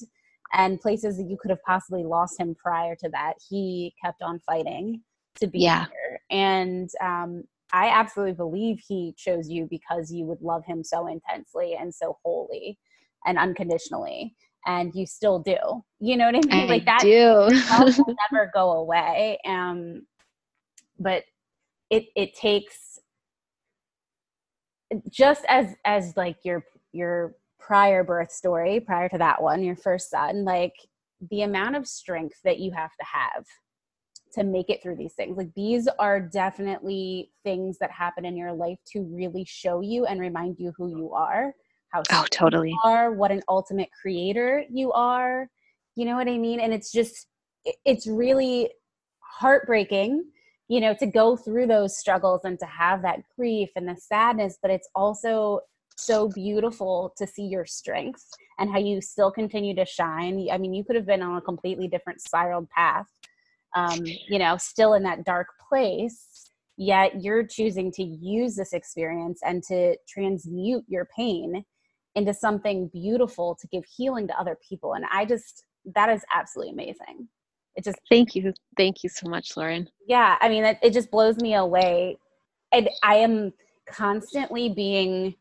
and 0.53 0.79
places 0.79 1.17
that 1.17 1.29
you 1.29 1.37
could 1.39 1.51
have 1.51 1.63
possibly 1.63 2.03
lost 2.03 2.39
him 2.39 2.55
prior 2.55 2.95
to 2.95 3.09
that 3.09 3.33
he 3.49 3.93
kept 4.03 4.21
on 4.21 4.39
fighting 4.39 5.01
to 5.35 5.47
be 5.47 5.59
yeah. 5.59 5.85
here 5.85 6.19
and 6.29 6.89
um, 7.01 7.43
I 7.73 7.89
absolutely 7.89 8.33
believe 8.33 8.81
he 8.85 9.13
chose 9.17 9.49
you 9.49 9.67
because 9.69 10.11
you 10.11 10.25
would 10.25 10.41
love 10.41 10.63
him 10.65 10.83
so 10.83 11.07
intensely 11.07 11.75
and 11.79 11.93
so 11.93 12.17
wholly 12.23 12.79
and 13.25 13.37
unconditionally. 13.37 14.35
And 14.65 14.93
you 14.93 15.05
still 15.05 15.39
do. 15.39 15.57
You 15.99 16.17
know 16.17 16.25
what 16.25 16.35
I 16.35 16.39
mean? 16.39 16.63
I 16.63 16.65
like 16.65 16.85
that 16.85 17.01
do. 17.01 17.49
will 18.05 18.15
never 18.31 18.51
go 18.53 18.71
away. 18.71 19.37
Um, 19.45 20.05
but 20.99 21.23
it 21.89 22.07
it 22.15 22.35
takes 22.35 22.99
just 25.09 25.45
as 25.47 25.73
as 25.85 26.17
like 26.17 26.37
your 26.43 26.65
your 26.91 27.35
prior 27.67 28.01
birth 28.01 28.31
story, 28.31 28.79
prior 28.79 29.09
to 29.09 29.17
that 29.17 29.41
one, 29.41 29.61
your 29.61 29.75
first 29.75 30.09
son, 30.09 30.45
like 30.45 30.73
the 31.31 31.41
amount 31.41 31.75
of 31.75 31.85
strength 31.85 32.37
that 32.45 32.59
you 32.59 32.71
have 32.71 32.91
to 32.91 33.05
have 33.05 33.45
to 34.33 34.43
make 34.45 34.69
it 34.69 34.81
through 34.81 34.95
these 34.95 35.13
things. 35.13 35.35
Like 35.35 35.53
these 35.53 35.89
are 35.99 36.21
definitely 36.21 37.31
things 37.43 37.77
that 37.79 37.91
happen 37.91 38.23
in 38.23 38.37
your 38.37 38.53
life 38.53 38.77
to 38.93 39.01
really 39.01 39.43
show 39.45 39.81
you 39.81 40.05
and 40.05 40.21
remind 40.21 40.55
you 40.59 40.71
who 40.77 40.87
you 40.87 41.11
are, 41.13 41.53
how 41.89 42.03
oh 42.11 42.25
totally 42.31 42.73
are, 42.85 43.11
what 43.11 43.31
an 43.31 43.41
ultimate 43.49 43.89
creator 44.01 44.63
you 44.71 44.93
are. 44.93 45.49
You 45.95 46.05
know 46.05 46.15
what 46.15 46.29
I 46.29 46.37
mean? 46.37 46.61
And 46.61 46.73
it's 46.73 46.91
just 46.91 47.27
it's 47.83 48.07
really 48.07 48.69
heartbreaking, 49.19 50.23
you 50.69 50.79
know, 50.79 50.93
to 50.99 51.05
go 51.05 51.35
through 51.35 51.67
those 51.67 51.97
struggles 51.97 52.41
and 52.45 52.57
to 52.59 52.65
have 52.65 53.01
that 53.01 53.19
grief 53.35 53.69
and 53.75 53.89
the 53.89 53.97
sadness, 53.97 54.57
but 54.61 54.71
it's 54.71 54.87
also 54.95 55.61
so 55.97 56.29
beautiful 56.29 57.13
to 57.17 57.27
see 57.27 57.43
your 57.43 57.65
strength 57.65 58.23
and 58.59 58.71
how 58.71 58.79
you 58.79 59.01
still 59.01 59.31
continue 59.31 59.75
to 59.75 59.85
shine. 59.85 60.47
I 60.51 60.57
mean, 60.57 60.73
you 60.73 60.83
could 60.83 60.95
have 60.95 61.05
been 61.05 61.21
on 61.21 61.37
a 61.37 61.41
completely 61.41 61.87
different 61.87 62.21
spiraled 62.21 62.69
path 62.69 63.07
um, 63.75 64.03
you 64.27 64.39
know, 64.39 64.57
still 64.57 64.93
in 64.93 65.03
that 65.03 65.23
dark 65.23 65.47
place, 65.69 66.49
yet 66.77 67.21
you're 67.21 67.45
choosing 67.45 67.91
to 67.93 68.03
use 68.03 68.55
this 68.55 68.73
experience 68.73 69.39
and 69.45 69.63
to 69.63 69.95
transmute 70.07 70.83
your 70.87 71.07
pain 71.15 71.63
into 72.15 72.33
something 72.33 72.89
beautiful 72.91 73.55
to 73.61 73.67
give 73.67 73.83
healing 73.85 74.27
to 74.27 74.39
other 74.39 74.57
people. 74.67 74.93
And 74.93 75.05
I 75.11 75.25
just, 75.25 75.65
that 75.93 76.09
is 76.09 76.23
absolutely 76.33 76.73
amazing. 76.73 77.27
It 77.75 77.83
just, 77.83 77.99
thank 78.09 78.33
you. 78.33 78.53
Thank 78.75 79.03
you 79.03 79.09
so 79.09 79.29
much, 79.29 79.55
Lauren. 79.55 79.87
Yeah. 80.07 80.37
I 80.41 80.49
mean, 80.49 80.63
it, 80.63 80.79
it 80.81 80.93
just 80.93 81.11
blows 81.11 81.37
me 81.37 81.53
away. 81.53 82.17
And 82.71 82.89
I 83.03 83.15
am 83.15 83.53
constantly 83.87 84.69
being 84.69 85.35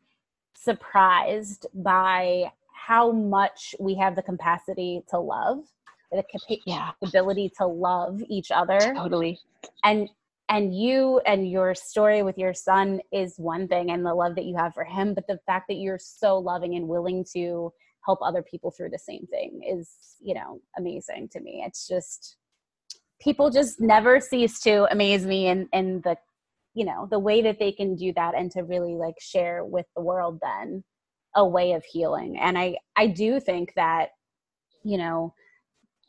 surprised 0.57 1.66
by 1.75 2.51
how 2.73 3.11
much 3.11 3.75
we 3.81 3.95
have 3.95 4.16
the 4.16 4.23
capacity 4.23 5.03
to 5.09 5.19
love 5.19 5.64
the 6.12 6.23
capa- 6.31 6.62
yeah. 6.66 6.92
ability 7.03 7.51
to 7.59 7.66
love 7.66 8.23
each 8.29 8.51
other. 8.51 8.79
Totally. 8.79 9.38
And 9.85 10.09
and 10.49 10.73
you 10.77 11.21
and 11.27 11.51
your 11.51 11.75
story 11.75 12.23
with 12.23 12.38
your 12.38 12.55
son 12.55 13.01
is 13.12 13.35
one 13.37 13.66
thing 13.66 13.90
and 13.90 14.07
the 14.07 14.14
love 14.14 14.37
that 14.37 14.45
you 14.45 14.57
have 14.57 14.73
for 14.75 14.85
him 14.85 15.12
but 15.12 15.27
the 15.27 15.40
fact 15.45 15.66
that 15.69 15.75
you're 15.75 15.99
so 15.99 16.38
loving 16.38 16.77
and 16.77 16.87
willing 16.87 17.25
to 17.33 17.73
help 18.05 18.20
other 18.22 18.43
people 18.43 18.70
through 18.70 18.89
the 18.89 18.99
same 18.99 19.26
thing 19.26 19.61
is 19.66 19.91
you 20.20 20.35
know 20.35 20.61
amazing 20.78 21.28
to 21.33 21.41
me. 21.41 21.62
It's 21.66 21.87
just 21.87 22.37
people 23.20 23.51
just 23.51 23.80
never 23.80 24.20
cease 24.20 24.61
to 24.61 24.87
amaze 24.91 25.26
me 25.26 25.49
in 25.49 25.68
in 25.72 26.01
the 26.03 26.16
you 26.77 26.85
know 26.85 27.09
the 27.11 27.18
way 27.18 27.43
that 27.43 27.59
they 27.59 27.72
can 27.72 27.97
do 27.97 28.12
that 28.14 28.35
and 28.35 28.51
to 28.51 28.62
really 28.62 28.95
like 28.95 29.16
share 29.18 29.64
with 29.64 29.87
the 29.97 30.03
world 30.03 30.39
then 30.43 30.85
a 31.35 31.47
way 31.47 31.72
of 31.72 31.85
healing 31.85 32.39
and 32.39 32.57
i 32.57 32.77
i 32.97 33.07
do 33.07 33.41
think 33.41 33.72
that 33.74 34.11
you 34.85 34.97
know 34.97 35.33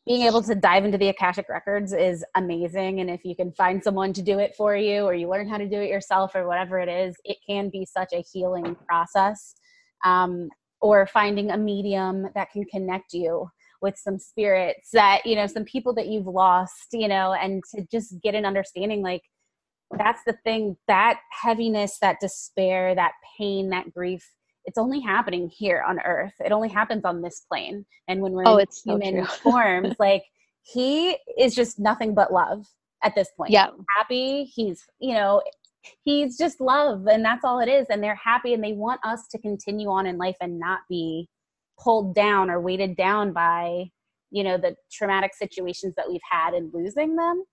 being 0.05 0.22
able 0.22 0.41
to 0.41 0.55
dive 0.55 0.86
into 0.86 0.97
the 0.97 1.09
Akashic 1.09 1.49
records 1.49 1.91
is 1.91 2.24
amazing. 2.36 3.01
And 3.01 3.09
if 3.09 3.26
you 3.26 3.36
can 3.36 3.51
find 3.51 3.84
someone 3.84 4.13
to 4.13 4.22
do 4.22 4.39
it 4.39 4.55
for 4.55 4.74
you, 4.74 5.01
or 5.01 5.13
you 5.13 5.30
learn 5.30 5.49
how 5.49 5.57
to 5.57 5.68
do 5.68 5.82
it 5.82 5.89
yourself, 5.89 6.34
or 6.34 6.47
whatever 6.47 6.80
it 6.80 6.88
is, 6.88 7.13
it 7.26 7.36
can 7.45 7.70
be 7.70 7.86
such 7.86 8.13
a 8.13 8.24
healing 8.32 8.78
process. 8.88 9.55
Um, 10.05 10.47
or 10.80 11.07
finding 11.07 11.51
a 11.51 11.57
medium 11.57 12.28
that 12.36 12.51
can 12.51 12.63
connect 12.65 13.13
you 13.13 13.49
with 13.82 13.97
some 13.97 14.18
spirits 14.18 14.89
that, 14.93 15.26
you 15.26 15.36
know, 15.36 15.47
some 15.47 15.65
people 15.65 15.93
that 15.95 16.07
you've 16.07 16.28
lost, 16.28 16.88
you 16.93 17.07
know, 17.07 17.34
and 17.34 17.63
to 17.76 17.86
just 17.91 18.15
get 18.22 18.36
an 18.36 18.45
understanding 18.45 19.01
like, 19.01 19.22
that's 19.97 20.21
the 20.25 20.38
thing 20.43 20.75
that 20.88 21.19
heaviness 21.31 21.99
that 21.99 22.19
despair 22.19 22.93
that 22.95 23.13
pain 23.38 23.69
that 23.69 23.93
grief 23.93 24.27
it's 24.67 24.77
only 24.77 24.99
happening 24.99 25.49
here 25.49 25.83
on 25.88 25.97
earth. 26.01 26.33
It 26.43 26.51
only 26.51 26.67
happens 26.67 27.05
on 27.05 27.21
this 27.21 27.39
plane. 27.49 27.85
And 28.09 28.21
when 28.21 28.33
we're 28.33 28.43
oh, 28.45 28.57
in 28.57 28.63
it's 28.63 28.83
human 28.83 29.25
so 29.25 29.31
forms 29.51 29.95
like 29.97 30.23
he 30.61 31.17
is 31.39 31.55
just 31.55 31.79
nothing 31.79 32.13
but 32.13 32.33
love 32.33 32.67
at 33.01 33.15
this 33.15 33.29
point. 33.38 33.51
Yeah. 33.51 33.69
Happy 33.97 34.43
he's 34.43 34.83
you 34.99 35.13
know 35.13 35.41
he's 36.03 36.38
just 36.38 36.59
love 36.59 37.07
and 37.07 37.23
that's 37.23 37.45
all 37.45 37.59
it 37.59 37.69
is. 37.69 37.88
And 37.89 38.03
they're 38.03 38.19
happy 38.21 38.53
and 38.53 38.61
they 38.61 38.73
want 38.73 38.99
us 39.05 39.27
to 39.31 39.39
continue 39.39 39.88
on 39.88 40.05
in 40.05 40.17
life 40.17 40.35
and 40.41 40.59
not 40.59 40.81
be 40.89 41.29
pulled 41.79 42.13
down 42.13 42.49
or 42.49 42.59
weighted 42.59 42.97
down 42.97 43.31
by 43.31 43.85
you 44.31 44.43
know 44.43 44.57
the 44.57 44.75
traumatic 44.91 45.33
situations 45.33 45.93
that 45.95 46.09
we've 46.09 46.19
had 46.29 46.53
and 46.53 46.73
losing 46.73 47.15
them. 47.15 47.45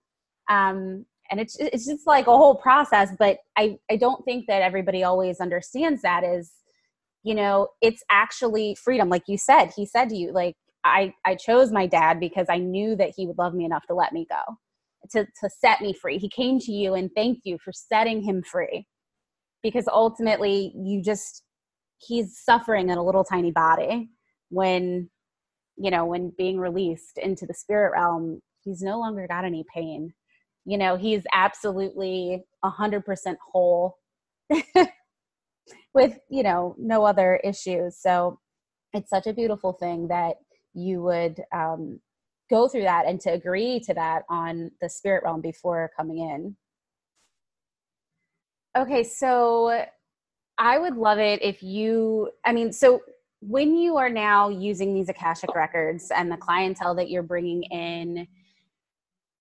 Um 0.50 1.06
and 1.30 1.40
it's 1.40 1.56
it's 1.58 1.86
just 1.86 2.06
like 2.06 2.26
a 2.26 2.36
whole 2.36 2.56
process 2.56 3.10
but 3.18 3.38
i 3.56 3.76
i 3.90 3.96
don't 3.96 4.24
think 4.24 4.46
that 4.46 4.62
everybody 4.62 5.02
always 5.02 5.40
understands 5.40 6.02
that 6.02 6.24
is 6.24 6.52
you 7.22 7.34
know 7.34 7.68
it's 7.80 8.02
actually 8.10 8.74
freedom. 8.74 9.08
Like 9.08 9.24
you 9.26 9.38
said 9.38 9.70
he 9.74 9.86
said 9.86 10.10
to 10.10 10.16
you 10.16 10.32
like 10.32 10.54
i 10.84 11.12
i 11.24 11.34
chose 11.34 11.72
my 11.72 11.86
dad 11.86 12.20
because 12.20 12.46
i 12.50 12.58
knew 12.58 12.94
that 12.96 13.12
he 13.16 13.26
would 13.26 13.38
love 13.38 13.54
me 13.54 13.64
enough 13.64 13.86
to 13.86 13.94
let 13.94 14.12
me 14.12 14.26
go 14.28 14.54
to 15.10 15.24
to 15.24 15.50
set 15.50 15.80
me 15.80 15.92
free. 15.92 16.18
He 16.18 16.28
came 16.28 16.58
to 16.60 16.72
you 16.72 16.94
and 16.94 17.10
thank 17.14 17.40
you 17.44 17.58
for 17.62 17.72
setting 17.72 18.22
him 18.22 18.42
free. 18.42 18.86
Because 19.62 19.88
ultimately 19.88 20.72
you 20.76 21.02
just 21.02 21.42
he's 21.98 22.38
suffering 22.38 22.90
in 22.90 22.98
a 22.98 23.04
little 23.04 23.24
tiny 23.24 23.50
body 23.50 24.10
when 24.50 25.08
you 25.76 25.90
know 25.90 26.04
when 26.04 26.32
being 26.36 26.58
released 26.58 27.18
into 27.18 27.46
the 27.46 27.54
spirit 27.54 27.92
realm 27.92 28.40
he's 28.62 28.82
no 28.82 28.98
longer 28.98 29.26
got 29.26 29.44
any 29.44 29.64
pain 29.74 30.12
you 30.64 30.78
know 30.78 30.96
he's 30.96 31.24
absolutely 31.32 32.44
a 32.62 32.70
hundred 32.70 33.04
percent 33.04 33.38
whole 33.52 33.98
with 35.94 36.18
you 36.30 36.42
know 36.42 36.74
no 36.78 37.04
other 37.04 37.40
issues. 37.44 37.96
So 37.98 38.40
it's 38.92 39.10
such 39.10 39.26
a 39.26 39.32
beautiful 39.32 39.72
thing 39.72 40.08
that 40.08 40.36
you 40.72 41.02
would 41.02 41.42
um, 41.52 42.00
go 42.50 42.68
through 42.68 42.82
that 42.82 43.06
and 43.06 43.20
to 43.20 43.32
agree 43.32 43.80
to 43.80 43.94
that 43.94 44.22
on 44.28 44.70
the 44.80 44.88
spirit 44.88 45.24
realm 45.24 45.40
before 45.40 45.90
coming 45.96 46.18
in. 46.18 46.56
Okay 48.76 49.04
so 49.04 49.84
i 50.58 50.78
would 50.78 50.96
love 50.96 51.18
it 51.18 51.42
if 51.42 51.62
you 51.62 52.30
i 52.44 52.52
mean 52.52 52.72
so 52.72 53.00
when 53.40 53.76
you 53.76 53.96
are 53.96 54.08
now 54.08 54.48
using 54.48 54.94
these 54.94 55.08
akashic 55.08 55.54
records 55.54 56.10
and 56.10 56.30
the 56.30 56.36
clientele 56.36 56.94
that 56.94 57.10
you're 57.10 57.22
bringing 57.22 57.62
in 57.64 58.26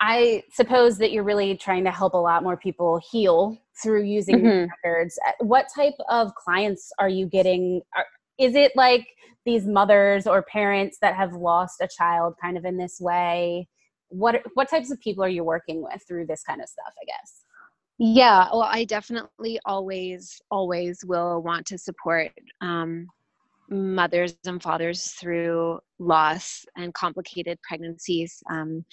I 0.05 0.43
suppose 0.51 0.97
that 0.97 1.13
you're 1.13 1.23
really 1.23 1.55
trying 1.55 1.85
to 1.85 1.91
help 1.91 2.13
a 2.13 2.17
lot 2.17 2.43
more 2.43 2.57
people 2.57 2.99
heal 3.09 3.57
through 3.81 4.03
using 4.03 4.41
mm-hmm. 4.41 4.69
records. 4.69 5.17
Uh, 5.25 5.31
what 5.39 5.67
type 5.73 5.93
of 6.09 6.35
clients 6.35 6.91
are 6.99 7.07
you 7.07 7.25
getting? 7.25 7.81
Are, 7.95 8.05
is 8.37 8.53
it 8.53 8.73
like 8.75 9.07
these 9.45 9.65
mothers 9.65 10.27
or 10.27 10.43
parents 10.43 10.97
that 10.99 11.15
have 11.15 11.31
lost 11.31 11.79
a 11.79 11.87
child 11.87 12.35
kind 12.41 12.57
of 12.57 12.65
in 12.65 12.75
this 12.75 12.99
way? 12.99 13.69
What 14.09 14.43
what 14.55 14.69
types 14.69 14.91
of 14.91 14.99
people 14.99 15.23
are 15.23 15.29
you 15.29 15.45
working 15.45 15.81
with 15.81 16.03
through 16.05 16.25
this 16.27 16.43
kind 16.43 16.61
of 16.61 16.67
stuff, 16.67 16.93
I 17.01 17.05
guess? 17.05 17.41
Yeah, 17.97 18.49
well, 18.51 18.63
I 18.63 18.83
definitely 18.83 19.57
always 19.65 20.41
always 20.51 20.99
will 21.05 21.41
want 21.41 21.65
to 21.67 21.77
support 21.77 22.31
um, 22.59 23.07
mothers 23.69 24.35
and 24.45 24.61
fathers 24.61 25.11
through 25.11 25.79
loss 25.97 26.65
and 26.75 26.93
complicated 26.93 27.57
pregnancies. 27.65 28.43
Um, 28.51 28.83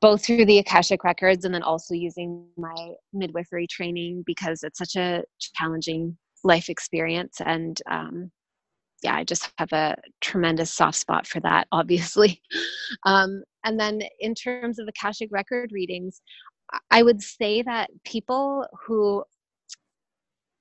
both 0.00 0.24
through 0.24 0.44
the 0.46 0.58
Akashic 0.58 1.04
records 1.04 1.44
and 1.44 1.54
then 1.54 1.62
also 1.62 1.94
using 1.94 2.46
my 2.56 2.92
midwifery 3.12 3.66
training 3.66 4.22
because 4.26 4.62
it's 4.62 4.78
such 4.78 4.96
a 4.96 5.24
challenging 5.56 6.16
life 6.44 6.68
experience. 6.68 7.40
And 7.44 7.80
um, 7.90 8.30
yeah, 9.02 9.16
I 9.16 9.24
just 9.24 9.50
have 9.58 9.72
a 9.72 9.96
tremendous 10.20 10.72
soft 10.72 10.98
spot 10.98 11.26
for 11.26 11.40
that, 11.40 11.66
obviously. 11.72 12.40
Um, 13.04 13.42
and 13.64 13.78
then 13.78 14.02
in 14.20 14.34
terms 14.34 14.78
of 14.78 14.88
Akashic 14.88 15.28
record 15.32 15.70
readings, 15.72 16.20
I 16.90 17.02
would 17.02 17.20
say 17.20 17.62
that 17.62 17.90
people 18.04 18.66
who 18.86 19.24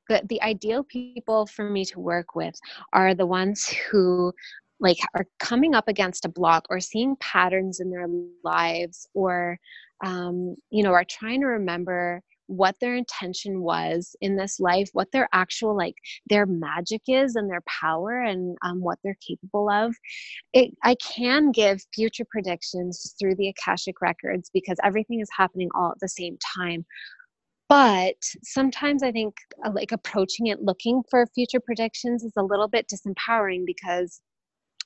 the, 0.10 0.22
the 0.28 0.42
ideal 0.42 0.84
people 0.84 1.46
for 1.46 1.70
me 1.70 1.86
to 1.86 2.00
work 2.00 2.36
with 2.36 2.60
are 2.92 3.16
the 3.16 3.26
ones 3.26 3.68
who 3.90 4.34
like 4.82 4.98
are 5.16 5.26
coming 5.40 5.76
up 5.76 5.88
against 5.88 6.26
a 6.26 6.30
block 6.30 6.66
or 6.70 6.80
seeing 6.80 7.16
patterns 7.18 7.80
in 7.80 7.92
their 7.92 8.08
lives 8.44 9.08
or 9.14 9.58
um, 10.04 10.56
you 10.72 10.84
know 10.84 10.92
are 10.92 11.06
trying 11.10 11.40
to 11.40 11.48
remember 11.48 12.22
what 12.48 12.76
their 12.82 12.98
intention 12.98 13.62
was 13.62 14.14
in 14.20 14.36
this 14.36 14.60
life 14.60 14.90
what 14.92 15.08
their 15.14 15.30
actual 15.32 15.78
like 15.78 15.96
their 16.26 16.46
magic 16.46 17.02
is 17.08 17.36
and 17.36 17.50
their 17.50 17.64
power 17.82 18.20
and 18.24 18.58
um, 18.66 18.82
what 18.82 18.98
they're 19.04 19.18
capable 19.26 19.70
of 19.70 19.96
it, 20.52 20.72
i 20.84 20.96
can 20.96 21.52
give 21.52 21.80
future 21.94 22.26
predictions 22.30 23.16
through 23.18 23.36
the 23.36 23.48
akashic 23.48 24.02
records 24.02 24.50
because 24.54 24.78
everything 24.84 25.22
is 25.22 25.30
happening 25.38 25.70
all 25.76 25.92
at 25.92 26.00
the 26.02 26.10
same 26.10 26.38
time. 26.58 26.86
But 27.70 28.16
sometimes 28.44 29.02
i 29.02 29.14
think 29.14 29.34
uh, 29.66 29.72
like 29.74 29.94
approaching 29.94 30.48
it 30.48 30.62
looking 30.62 31.04
for 31.10 31.26
future 31.28 31.62
predictions 31.62 32.24
is 32.24 32.34
a 32.38 32.44
little 32.44 32.68
bit 32.68 32.92
disempowering 32.94 33.66
because 33.66 34.20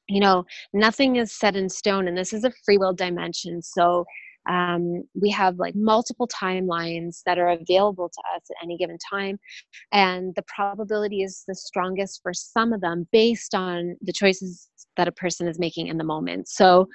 you 0.08 0.20
know 0.20 0.46
nothing 0.74 1.16
is 1.18 1.32
set 1.32 1.56
in 1.56 1.70
stone 1.70 2.08
and 2.08 2.18
this 2.18 2.34
is 2.34 2.44
a 2.44 2.52
free 2.64 2.78
will 2.78 2.94
dimension. 2.94 3.62
So 3.62 4.06
um, 4.48 5.04
we 5.20 5.32
have 5.32 5.58
like 5.58 5.76
multiple 5.76 6.28
timelines 6.28 7.22
that 7.26 7.40
are 7.40 7.50
available 7.50 8.10
to 8.10 8.22
us 8.36 8.44
at 8.52 8.64
any 8.64 8.78
given 8.78 8.98
time 9.10 9.40
and 9.92 10.34
the 10.36 10.44
probability 10.44 11.24
is 11.24 11.44
the 11.48 11.56
strongest 11.56 12.20
for 12.22 12.34
some 12.34 12.72
of 12.72 12.82
them 12.82 13.08
based 13.12 13.56
on 13.56 13.96
the 14.02 14.14
choices 14.14 14.70
that 14.98 15.08
a 15.08 15.12
person 15.12 15.48
is 15.48 15.60
making 15.60 15.88
in 15.88 15.98
the 15.98 16.04
moment. 16.04 16.48
So 16.48 16.88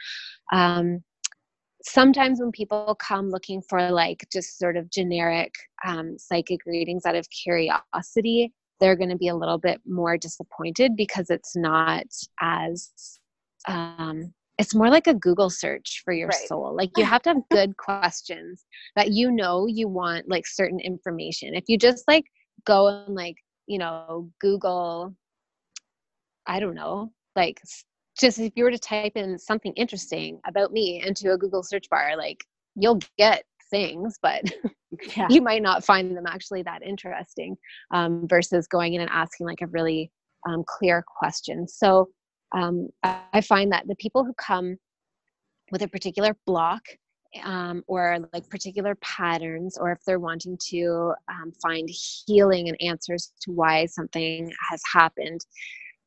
um, 0.53 1.03
sometimes 1.83 2.41
when 2.41 2.53
people 2.53 2.97
come 3.01 3.31
looking 3.31 3.63
for 3.69 3.91
like 3.91 4.27
just 4.33 4.59
sort 4.59 4.77
of 4.77 4.91
generic 4.91 5.53
um, 5.87 6.17
psychic 6.19 6.61
readings 6.67 7.05
out 7.07 7.17
of 7.17 7.27
curiosity 7.31 8.53
they're 8.81 8.97
going 8.97 9.11
to 9.11 9.17
be 9.17 9.29
a 9.29 9.35
little 9.35 9.59
bit 9.59 9.81
more 9.87 10.17
disappointed 10.17 10.97
because 10.97 11.31
it's 11.31 11.55
not 11.57 12.07
as 12.41 12.91
um, 13.69 14.33
it's 14.59 14.75
more 14.75 14.91
like 14.91 15.07
a 15.07 15.15
google 15.15 15.51
search 15.51 16.03
for 16.05 16.13
your 16.13 16.29
right. 16.29 16.49
soul 16.49 16.75
like 16.77 16.91
you 16.97 17.05
have 17.05 17.23
to 17.23 17.31
have 17.31 17.49
good 17.51 17.77
questions 17.77 18.65
that 18.97 19.13
you 19.13 19.31
know 19.31 19.67
you 19.67 19.89
want 19.89 20.29
like 20.29 20.47
certain 20.47 20.81
information 20.81 21.55
if 21.55 21.65
you 21.67 21.79
just 21.79 22.05
like 22.09 22.25
go 22.67 22.89
and 22.89 23.15
like 23.15 23.37
you 23.67 23.79
know 23.79 24.31
google 24.41 25.15
i 26.47 26.61
don't 26.61 26.75
know 26.75 27.11
like 27.37 27.61
just 28.19 28.39
if 28.39 28.53
you 28.55 28.65
were 28.65 28.71
to 28.71 28.79
type 28.79 29.13
in 29.15 29.39
something 29.39 29.73
interesting 29.75 30.39
about 30.47 30.73
me 30.73 31.03
into 31.07 31.33
a 31.33 31.39
google 31.39 31.63
search 31.63 31.89
bar 31.91 32.17
like 32.17 32.45
you'll 32.75 33.01
get 33.17 33.45
things, 33.71 34.19
but 34.23 34.43
yeah. 35.17 35.27
you 35.31 35.41
might 35.41 35.63
not 35.63 35.85
find 35.85 36.17
them 36.17 36.27
actually 36.27 36.63
that 36.63 36.83
interesting 36.83 37.57
um, 37.93 38.27
versus 38.29 38.67
going 38.67 38.95
in 38.95 39.01
and 39.01 39.11
asking 39.11 39.47
like 39.47 39.63
a 39.63 39.67
really 39.69 40.11
um, 40.49 40.65
clear 40.67 41.05
question. 41.19 41.67
So 41.69 42.09
um, 42.55 42.89
I 43.03 43.41
find 43.41 43.73
that 43.73 43.87
the 43.87 43.97
people 43.97 44.25
who 44.25 44.35
come 44.35 44.77
with 45.71 45.83
a 45.83 45.89
particular 45.89 46.37
block 46.47 46.83
um, 47.45 47.85
or 47.87 48.19
like 48.33 48.49
particular 48.49 48.97
patterns, 48.97 49.79
or 49.79 49.93
if 49.93 49.99
they're 50.05 50.19
wanting 50.19 50.59
to 50.71 51.13
um, 51.29 51.53
find 51.63 51.89
healing 51.89 52.69
and 52.69 52.77
answers 52.81 53.33
to 53.43 53.53
why 53.53 53.87
something 53.87 54.53
has 54.71 54.83
happened, 54.93 55.41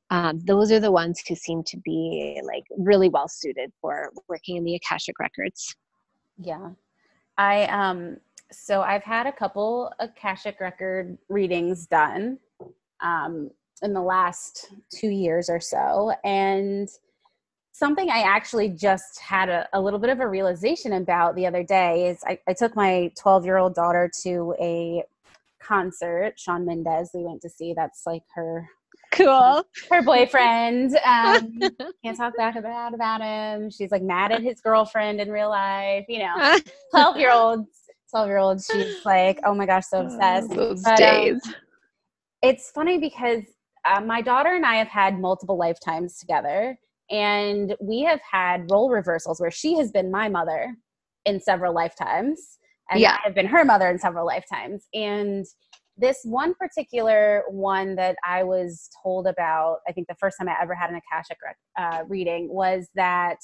um, 0.09 0.39
those 0.45 0.71
are 0.71 0.79
the 0.79 0.91
ones 0.91 1.21
who 1.27 1.35
seem 1.35 1.63
to 1.63 1.77
be 1.83 2.41
like 2.45 2.63
really 2.77 3.09
well 3.09 3.27
suited 3.29 3.71
for 3.79 4.11
working 4.27 4.57
in 4.57 4.63
the 4.63 4.75
Akashic 4.75 5.17
records. 5.19 5.75
Yeah, 6.37 6.71
I 7.37 7.63
um 7.65 8.17
so 8.51 8.81
I've 8.81 9.03
had 9.03 9.25
a 9.25 9.31
couple 9.31 9.91
Akashic 9.99 10.59
record 10.59 11.17
readings 11.29 11.87
done 11.87 12.39
um 13.01 13.49
in 13.81 13.93
the 13.93 14.01
last 14.01 14.71
2 14.91 15.07
years 15.09 15.49
or 15.49 15.59
so 15.59 16.13
and 16.23 16.89
something 17.73 18.09
I 18.09 18.21
actually 18.21 18.69
just 18.69 19.19
had 19.19 19.49
a, 19.49 19.67
a 19.73 19.81
little 19.81 19.99
bit 19.99 20.11
of 20.11 20.19
a 20.19 20.27
realization 20.27 20.93
about 20.93 21.35
the 21.35 21.47
other 21.47 21.63
day 21.63 22.07
is 22.07 22.19
I, 22.25 22.39
I 22.47 22.53
took 22.53 22.75
my 22.75 23.11
12 23.19 23.45
year 23.45 23.57
old 23.57 23.73
daughter 23.73 24.09
to 24.23 24.55
a 24.61 25.03
concert, 25.59 26.33
Shawn 26.37 26.65
Mendes, 26.65 27.11
we 27.13 27.23
went 27.23 27.41
to 27.41 27.49
see. 27.49 27.73
That's 27.73 28.03
like 28.05 28.23
her 28.35 28.69
cool 29.13 29.63
her 29.89 30.01
boyfriend 30.01 30.95
um 31.05 31.51
can't 32.03 32.17
talk 32.17 32.35
back 32.37 32.55
about 32.55 32.93
about 32.93 33.21
him 33.21 33.69
she's 33.69 33.91
like 33.91 34.01
mad 34.01 34.31
at 34.31 34.41
his 34.41 34.61
girlfriend 34.61 35.19
in 35.19 35.29
real 35.31 35.49
life 35.49 36.05
you 36.07 36.19
know 36.19 36.59
12 36.91 37.17
year 37.17 37.31
olds 37.31 37.67
12 38.11 38.27
year 38.27 38.37
olds 38.37 38.69
she's 38.71 39.05
like 39.05 39.39
oh 39.45 39.53
my 39.53 39.65
gosh 39.65 39.85
so 39.87 40.01
obsessed 40.01 40.49
those 40.51 40.81
but, 40.83 40.91
um, 40.91 40.97
days 40.97 41.41
um, 41.45 41.55
it's 42.41 42.71
funny 42.71 42.97
because 42.97 43.43
uh, 43.85 44.01
my 44.01 44.21
daughter 44.21 44.55
and 44.55 44.65
i 44.65 44.75
have 44.75 44.87
had 44.87 45.19
multiple 45.19 45.57
lifetimes 45.57 46.17
together 46.17 46.77
and 47.09 47.75
we 47.81 48.01
have 48.01 48.19
had 48.29 48.69
role 48.71 48.89
reversals 48.89 49.39
where 49.39 49.51
she 49.51 49.77
has 49.77 49.91
been 49.91 50.09
my 50.11 50.29
mother 50.29 50.75
in 51.25 51.39
several 51.39 51.73
lifetimes 51.73 52.57
and 52.89 52.99
yeah. 52.99 53.13
I 53.13 53.19
have 53.23 53.35
been 53.35 53.47
her 53.47 53.65
mother 53.65 53.89
in 53.89 53.97
several 53.97 54.25
lifetimes. 54.25 54.87
And 54.93 55.45
this 56.03 56.19
one 56.25 56.53
particular 56.53 57.43
one 57.47 57.95
that 57.95 58.17
I 58.27 58.43
was 58.43 58.89
told 59.01 59.25
about, 59.25 59.77
I 59.87 59.93
think 59.93 60.09
the 60.09 60.15
first 60.19 60.37
time 60.37 60.49
I 60.49 60.55
ever 60.61 60.75
had 60.75 60.89
an 60.89 60.97
Akashic 60.97 61.37
uh, 61.79 62.03
reading 62.09 62.49
was 62.51 62.89
that 62.95 63.37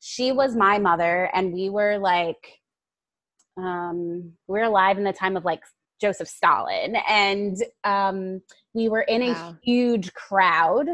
she 0.00 0.30
was 0.30 0.54
my 0.54 0.78
mother, 0.78 1.30
and 1.32 1.54
we 1.54 1.70
were 1.70 1.96
like, 1.98 2.60
um, 3.56 4.32
we 4.48 4.60
are 4.60 4.64
alive 4.64 4.98
in 4.98 5.04
the 5.04 5.14
time 5.14 5.34
of 5.34 5.46
like 5.46 5.62
Joseph 5.98 6.28
Stalin, 6.28 6.96
and 7.08 7.56
um, 7.84 8.42
we 8.74 8.90
were 8.90 9.02
in 9.02 9.22
a 9.22 9.32
wow. 9.32 9.56
huge 9.62 10.12
crowd 10.12 10.88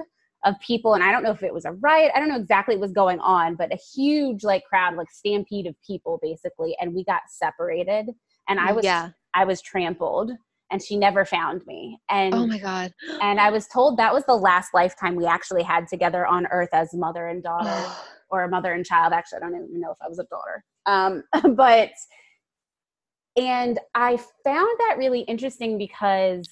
of 0.44 0.54
people. 0.60 0.94
And 0.94 1.04
i 1.04 1.12
don't 1.12 1.22
know 1.22 1.32
if 1.32 1.42
it 1.42 1.52
was 1.52 1.66
a 1.66 1.72
riot. 1.72 2.12
I 2.14 2.20
don't 2.20 2.28
know 2.28 2.36
exactly 2.36 2.74
what 2.74 2.80
was 2.80 2.92
going 2.92 3.20
on 3.20 3.56
but 3.56 3.74
a 3.74 3.78
huge 3.94 4.42
like 4.42 4.64
crowd 4.64 4.96
like 4.96 5.10
stampede 5.10 5.66
of 5.66 5.74
people 5.86 6.18
basically. 6.22 6.74
And 6.80 6.94
we 6.94 7.04
got 7.04 7.20
separated. 7.28 8.06
And 8.48 8.58
i 8.58 8.72
was 8.72 8.86
yeah. 8.86 9.10
i 9.34 9.44
was 9.44 9.60
trampled 9.60 10.30
and 10.70 10.82
she 10.82 10.96
never 10.96 11.24
found 11.24 11.62
me. 11.66 11.98
And 12.08 12.34
oh 12.34 12.46
my 12.46 12.58
god. 12.58 12.92
and 13.20 13.40
i 13.40 13.50
was 13.50 13.66
told 13.66 13.96
that 13.98 14.12
was 14.12 14.24
the 14.26 14.36
last 14.36 14.74
lifetime 14.74 15.16
we 15.16 15.26
actually 15.26 15.62
had 15.62 15.88
together 15.88 16.26
on 16.26 16.46
earth 16.50 16.70
as 16.72 16.94
mother 16.94 17.28
and 17.28 17.42
daughter 17.42 17.86
or 18.30 18.44
a 18.44 18.48
mother 18.48 18.72
and 18.72 18.86
child. 18.86 19.12
Actually 19.12 19.38
i 19.38 19.40
don't 19.40 19.54
even 19.54 19.80
know 19.80 19.90
if 19.90 19.98
i 20.02 20.08
was 20.08 20.18
a 20.18 20.24
daughter. 20.24 20.64
Um, 20.86 21.54
but 21.56 21.90
and 23.36 23.78
i 23.94 24.16
found 24.44 24.70
that 24.78 24.96
really 24.98 25.20
interesting 25.20 25.78
because 25.78 26.48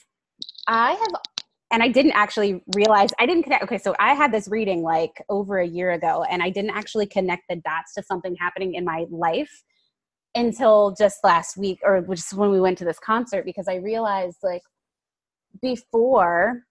i 0.66 0.93
have 0.93 1.23
and 1.71 1.83
I 1.83 1.89
didn't 1.89 2.12
actually 2.12 2.62
realize 2.75 3.11
I 3.19 3.27
didn't 3.27 3.43
connect. 3.43 3.62
Okay, 3.64 3.79
so 3.79 3.95
I 3.99 4.14
had 4.14 4.33
this 4.33 4.49
reading 4.49 4.83
like 4.83 5.23
over 5.29 5.59
a 5.59 5.66
year 5.66 5.93
ago, 5.93 6.25
and 6.31 6.43
I 6.43 6.51
didn't 6.51 6.71
actually 6.71 7.07
connect 7.07 7.43
the 7.49 7.57
dots 7.57 7.93
to 7.95 8.03
something 8.03 8.35
happening 8.37 8.75
in 8.75 8.85
my 8.85 9.05
life 9.11 9.64
until 10.39 10.95
just 10.99 11.18
last 11.24 11.57
week, 11.57 11.80
or 11.82 12.01
just 12.14 12.34
when 12.34 12.51
we 12.51 12.61
went 12.61 12.78
to 12.78 12.84
this 12.84 12.99
concert, 12.99 13.45
because 13.45 13.68
I 13.68 13.76
realized 13.76 14.39
like 14.43 14.62
before 15.61 16.62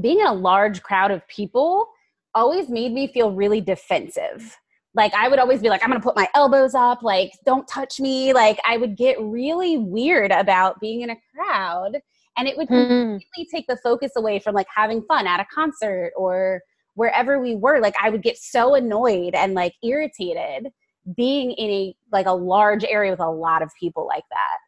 being 0.00 0.20
in 0.20 0.26
a 0.26 0.32
large 0.32 0.82
crowd 0.82 1.10
of 1.10 1.26
people 1.28 1.86
always 2.34 2.68
made 2.68 2.92
me 2.92 3.06
feel 3.06 3.32
really 3.32 3.60
defensive. 3.60 4.58
Like 4.94 5.14
I 5.14 5.28
would 5.28 5.38
always 5.38 5.60
be 5.60 5.68
like, 5.68 5.82
I'm 5.82 5.90
gonna 5.90 6.00
put 6.00 6.16
my 6.16 6.28
elbows 6.34 6.74
up, 6.74 7.02
like, 7.02 7.32
don't 7.44 7.66
touch 7.68 8.00
me. 8.00 8.32
Like 8.32 8.58
I 8.66 8.76
would 8.76 8.96
get 8.96 9.20
really 9.20 9.78
weird 9.78 10.30
about 10.32 10.80
being 10.80 11.02
in 11.02 11.10
a 11.10 11.16
crowd 11.34 11.98
and 12.36 12.48
it 12.48 12.56
would 12.56 12.68
hmm. 12.68 12.74
completely 12.74 13.48
take 13.50 13.66
the 13.66 13.76
focus 13.76 14.12
away 14.16 14.38
from 14.38 14.54
like 14.54 14.66
having 14.74 15.02
fun 15.02 15.26
at 15.26 15.40
a 15.40 15.46
concert 15.52 16.12
or 16.16 16.60
wherever 16.94 17.40
we 17.40 17.54
were 17.54 17.80
like 17.80 17.94
i 18.02 18.10
would 18.10 18.22
get 18.22 18.36
so 18.36 18.74
annoyed 18.74 19.34
and 19.34 19.54
like 19.54 19.74
irritated 19.82 20.68
being 21.16 21.52
in 21.52 21.70
a 21.70 21.96
like 22.12 22.26
a 22.26 22.32
large 22.32 22.84
area 22.84 23.10
with 23.10 23.20
a 23.20 23.30
lot 23.30 23.62
of 23.62 23.70
people 23.78 24.06
like 24.06 24.24
that. 24.30 24.58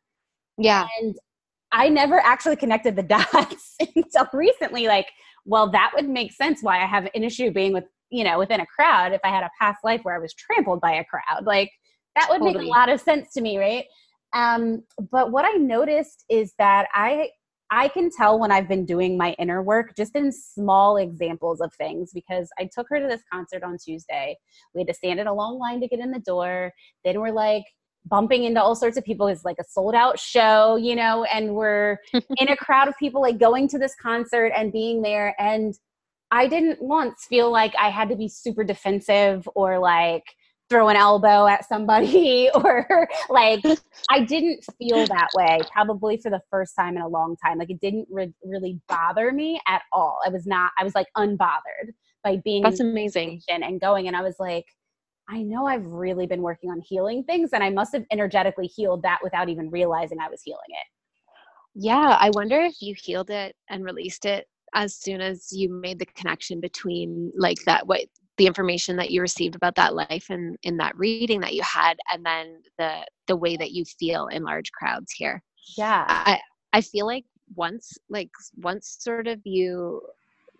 Yeah. 0.59 0.87
And 1.01 1.17
i 1.75 1.89
never 1.89 2.21
actually 2.21 2.57
connected 2.57 2.97
the 2.97 3.03
dots 3.35 3.77
until 3.97 4.27
recently 4.33 4.87
like 4.87 5.09
well 5.45 5.71
that 5.71 5.93
would 5.95 6.09
make 6.09 6.33
sense 6.33 6.63
why 6.63 6.81
i 6.81 6.87
have 6.87 7.09
an 7.15 7.25
issue 7.25 7.51
being 7.51 7.73
with 7.73 7.85
you 8.11 8.25
know 8.25 8.39
within 8.39 8.61
a 8.61 8.67
crowd 8.67 9.13
if 9.13 9.21
i 9.25 9.29
had 9.29 9.43
a 9.43 9.51
past 9.61 9.79
life 9.85 10.01
where 10.05 10.15
i 10.15 10.19
was 10.19 10.33
trampled 10.35 10.81
by 10.81 10.93
a 10.93 11.05
crowd. 11.05 11.45
Like 11.45 11.71
that 12.15 12.29
would 12.31 12.39
totally. 12.39 12.67
make 12.67 12.67
a 12.67 12.71
lot 12.71 12.89
of 12.89 13.01
sense 13.01 13.33
to 13.33 13.41
me 13.41 13.59
right? 13.59 13.85
Um, 14.33 14.83
but 15.11 15.31
what 15.31 15.45
i 15.45 15.53
noticed 15.53 16.25
is 16.29 16.55
that 16.59 16.87
i 16.95 17.29
I 17.71 17.89
can 17.89 18.11
tell 18.11 18.39
when 18.39 18.53
I've 18.53 18.69
been 18.69 18.85
doing 18.85 19.17
my 19.17 19.35
inner 19.39 19.63
work 19.63 19.97
just 19.97 20.15
in 20.15 20.31
small 20.33 20.97
examples 20.97 21.61
of 21.61 21.73
things 21.75 22.11
because 22.13 22.49
I 22.59 22.69
took 22.73 22.87
her 22.91 23.01
to 23.01 23.07
this 23.07 23.23
concert 23.33 23.63
on 23.63 23.79
Tuesday. 23.79 24.37
We 24.75 24.83
had 24.83 24.89
to 24.89 24.95
stand 24.95 25.21
in 25.21 25.27
a 25.27 25.35
long 25.35 25.59
line 25.59 25.81
to 25.81 25.89
get 25.89 25.99
in 25.99 26.11
the 26.11 26.21
door. 26.21 26.73
Then 27.05 27.21
we're 27.21 27.33
like 27.33 27.65
bumping 28.07 28.45
into 28.45 28.63
all 28.63 28.75
sorts 28.75 28.97
of 28.97 29.05
people. 29.05 29.27
It's 29.29 29.45
like 29.45 29.57
a 29.59 29.65
sold 29.65 29.95
out 29.95 30.19
show, 30.19 30.77
you 30.77 30.95
know, 30.95 31.25
and 31.25 31.55
we're 31.55 31.99
in 32.13 32.49
a 32.49 32.57
crowd 32.57 32.89
of 32.89 32.95
people 32.99 33.23
like 33.23 33.39
going 33.39 33.69
to 33.69 33.79
this 33.79 33.95
concert 34.01 34.53
and 34.55 34.73
being 34.73 35.03
there. 35.03 35.35
And 35.39 35.75
I 36.31 36.47
didn't 36.47 36.83
once 36.83 37.25
feel 37.29 37.51
like 37.51 37.75
I 37.81 37.91
had 37.91 38.09
to 38.11 38.17
be 38.17 38.29
super 38.29 38.65
defensive 38.65 39.49
or 39.55 39.79
like, 39.79 40.25
throw 40.71 40.89
an 40.89 40.97
elbow 40.97 41.47
at 41.47 41.69
somebody 41.69 42.51
or 42.55 43.09
like 43.29 43.63
i 44.11 44.21
didn't 44.21 44.65
feel 44.79 45.07
that 45.07 45.29
way 45.35 45.59
probably 45.73 46.17
for 46.17 46.31
the 46.31 46.41
first 46.51 46.75
time 46.79 46.97
in 46.97 47.03
a 47.03 47.09
long 47.09 47.37
time. 47.45 47.59
Like 47.59 47.71
it 47.71 47.81
didn't 47.81 48.09
re- 48.11 48.33
really 48.43 48.81
bother 48.89 49.33
me 49.33 49.61
at 49.67 49.83
all. 49.93 50.19
I 50.25 50.31
was 50.31 50.47
not 50.47 50.71
i 50.79 50.85
was 50.85 50.95
like 50.95 51.07
unbothered 51.17 51.93
by 52.25 52.39
being 52.45 52.63
that's 52.63 52.81
amazing. 52.81 53.41
and 53.49 53.81
going 53.81 54.09
and 54.09 54.17
i 54.17 54.23
was 54.23 54.37
like 54.41 54.65
i 55.29 55.43
know 55.43 55.67
i've 55.67 55.85
really 55.85 56.27
been 56.27 56.43
working 56.43 56.71
on 56.71 56.81
healing 56.81 57.23
things 57.25 57.51
and 57.53 57.63
i 57.63 57.71
must 57.71 57.93
have 57.93 58.05
energetically 58.11 58.67
healed 58.67 59.03
that 59.03 59.21
without 59.23 59.49
even 59.49 59.71
realizing 59.71 60.19
i 60.19 60.29
was 60.29 60.43
healing 60.43 60.61
it. 60.69 60.87
Yeah 61.75 62.17
i 62.19 62.31
wonder 62.35 62.61
if 62.61 62.81
you 62.81 62.95
healed 62.97 63.31
it 63.31 63.55
and 63.69 63.85
released 63.85 64.25
it 64.25 64.47
as 64.75 64.97
soon 64.97 65.21
as 65.21 65.53
you 65.53 65.71
made 65.71 65.99
the 65.99 66.07
connection 66.07 66.61
between 66.61 67.31
like 67.37 67.59
that 67.67 67.87
what 67.87 68.01
the 68.37 68.47
information 68.47 68.97
that 68.97 69.11
you 69.11 69.21
received 69.21 69.55
about 69.55 69.77
that 69.77 69.95
life 69.95 70.27
and 70.29 70.57
in 70.63 70.77
that 70.79 70.97
reading 70.97 71.41
that 71.41 71.55
you 71.55 71.63
had 71.63 71.97
and 72.13 72.25
then 72.25 72.61
the 72.79 73.07
the 73.27 73.37
way 73.37 73.57
that 73.57 73.73
you 73.73 73.85
feel 73.85 74.27
in 74.27 74.43
large 74.43 74.71
crowds 74.73 75.13
here. 75.13 75.43
Yeah. 75.77 76.05
I 76.09 76.41
i 76.73 76.81
feel 76.81 77.07
like 77.07 77.25
once 77.55 77.97
like 78.09 78.31
once 78.57 78.97
sort 79.01 79.27
of 79.29 79.41
you 79.45 80.01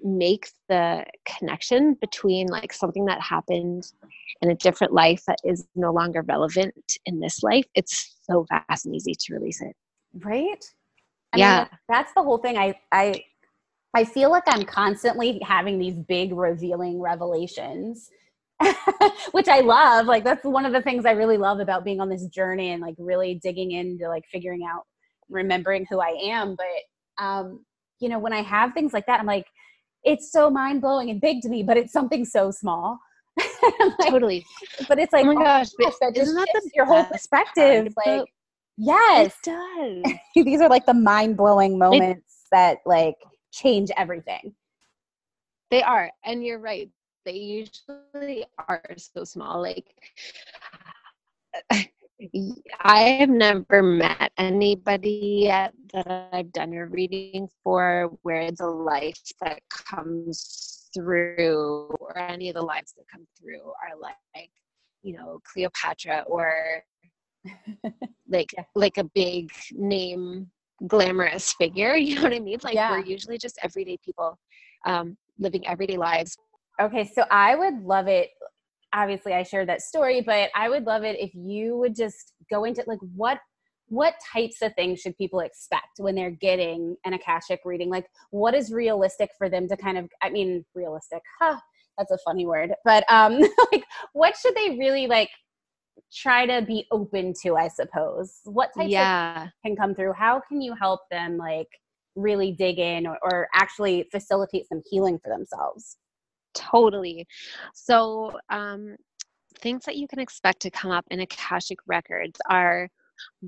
make 0.03 0.49
the 0.69 1.05
connection 1.25 1.97
between 2.01 2.47
like 2.49 2.73
something 2.73 3.07
that 3.07 3.21
happened 3.21 3.85
in 4.43 4.51
a 4.51 4.55
different 4.57 4.93
life 4.93 5.23
that 5.27 5.39
is 5.45 5.67
no 5.75 5.93
longer 5.93 6.23
relevant 6.23 6.75
in 7.07 7.21
this 7.21 7.43
life 7.43 7.65
it's 7.75 8.15
so 8.31 8.45
fast 8.49 8.87
and 8.87 8.95
easy 8.95 9.15
to 9.15 9.35
release 9.35 9.61
it. 9.61 9.75
Right? 10.15 10.65
I 11.33 11.39
yeah. 11.39 11.59
mean, 11.59 11.69
that's 11.89 12.13
the 12.15 12.23
whole 12.23 12.39
thing. 12.39 12.57
I 12.57 12.75
i 12.93 13.23
I 13.95 14.05
feel 14.05 14.31
like 14.31 14.43
I'm 14.47 14.65
constantly 14.65 15.41
having 15.47 15.79
these 15.79 15.95
big 15.95 16.33
revealing 16.33 17.01
revelations, 17.01 18.11
which 19.33 19.49
I 19.49 19.61
love. 19.61 20.07
Like 20.07 20.25
that's 20.25 20.45
one 20.45 20.67
of 20.67 20.73
the 20.73 20.83
things 20.83 21.07
I 21.07 21.13
really 21.13 21.37
love 21.37 21.61
about 21.61 21.85
being 21.85 22.01
on 22.01 22.09
this 22.09 22.27
journey 22.27 22.71
and 22.71 22.83
like 22.83 22.97
really 22.99 23.39
digging 23.43 23.71
into 23.71 24.09
like 24.09 24.25
figuring 24.33 24.63
out, 24.69 24.83
remembering 25.29 25.87
who 25.89 26.01
I 26.01 26.17
am. 26.25 26.57
But 26.57 27.25
um, 27.25 27.65
you 28.01 28.09
know, 28.09 28.19
when 28.19 28.33
I 28.33 28.43
have 28.43 28.75
things 28.75 28.93
like 28.93 29.07
that, 29.07 29.21
I'm 29.21 29.27
like, 29.27 29.47
it's 30.03 30.33
so 30.33 30.51
mind 30.51 30.81
blowing 30.81 31.11
and 31.11 31.21
big 31.21 31.41
to 31.43 31.49
me, 31.49 31.63
but 31.63 31.77
it's 31.77 31.93
something 31.93 32.25
so 32.25 32.51
small. 32.51 32.99
like, 33.99 34.11
totally. 34.11 34.45
But 34.89 34.99
it's 34.99 35.13
like, 35.13 35.25
oh 35.25 35.33
my 35.33 35.43
gosh, 35.43 35.69
oh 35.81 35.85
gosh 35.85 35.95
that 36.01 36.17
isn't 36.17 36.35
that 36.35 36.49
the 36.53 36.71
your 36.75 36.85
whole 36.85 37.05
perspective? 37.05 37.95
Like, 38.05 38.27
yes, 38.77 39.35
it 39.47 40.03
does. 40.05 40.15
These 40.45 40.61
are 40.61 40.69
like 40.69 40.85
the 40.85 40.95
mind 40.95 41.37
blowing 41.37 41.79
moments 41.79 42.19
it, 42.19 42.49
that 42.51 42.79
like 42.85 43.17
change 43.55 43.91
everything. 43.97 44.55
They 45.71 45.83
are. 45.83 46.11
And 46.25 46.45
you're 46.45 46.59
right. 46.59 46.91
They 47.25 47.37
usually 47.37 48.45
are 48.69 48.83
so 48.97 49.25
small. 49.25 49.63
Like, 49.63 49.87
I 52.81 53.01
have 53.01 53.29
never 53.29 53.83
met 53.83 54.33
anybody 54.39 55.45
yet 55.45 55.73
that 55.93 56.29
I've 56.33 56.53
done 56.53 56.73
a 56.75 56.87
reading 56.87 57.49
for 57.63 58.11
where 58.23 58.51
the 58.53 58.67
life 58.67 59.21
that 59.41 59.61
comes 59.69 60.89
through, 60.95 61.95
or 62.01 62.19
any 62.19 62.49
of 62.49 62.55
the 62.55 62.63
lives 62.63 62.93
that 62.97 63.05
come 63.11 63.27
through, 63.39 63.63
are 63.63 63.99
like, 64.01 64.51
you 65.03 65.17
know, 65.17 65.41
Cleopatra 65.53 66.25
or 66.27 66.83
like 68.29 68.55
like 68.75 68.97
a 68.97 69.05
big 69.05 69.51
name 69.73 70.51
glamorous 70.87 71.53
figure. 71.55 71.95
You 72.05 72.17
know 72.17 72.23
what 72.23 72.35
I 72.35 72.41
mean? 72.41 72.59
Like 72.63 72.75
yeah. 72.75 72.91
we're 72.91 73.05
usually 73.05 73.39
just 73.39 73.59
everyday 73.63 73.99
people 74.05 74.39
um, 74.87 75.17
living 75.39 75.67
everyday 75.67 75.97
lives. 75.97 76.37
Okay, 76.81 77.05
so 77.15 77.25
I 77.31 77.55
would 77.55 77.83
love 77.83 78.09
it. 78.09 78.31
Obviously, 78.93 79.33
I 79.33 79.43
shared 79.43 79.69
that 79.69 79.81
story, 79.81 80.21
but 80.21 80.51
I 80.55 80.69
would 80.69 80.85
love 80.85 81.05
it 81.05 81.19
if 81.19 81.35
you 81.35 81.77
would 81.79 81.95
just 81.95 82.33
go 82.51 82.65
into 82.65 82.85
like 82.87 82.99
what 83.15 83.39
what 83.89 84.15
types 84.33 84.63
of 84.63 84.75
things 84.75 85.01
should 85.01 85.17
people 85.17 85.41
expect 85.41 85.99
when 85.99 86.15
they're 86.15 86.31
getting 86.31 86.97
an 87.05 87.13
akashic 87.13 87.61
reading 87.65 87.91
like 87.91 88.07
what 88.31 88.55
is 88.55 88.73
realistic 88.73 89.31
for 89.37 89.49
them 89.49 89.69
to 89.69 89.77
kind 89.77 89.99
of 89.99 90.09
i 90.23 90.31
mean 90.31 90.65
realistic 90.75 91.21
huh 91.39 91.59
that's 91.99 92.11
a 92.11 92.19
funny 92.25 92.47
word 92.47 92.73
but 92.85 93.05
um 93.09 93.41
like 93.73 93.85
what 94.15 94.35
should 94.37 94.55
they 94.55 94.71
really 94.79 95.07
like 95.07 95.29
try 96.13 96.47
to 96.47 96.65
be 96.65 96.87
open 96.91 97.33
to 97.43 97.57
i 97.57 97.69
suppose. 97.69 98.41
What 98.45 98.71
types 98.77 98.91
yeah. 98.91 99.49
can 99.65 99.77
come 99.77 99.95
through? 99.95 100.13
How 100.13 100.41
can 100.47 100.61
you 100.61 100.75
help 100.75 101.01
them 101.11 101.37
like 101.37 101.69
really 102.17 102.53
dig 102.53 102.79
in 102.79 103.07
or, 103.07 103.19
or 103.23 103.49
actually 103.55 104.09
facilitate 104.11 104.69
some 104.69 104.83
healing 104.91 105.19
for 105.23 105.31
themselves? 105.31 105.97
Totally. 106.55 107.27
So 107.75 108.33
um 108.51 108.97
things 109.61 109.85
that 109.85 109.97
you 109.97 110.07
can 110.09 110.19
expect 110.19 110.61
to 110.61 110.71
come 110.71 110.91
up 110.91 111.05
in 111.11 111.21
akashic 111.21 111.79
records 111.87 112.41
are 112.51 112.89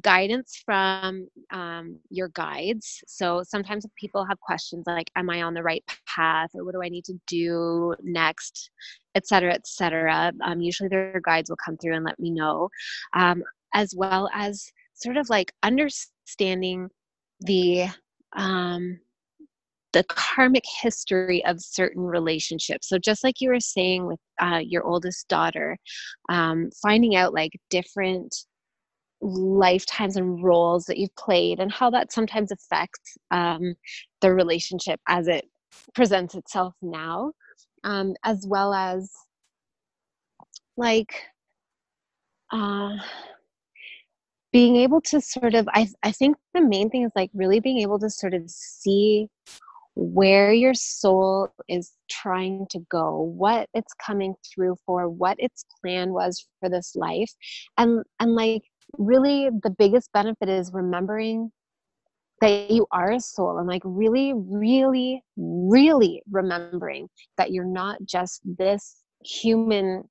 guidance 0.03 0.63
from 0.65 1.29
um, 1.51 1.99
your 2.11 2.29
guides. 2.29 3.03
So 3.07 3.43
sometimes 3.43 3.87
people 3.99 4.25
have 4.25 4.41
questions 4.41 4.85
like, 4.87 5.11
Am 5.17 5.31
I 5.31 5.43
on 5.43 5.55
the 5.55 5.63
right 5.63 5.85
path? 6.07 6.51
Or 6.55 6.65
what 6.65 6.75
do 6.75 6.83
I 6.83 6.89
need 6.89 7.05
to 7.07 7.19
do 7.27 7.95
next? 8.03 8.71
Et 9.15 9.27
cetera, 9.27 9.55
et 9.55 9.67
cetera. 9.67 10.33
Um, 10.45 10.61
usually 10.61 10.89
their 10.89 11.21
guides 11.25 11.49
will 11.49 11.57
come 11.65 11.77
through 11.77 11.95
and 11.95 12.05
let 12.05 12.19
me 12.21 12.31
know, 12.31 12.69
um, 13.15 13.43
as 13.75 13.95
well 13.97 14.29
as 14.35 14.71
sort 14.95 15.17
of 15.17 15.29
like 15.31 15.53
understanding 15.63 16.89
the 17.41 17.87
um, 18.37 19.01
the 19.93 20.05
karmic 20.05 20.65
history 20.83 21.43
of 21.47 21.59
certain 21.61 22.03
relationships. 22.03 22.89
So, 22.89 22.99
just 22.99 23.25
like 23.25 23.41
you 23.41 23.49
were 23.49 23.61
saying 23.61 24.07
with 24.07 24.21
uh, 24.41 24.61
your 24.63 24.85
oldest 24.85 25.27
daughter, 25.29 25.79
um, 26.29 26.71
finding 26.83 27.17
out 27.17 27.33
like 27.33 27.53
different 27.71 28.35
lifetimes 29.21 30.17
and 30.17 30.43
roles 30.43 30.85
that 30.87 30.99
you've 30.99 31.15
played 31.17 31.59
and 31.61 31.73
how 31.73 31.91
that 31.91 32.13
sometimes 32.13 32.53
affects 32.53 33.17
um, 33.31 33.75
the 34.21 34.33
relationship 34.33 35.01
as 35.09 35.29
it 35.29 35.47
presents 35.95 36.35
itself 36.35 36.75
now, 36.83 37.33
um, 37.85 38.15
as 38.25 38.47
well 38.47 38.75
as 38.75 39.11
like 40.77 41.15
uh, 42.53 42.97
being 44.53 44.77
able 44.77 45.01
to 45.01 45.21
sort 45.21 45.55
of 45.55 45.69
I, 45.73 45.89
I 46.03 46.13
think 46.13 46.37
the 46.55 46.61
main 46.61 46.91
thing 46.91 47.05
is 47.05 47.13
like 47.17 47.31
really 47.35 47.61
being 47.61 47.79
able 47.79 47.99
to 47.99 48.11
sort 48.11 48.35
of 48.35 48.49
see 48.49 49.29
where 49.95 50.53
your 50.53 50.75
soul 50.75 51.49
is 51.69 51.93
trying 52.11 52.67
to 52.71 52.79
go 52.91 53.21
what 53.21 53.69
it's 53.73 53.95
coming 53.95 54.35
through 54.45 54.77
for 54.85 55.09
what 55.09 55.37
its 55.41 55.65
plan 55.81 56.13
was 56.13 56.47
for 56.61 56.69
this 56.69 56.95
life 56.95 57.33
and 57.79 58.05
and 58.21 58.35
like 58.35 58.63
really 58.99 59.51
the 59.63 59.71
biggest 59.71 60.11
benefit 60.13 60.49
is 60.49 60.71
remembering 60.73 61.51
that 62.41 62.71
you 62.71 62.87
are 62.93 63.13
a 63.13 63.21
soul 63.21 63.59
and 63.59 63.67
like 63.67 63.83
really 63.85 64.33
really 64.35 65.23
really 65.37 66.23
remembering 66.31 67.09
that 67.39 67.51
you're 67.51 67.65
not 67.65 67.99
just 68.05 68.41
this 68.59 69.03
human 69.25 70.05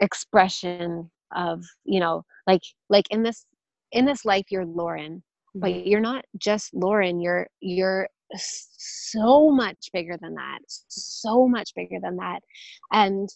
expression 0.00 1.10
of 1.34 1.62
you 1.84 2.00
know 2.00 2.22
like 2.46 2.62
like 2.88 3.04
in 3.10 3.22
this 3.22 3.46
in 3.92 4.04
this 4.04 4.24
life 4.24 4.44
you're 4.50 4.66
lauren 4.66 5.22
but 5.54 5.70
mm-hmm. 5.70 5.88
you're 5.88 6.00
not 6.00 6.24
just 6.38 6.72
lauren 6.74 7.20
you're 7.20 7.46
you're 7.60 8.08
so 8.36 9.50
much 9.50 9.88
bigger 9.92 10.16
than 10.20 10.34
that 10.34 10.58
so 10.66 11.46
much 11.48 11.74
bigger 11.74 11.98
than 12.00 12.16
that 12.16 12.40
and 12.92 13.28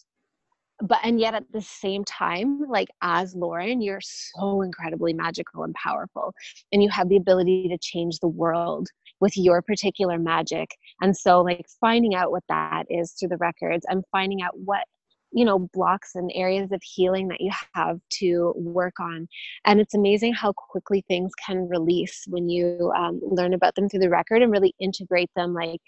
but 0.81 0.99
and 1.03 1.19
yet 1.19 1.33
at 1.33 1.51
the 1.51 1.61
same 1.61 2.03
time 2.03 2.61
like 2.67 2.89
as 3.01 3.35
lauren 3.35 3.81
you're 3.81 4.01
so 4.01 4.61
incredibly 4.61 5.13
magical 5.13 5.63
and 5.63 5.73
powerful 5.75 6.33
and 6.71 6.81
you 6.81 6.89
have 6.89 7.09
the 7.09 7.17
ability 7.17 7.67
to 7.69 7.77
change 7.77 8.19
the 8.19 8.27
world 8.27 8.89
with 9.19 9.37
your 9.37 9.61
particular 9.61 10.17
magic 10.17 10.69
and 11.01 11.15
so 11.15 11.41
like 11.41 11.65
finding 11.79 12.15
out 12.15 12.31
what 12.31 12.43
that 12.49 12.85
is 12.89 13.11
through 13.11 13.29
the 13.29 13.37
records 13.37 13.85
and 13.89 14.03
finding 14.11 14.41
out 14.41 14.57
what 14.59 14.83
you 15.31 15.43
know 15.45 15.67
blocks 15.73 16.11
and 16.15 16.31
areas 16.35 16.71
of 16.71 16.81
healing 16.83 17.27
that 17.27 17.41
you 17.41 17.51
have 17.73 17.99
to 18.09 18.53
work 18.55 18.99
on 18.99 19.27
and 19.65 19.79
it's 19.79 19.95
amazing 19.95 20.33
how 20.33 20.53
quickly 20.53 21.03
things 21.07 21.31
can 21.45 21.67
release 21.67 22.23
when 22.27 22.49
you 22.49 22.91
um, 22.95 23.19
learn 23.23 23.53
about 23.53 23.73
them 23.75 23.89
through 23.89 23.99
the 23.99 24.09
record 24.09 24.41
and 24.41 24.51
really 24.51 24.73
integrate 24.79 25.29
them 25.35 25.53
like 25.53 25.81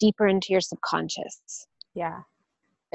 deeper 0.00 0.26
into 0.26 0.48
your 0.50 0.62
subconscious. 0.62 1.66
Yeah 1.94 2.20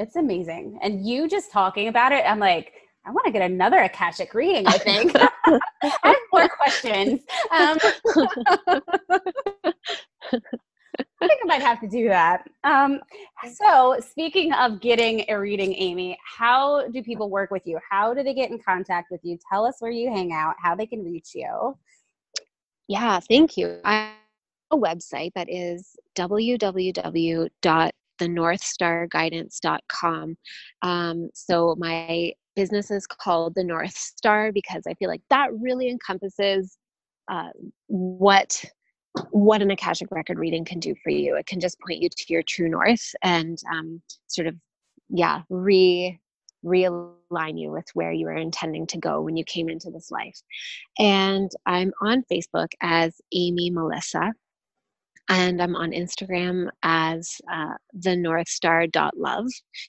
it's 0.02 0.16
amazing 0.16 0.78
and 0.82 1.06
you 1.06 1.28
just 1.28 1.50
talking 1.50 1.88
about 1.88 2.12
it 2.12 2.24
i'm 2.26 2.38
like 2.38 2.72
I 3.04 3.10
want 3.10 3.26
to 3.26 3.32
get 3.32 3.42
another 3.42 3.78
Akashic 3.78 4.32
reading, 4.32 4.64
I 4.68 4.78
think. 4.78 5.12
I 5.16 5.58
have 6.04 6.16
more 6.32 6.48
questions. 6.48 7.20
Um, 7.50 7.76
I 11.20 11.26
think 11.26 11.40
I 11.42 11.46
might 11.46 11.62
have 11.62 11.80
to 11.80 11.88
do 11.88 12.08
that. 12.08 12.44
Um, 12.64 13.00
so, 13.54 13.96
speaking 14.00 14.52
of 14.52 14.80
getting 14.80 15.24
a 15.28 15.38
reading, 15.38 15.74
Amy, 15.74 16.18
how 16.24 16.86
do 16.88 17.02
people 17.02 17.30
work 17.30 17.50
with 17.50 17.62
you? 17.66 17.78
How 17.90 18.14
do 18.14 18.22
they 18.22 18.34
get 18.34 18.50
in 18.50 18.58
contact 18.60 19.10
with 19.10 19.20
you? 19.24 19.38
Tell 19.50 19.64
us 19.64 19.76
where 19.80 19.90
you 19.90 20.10
hang 20.10 20.32
out, 20.32 20.54
how 20.62 20.76
they 20.76 20.86
can 20.86 21.04
reach 21.04 21.30
you. 21.34 21.76
Yeah, 22.88 23.20
thank 23.20 23.56
you. 23.56 23.80
I 23.84 23.94
have 23.94 24.14
a 24.70 24.76
website 24.76 25.32
that 25.34 25.48
is 25.50 25.96
www.thenorthstarguidance.com. 28.20 30.36
Um, 30.82 31.30
so, 31.34 31.76
my 31.78 32.32
business 32.54 32.90
is 32.90 33.06
called 33.06 33.54
The 33.54 33.64
North 33.64 33.96
Star 33.96 34.52
because 34.52 34.82
I 34.86 34.92
feel 34.94 35.08
like 35.08 35.22
that 35.30 35.48
really 35.58 35.88
encompasses 35.88 36.76
uh, 37.30 37.48
what 37.86 38.62
what 39.30 39.60
an 39.60 39.70
Akashic 39.70 40.10
record 40.10 40.38
reading 40.38 40.64
can 40.64 40.80
do 40.80 40.94
for 41.02 41.10
you. 41.10 41.36
It 41.36 41.46
can 41.46 41.60
just 41.60 41.78
point 41.80 42.00
you 42.00 42.08
to 42.08 42.24
your 42.28 42.42
true 42.42 42.68
north 42.68 43.14
and 43.22 43.58
um, 43.70 44.00
sort 44.26 44.46
of, 44.46 44.56
yeah, 45.10 45.42
re 45.50 46.18
realign 46.64 47.60
you 47.60 47.72
with 47.72 47.88
where 47.94 48.12
you 48.12 48.26
were 48.26 48.36
intending 48.36 48.86
to 48.86 48.96
go 48.96 49.20
when 49.20 49.36
you 49.36 49.44
came 49.44 49.68
into 49.68 49.90
this 49.90 50.10
life. 50.10 50.40
And 50.98 51.50
I'm 51.66 51.92
on 52.00 52.24
Facebook 52.30 52.68
as 52.80 53.20
Amy 53.34 53.70
Melissa. 53.70 54.32
And 55.32 55.62
I'm 55.62 55.76
on 55.76 55.92
Instagram 55.92 56.68
as 56.82 57.40
uh, 57.50 57.72
the 57.94 58.14
North 58.14 58.48
Star 58.48 58.84
love 59.16 59.46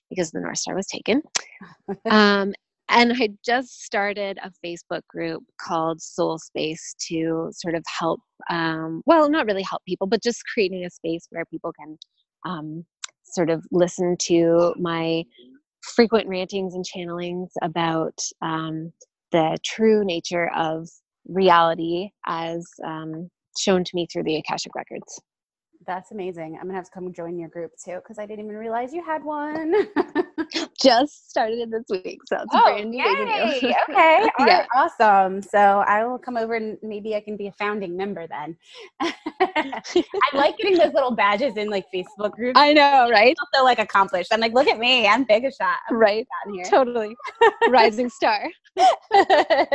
because 0.10 0.32
the 0.32 0.40
North 0.40 0.60
Star 0.60 0.74
was 0.74 0.88
taken. 0.88 1.22
um, 2.10 2.54
and 2.88 3.12
I 3.12 3.28
just 3.44 3.84
started 3.84 4.40
a 4.42 4.52
Facebook 4.66 5.02
group 5.10 5.44
called 5.60 6.02
Soul 6.02 6.40
Space 6.40 6.96
to 7.10 7.50
sort 7.52 7.76
of 7.76 7.84
help, 8.00 8.22
um, 8.50 9.02
well, 9.06 9.30
not 9.30 9.46
really 9.46 9.64
help 9.64 9.82
people, 9.86 10.08
but 10.08 10.24
just 10.24 10.46
creating 10.54 10.86
a 10.86 10.90
space 10.90 11.28
where 11.30 11.44
people 11.44 11.74
can 11.78 11.98
um, 12.46 12.86
sort 13.26 13.50
of 13.50 13.66
listen 13.70 14.16
to 14.22 14.74
my 14.80 15.26
frequent 15.82 16.30
rantings 16.30 16.74
and 16.74 16.86
channelings 16.86 17.50
about 17.62 18.18
um, 18.42 18.94
the 19.34 19.58
true 19.66 20.06
nature 20.06 20.50
of 20.56 20.88
reality 21.28 22.12
as 22.28 22.66
um, 22.86 23.30
shown 23.58 23.84
to 23.84 23.92
me 23.94 24.08
through 24.10 24.24
the 24.24 24.38
Akashic 24.38 24.74
Records. 24.74 25.22
That's 25.86 26.12
amazing. 26.12 26.58
I'm 26.60 26.68
gonna 26.68 26.76
have 26.76 26.86
to 26.86 26.92
come 26.92 27.12
join 27.14 27.38
your 27.38 27.50
group 27.50 27.72
too 27.84 27.96
because 27.96 28.20
I 28.20 28.26
didn't 28.26 28.46
even 28.46 28.58
realize 28.58 28.94
you 28.94 29.04
had 29.04 29.24
one. 29.24 29.74
Just 30.82 31.30
started 31.30 31.60
it 31.60 31.72
this 31.72 31.84
week, 31.90 32.20
so 32.28 32.38
it's 32.38 32.46
oh, 32.54 32.74
brand 32.74 32.92
new. 32.92 33.04
Yay. 33.04 33.76
okay, 33.90 34.30
all 34.40 34.48
yeah. 34.48 34.66
awesome. 34.76 35.42
So 35.42 35.58
I 35.58 36.06
will 36.06 36.18
come 36.18 36.38
over 36.38 36.56
and 36.56 36.78
maybe 36.84 37.16
I 37.16 37.22
can 37.22 37.38
be 37.38 37.48
a 37.48 37.52
founding 37.54 37.98
member 37.98 38.28
then. 38.28 38.58
I 39.02 39.82
like 40.34 40.58
getting 40.58 40.78
those 40.78 40.94
little 40.94 41.16
badges 41.16 41.58
in 41.58 41.70
like 41.70 41.86
Facebook 41.94 42.32
groups. 42.32 42.60
I 42.60 42.74
know, 42.74 43.10
right? 43.10 43.36
Also 43.40 43.64
like 43.64 43.80
accomplished. 43.80 44.30
I'm 44.32 44.40
like, 44.40 44.54
look 44.54 44.68
at 44.68 44.80
me, 44.80 45.08
I'm 45.08 45.24
big 45.24 45.46
a 45.46 45.52
shot. 45.52 45.78
I'm 45.90 45.98
right, 45.98 46.28
here. 46.54 46.66
totally, 46.66 47.16
rising 47.70 48.10
star. 48.10 48.50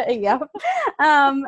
yep. 0.09 0.43
Um, 1.01 1.45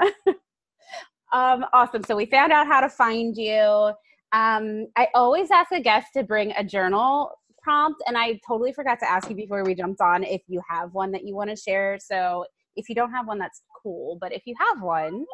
um, 1.33 1.65
awesome. 1.73 2.03
So 2.05 2.17
we 2.17 2.27
found 2.27 2.53
out 2.53 2.67
how 2.67 2.81
to 2.81 2.89
find 2.89 3.37
you. 3.37 3.93
Um, 4.33 4.87
I 4.97 5.09
always 5.15 5.51
ask 5.51 5.73
a 5.73 5.81
guest 5.81 6.09
to 6.17 6.23
bring 6.23 6.53
a 6.57 6.63
journal 6.63 7.33
prompt, 7.63 8.03
and 8.07 8.17
I 8.17 8.41
totally 8.47 8.73
forgot 8.73 8.99
to 9.01 9.11
ask 9.11 9.29
you 9.29 9.37
before 9.37 9.65
we 9.65 9.75
jumped 9.75 10.01
on 10.01 10.23
if 10.25 10.43
you 10.47 10.63
have 10.69 10.95
one 10.95 11.11
that 11.13 11.27
you 11.27 11.35
want 11.35 11.51
to 11.51 11.57
share. 11.57 11.99
So 12.01 12.45
if 12.77 12.89
you 12.89 12.95
don't 12.95 13.11
have 13.11 13.27
one, 13.27 13.39
that's 13.39 13.63
cool. 13.83 14.19
But 14.21 14.33
if 14.33 14.43
you 14.47 14.55
have 14.59 14.83
one, 14.83 15.25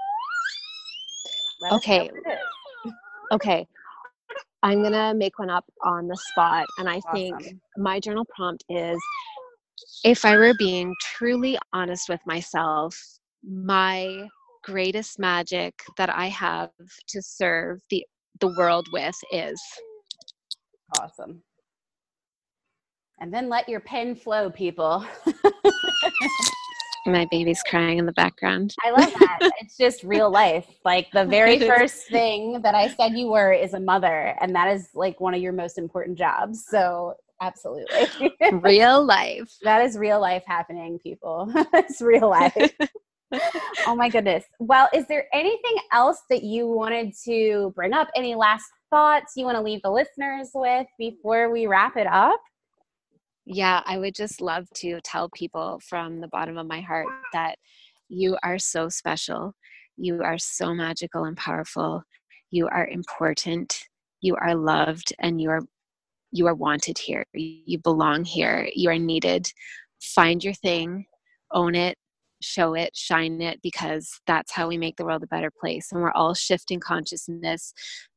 okay, 1.72 2.11
okay, 3.32 3.66
I'm 4.62 4.82
gonna 4.82 5.14
make 5.14 5.38
one 5.38 5.51
up 5.51 5.64
on 5.84 6.09
the 6.09 6.16
spot, 6.16 6.66
and 6.78 6.88
I 6.88 7.01
awesome. 7.01 7.12
think 7.12 7.57
my 7.76 8.01
journal 8.01 8.24
prompt 8.34 8.64
is: 8.70 8.99
if 10.05 10.24
I 10.24 10.36
were 10.36 10.55
being 10.55 10.94
truly 11.01 11.59
honest 11.74 12.09
with 12.09 12.20
myself, 12.26 12.99
my 13.42 14.26
greatest 14.64 15.18
magic 15.18 15.74
that 15.97 16.11
I 16.11 16.26
have 16.26 16.70
to 17.09 17.22
serve 17.22 17.80
the 17.90 18.05
the 18.41 18.55
world 18.57 18.87
with 18.93 19.16
is. 19.32 19.61
Awesome. 20.99 21.43
And 23.20 23.32
then 23.32 23.49
let 23.49 23.68
your 23.68 23.80
pen 23.80 24.14
flow, 24.14 24.51
people. 24.51 25.05
My 27.07 27.26
baby's 27.30 27.62
crying 27.62 27.99
in 27.99 28.07
the 28.07 28.12
background. 28.12 28.74
I 28.84 28.91
love 28.91 29.12
that. 29.12 29.39
it's 29.61 29.76
just 29.76 30.03
real 30.03 30.28
life. 30.28 30.66
Like 30.84 31.09
the 31.12 31.24
very 31.24 31.61
first 31.61 32.09
thing 32.09 32.61
that 32.62 32.74
I 32.74 32.89
said 32.89 33.16
you 33.16 33.28
were 33.28 33.53
is 33.53 33.74
a 33.74 33.80
mother, 33.80 34.37
and 34.41 34.55
that 34.57 34.74
is 34.74 34.89
like 34.93 35.20
one 35.20 35.32
of 35.32 35.41
your 35.41 35.53
most 35.53 35.78
important 35.78 36.18
jobs. 36.18 36.66
So, 36.68 37.14
absolutely. 37.41 38.09
real 38.53 39.05
life. 39.05 39.57
That 39.62 39.84
is 39.84 39.97
real 39.97 40.20
life 40.20 40.43
happening, 40.47 40.99
people. 40.99 41.51
it's 41.72 42.01
real 42.01 42.28
life 42.28 42.72
oh 43.87 43.95
my 43.97 44.09
goodness. 44.09 44.45
Well, 44.59 44.89
is 44.95 45.07
there 45.07 45.27
anything 45.33 45.77
else 45.93 46.22
that 46.31 46.43
you 46.43 46.68
wanted 46.68 47.12
to 47.24 47.72
bring 47.74 47.93
up? 47.93 48.09
Any 48.14 48.35
last 48.35 48.64
thoughts 48.91 49.33
you 49.37 49.45
want 49.45 49.57
to 49.57 49.62
leave 49.62 49.83
the 49.83 49.91
listeners 49.91 50.51
with 50.55 50.87
before 50.99 51.51
we 51.51 51.66
wrap 51.66 51.97
it 51.97 52.07
up? 52.07 52.41
Yeah, 53.45 53.83
I 53.87 53.99
would 53.99 54.14
just 54.14 54.41
love 54.41 54.68
to 54.77 55.01
tell 55.03 55.29
people 55.31 55.81
from 55.89 56.20
the 56.20 56.29
bottom 56.29 56.59
of 56.59 56.66
my 56.66 56.81
heart 56.81 57.07
that 57.33 57.57
you 58.09 58.37
are 58.43 58.59
so 58.59 58.89
special. 58.89 59.55
You 59.97 60.22
are 60.22 60.39
so 60.39 60.74
magical 60.74 61.24
and 61.24 61.37
powerful. 61.37 62.03
You 62.51 62.68
are 62.68 62.87
important. 62.87 63.85
You 64.20 64.37
are 64.37 64.55
loved 64.55 65.12
and 65.20 65.41
you 65.41 65.51
are 65.51 65.61
you 66.33 66.47
are 66.47 66.55
wanted 66.55 66.99
here. 66.99 67.24
You 67.33 67.79
belong 67.79 68.24
here. 68.24 68.68
You 68.74 68.91
are 68.91 68.99
needed. 68.99 69.47
Find 70.03 70.43
your 70.43 70.53
thing, 70.55 71.07
own 71.53 71.74
it, 71.74 71.97
show 72.41 72.74
it, 72.74 72.95
shine 72.95 73.41
it, 73.41 73.61
because 73.62 74.20
that's 74.26 74.53
how 74.53 74.68
we 74.68 74.78
make 74.78 74.97
the 74.97 75.05
world 75.05 75.22
a 75.22 75.26
better 75.26 75.51
place. 75.51 75.89
And 75.93 76.03
we're 76.03 76.12
all 76.12 76.34
shifting 76.34 76.80
consciousness 76.80 77.72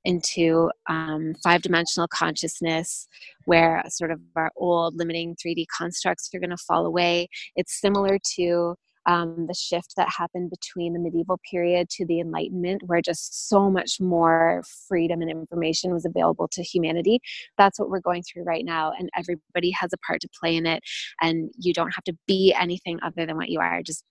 into 0.06 0.70
um, 0.88 1.34
five 1.44 1.62
dimensional 1.62 2.08
consciousness 2.08 3.08
where 3.46 3.84
sort 3.90 4.12
of 4.12 4.20
our 4.36 4.52
old 4.58 4.96
limiting 4.96 5.36
3D 5.36 5.66
constructs 5.76 6.30
are 6.34 6.40
going 6.40 6.50
to 6.50 6.58
fall 6.58 6.86
away. 6.86 7.28
It's 7.56 7.80
similar 7.80 8.18
to 8.36 8.76
um, 9.06 9.46
the 9.48 9.54
shift 9.54 9.96
that 9.98 10.10
happened 10.10 10.50
between 10.50 10.94
the 10.94 11.00
medieval 11.00 11.40
period 11.50 11.90
to 11.92 12.06
the 12.06 12.20
Enlightenment, 12.20 12.84
where 12.86 13.02
just 13.02 13.50
so 13.50 13.70
much 13.70 14.00
more 14.00 14.64
freedom 14.88 15.22
and 15.22 15.32
information 15.32 15.92
was 15.92 16.06
available 16.06 16.48
to 16.50 16.64
humanity. 16.64 17.20
That's 17.58 17.80
what 17.80 17.90
we're 17.90 18.02
going 18.02 18.24
through 18.24 18.44
right 18.44 18.66
now, 18.66 18.94
and 18.98 19.10
everybody 19.16 19.72
has 19.72 19.94
a 19.94 19.98
part 20.06 20.22
to 20.22 20.30
play 20.40 20.56
in 20.56 20.66
it. 20.66 20.84
And 21.22 21.52
you 21.58 21.74
don't 21.74 21.92
have 21.92 22.04
to 22.06 22.18
be 22.28 22.54
anything 22.60 23.00
other 23.04 23.26
than 23.26 23.38
what 23.38 23.50
you 23.50 23.60
are. 23.60 23.82
Just, 23.84 24.04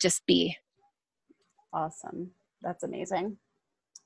just 0.00 0.24
be. 0.26 0.56
Awesome. 1.72 2.30
That's 2.62 2.82
amazing. 2.82 3.36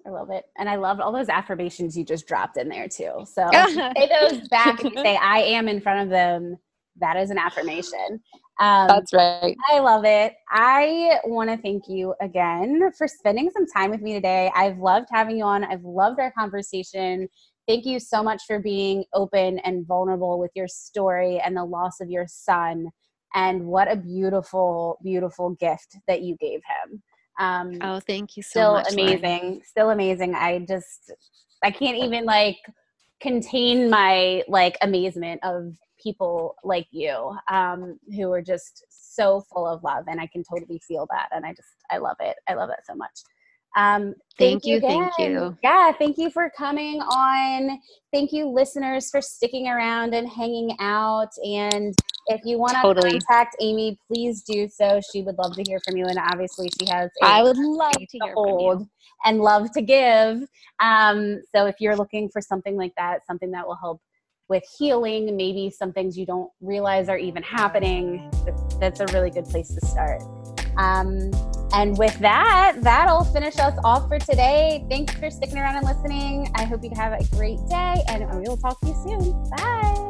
I 0.07 0.11
love 0.11 0.31
it. 0.31 0.45
And 0.59 0.69
I 0.69 0.77
love 0.77 1.01
all 1.01 1.13
those 1.13 1.29
affirmations 1.29 1.97
you 1.97 2.05
just 2.05 2.27
dropped 2.27 2.57
in 2.57 2.69
there 2.69 2.89
too. 2.89 3.25
So 3.25 3.49
say 3.69 4.11
those 4.21 4.49
back 4.49 4.83
and 4.83 4.93
say, 4.97 5.17
I 5.17 5.39
am 5.41 5.69
in 5.69 5.81
front 5.81 6.01
of 6.01 6.11
them. 6.11 6.57
That 6.99 7.17
is 7.17 7.31
an 7.31 7.39
affirmation. 7.39 8.21
Um, 8.61 8.89
That's 8.89 9.13
right. 9.13 9.57
I 9.71 9.81
love 9.81 10.05
it. 10.05 10.35
I 10.51 11.19
want 11.25 11.51
to 11.51 11.57
thank 11.57 11.89
you 11.89 12.15
again 12.21 12.91
for 12.97 13.09
spending 13.09 13.51
some 13.51 13.67
time 13.67 13.91
with 13.91 14.03
me 14.03 14.13
today. 14.13 14.51
I've 14.55 14.79
loved 14.79 15.09
having 15.11 15.39
you 15.39 15.45
on. 15.45 15.65
I've 15.65 15.85
loved 15.85 16.21
our 16.21 16.33
conversation. 16.33 17.29
Thank 17.67 17.87
you 17.87 17.99
so 17.99 18.23
much 18.23 18.43
for 18.47 18.59
being 18.59 19.05
open 19.15 19.59
and 19.61 19.87
vulnerable 19.87 20.39
with 20.39 20.51
your 20.55 20.69
story 20.69 21.41
and 21.41 21.57
the 21.57 21.65
loss 21.65 22.01
of 22.01 22.11
your 22.11 22.27
son. 22.29 22.89
And 23.35 23.67
what 23.67 23.91
a 23.91 23.97
beautiful, 23.97 24.99
beautiful 25.03 25.51
gift 25.51 25.97
that 26.07 26.23
you 26.23 26.37
gave 26.37 26.61
him. 26.85 27.03
Um, 27.39 27.79
oh, 27.81 28.01
thank 28.01 28.37
you 28.37 28.43
so 28.43 28.51
still 28.51 28.73
much. 28.75 28.89
Still 28.89 29.05
amazing. 29.05 29.43
Lauren. 29.43 29.61
Still 29.65 29.91
amazing. 29.91 30.35
I 30.35 30.59
just, 30.69 31.13
I 31.63 31.71
can't 31.71 31.97
even 31.97 32.25
like 32.27 32.59
contain 33.21 33.89
my 33.89 34.43
like 34.49 34.77
amazement 34.83 35.41
of 35.45 35.75
people 36.03 36.57
like 36.65 36.87
you 36.91 37.37
um, 37.51 37.99
who 38.17 38.33
are 38.33 38.43
just 38.43 38.85
so 38.89 39.43
full 39.53 39.67
of 39.67 39.83
love 39.83 40.05
and 40.09 40.21
i 40.21 40.27
can 40.27 40.43
totally 40.43 40.81
feel 40.87 41.07
that 41.11 41.29
and 41.33 41.45
i 41.45 41.51
just 41.53 41.69
i 41.91 41.99
love 41.99 42.17
it 42.21 42.37
i 42.49 42.55
love 42.55 42.71
it 42.71 42.81
so 42.87 42.95
much 42.95 43.21
um, 43.77 44.15
thank, 44.39 44.63
thank 44.63 44.67
you, 44.67 44.81
thank 44.81 45.13
you. 45.19 45.57
Yeah, 45.63 45.93
thank 45.93 46.19
you 46.19 46.31
for 46.31 46.51
coming 46.57 47.01
on. 47.01 47.79
Thank 48.13 48.33
you, 48.33 48.49
listeners, 48.49 49.11
for 49.11 49.23
sticking 49.23 49.69
around 49.69 50.15
and 50.15 50.29
hanging 50.29 50.77
out. 50.79 51.31
And 51.45 51.95
if 52.27 52.41
you 52.45 52.59
want 52.59 52.75
to 52.75 52.83
totally. 52.83 53.13
contact 53.13 53.57
Amy, 53.61 53.99
please 54.07 54.43
do 54.43 54.69
so. 54.69 55.01
She 55.13 55.23
would 55.23 55.39
love 55.39 55.55
to 55.57 55.65
hear 55.67 55.81
from 55.87 55.97
you. 55.97 56.05
And 56.07 56.19
obviously, 56.19 56.69
she 56.79 56.87
has 56.91 57.11
I 57.23 57.43
would 57.43 57.57
love 57.57 57.93
to 57.93 58.07
hear 58.11 58.35
from 58.35 58.61
you. 58.61 58.89
and 59.25 59.41
love 59.41 59.73
to 59.73 59.81
give. 59.81 60.43
Um, 60.81 61.41
so 61.55 61.67
if 61.67 61.77
you're 61.81 61.97
looking 61.97 62.29
for 62.29 62.43
something 62.43 62.77
like 62.77 62.93
that, 62.99 63.27
something 63.27 63.51
that 63.53 63.67
will 63.67 63.79
help 63.81 64.03
with 64.49 64.65
healing, 64.79 65.37
maybe 65.37 65.71
some 65.71 65.93
things 65.93 66.19
you 66.19 66.27
don't 66.27 66.51
realize 66.61 67.09
are 67.09 67.19
even 67.19 67.43
happening, 67.43 68.31
that's 68.81 69.01
a 69.01 69.07
really 69.07 69.31
good 69.31 69.45
place 69.47 69.69
to 69.69 69.87
start. 69.87 70.23
Um, 70.77 71.31
and 71.75 71.97
with 71.97 72.19
that, 72.19 72.77
that'll 72.81 73.25
finish 73.25 73.59
us 73.59 73.79
off 73.85 74.09
for 74.09 74.19
today. 74.19 74.85
Thanks 74.91 75.15
for 75.15 75.31
sticking 75.31 75.59
around 75.59 75.77
and 75.77 75.87
listening. 75.87 76.51
I 76.55 76.65
hope 76.65 76.85
you 76.85 76.91
have 76.97 77.13
a 77.13 77.25
great 77.37 77.59
day, 77.69 78.03
and 78.09 78.29
we 78.35 78.49
will 78.49 78.59
talk 78.59 78.81
to 78.81 78.89
you 78.89 78.95
soon. 79.07 79.33
Bye. 79.51 80.09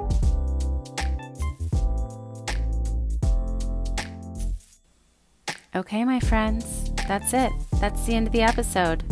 Okay, 5.74 6.04
my 6.04 6.20
friends, 6.20 6.90
that's 7.08 7.32
it. 7.32 7.52
That's 7.80 8.04
the 8.04 8.14
end 8.14 8.26
of 8.26 8.32
the 8.32 8.42
episode. 8.42 9.04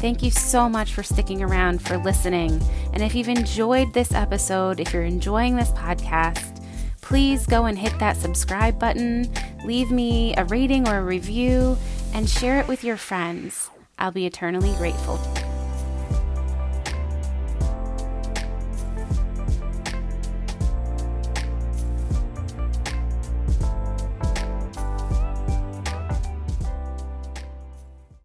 Thank 0.00 0.22
you 0.22 0.30
so 0.30 0.66
much 0.66 0.94
for 0.94 1.02
sticking 1.02 1.42
around, 1.42 1.82
for 1.82 1.98
listening. 1.98 2.58
And 2.94 3.02
if 3.02 3.14
you've 3.14 3.28
enjoyed 3.28 3.92
this 3.92 4.12
episode, 4.12 4.80
if 4.80 4.94
you're 4.94 5.02
enjoying 5.02 5.56
this 5.56 5.72
podcast, 5.72 6.64
please 7.02 7.44
go 7.44 7.66
and 7.66 7.78
hit 7.78 7.98
that 7.98 8.16
subscribe 8.16 8.78
button, 8.78 9.30
leave 9.62 9.90
me 9.90 10.34
a 10.36 10.46
rating 10.46 10.88
or 10.88 11.00
a 11.00 11.04
review, 11.04 11.76
and 12.14 12.30
share 12.30 12.58
it 12.58 12.66
with 12.66 12.82
your 12.82 12.96
friends. 12.96 13.68
I'll 13.98 14.10
be 14.10 14.24
eternally 14.24 14.74
grateful. 14.78 15.18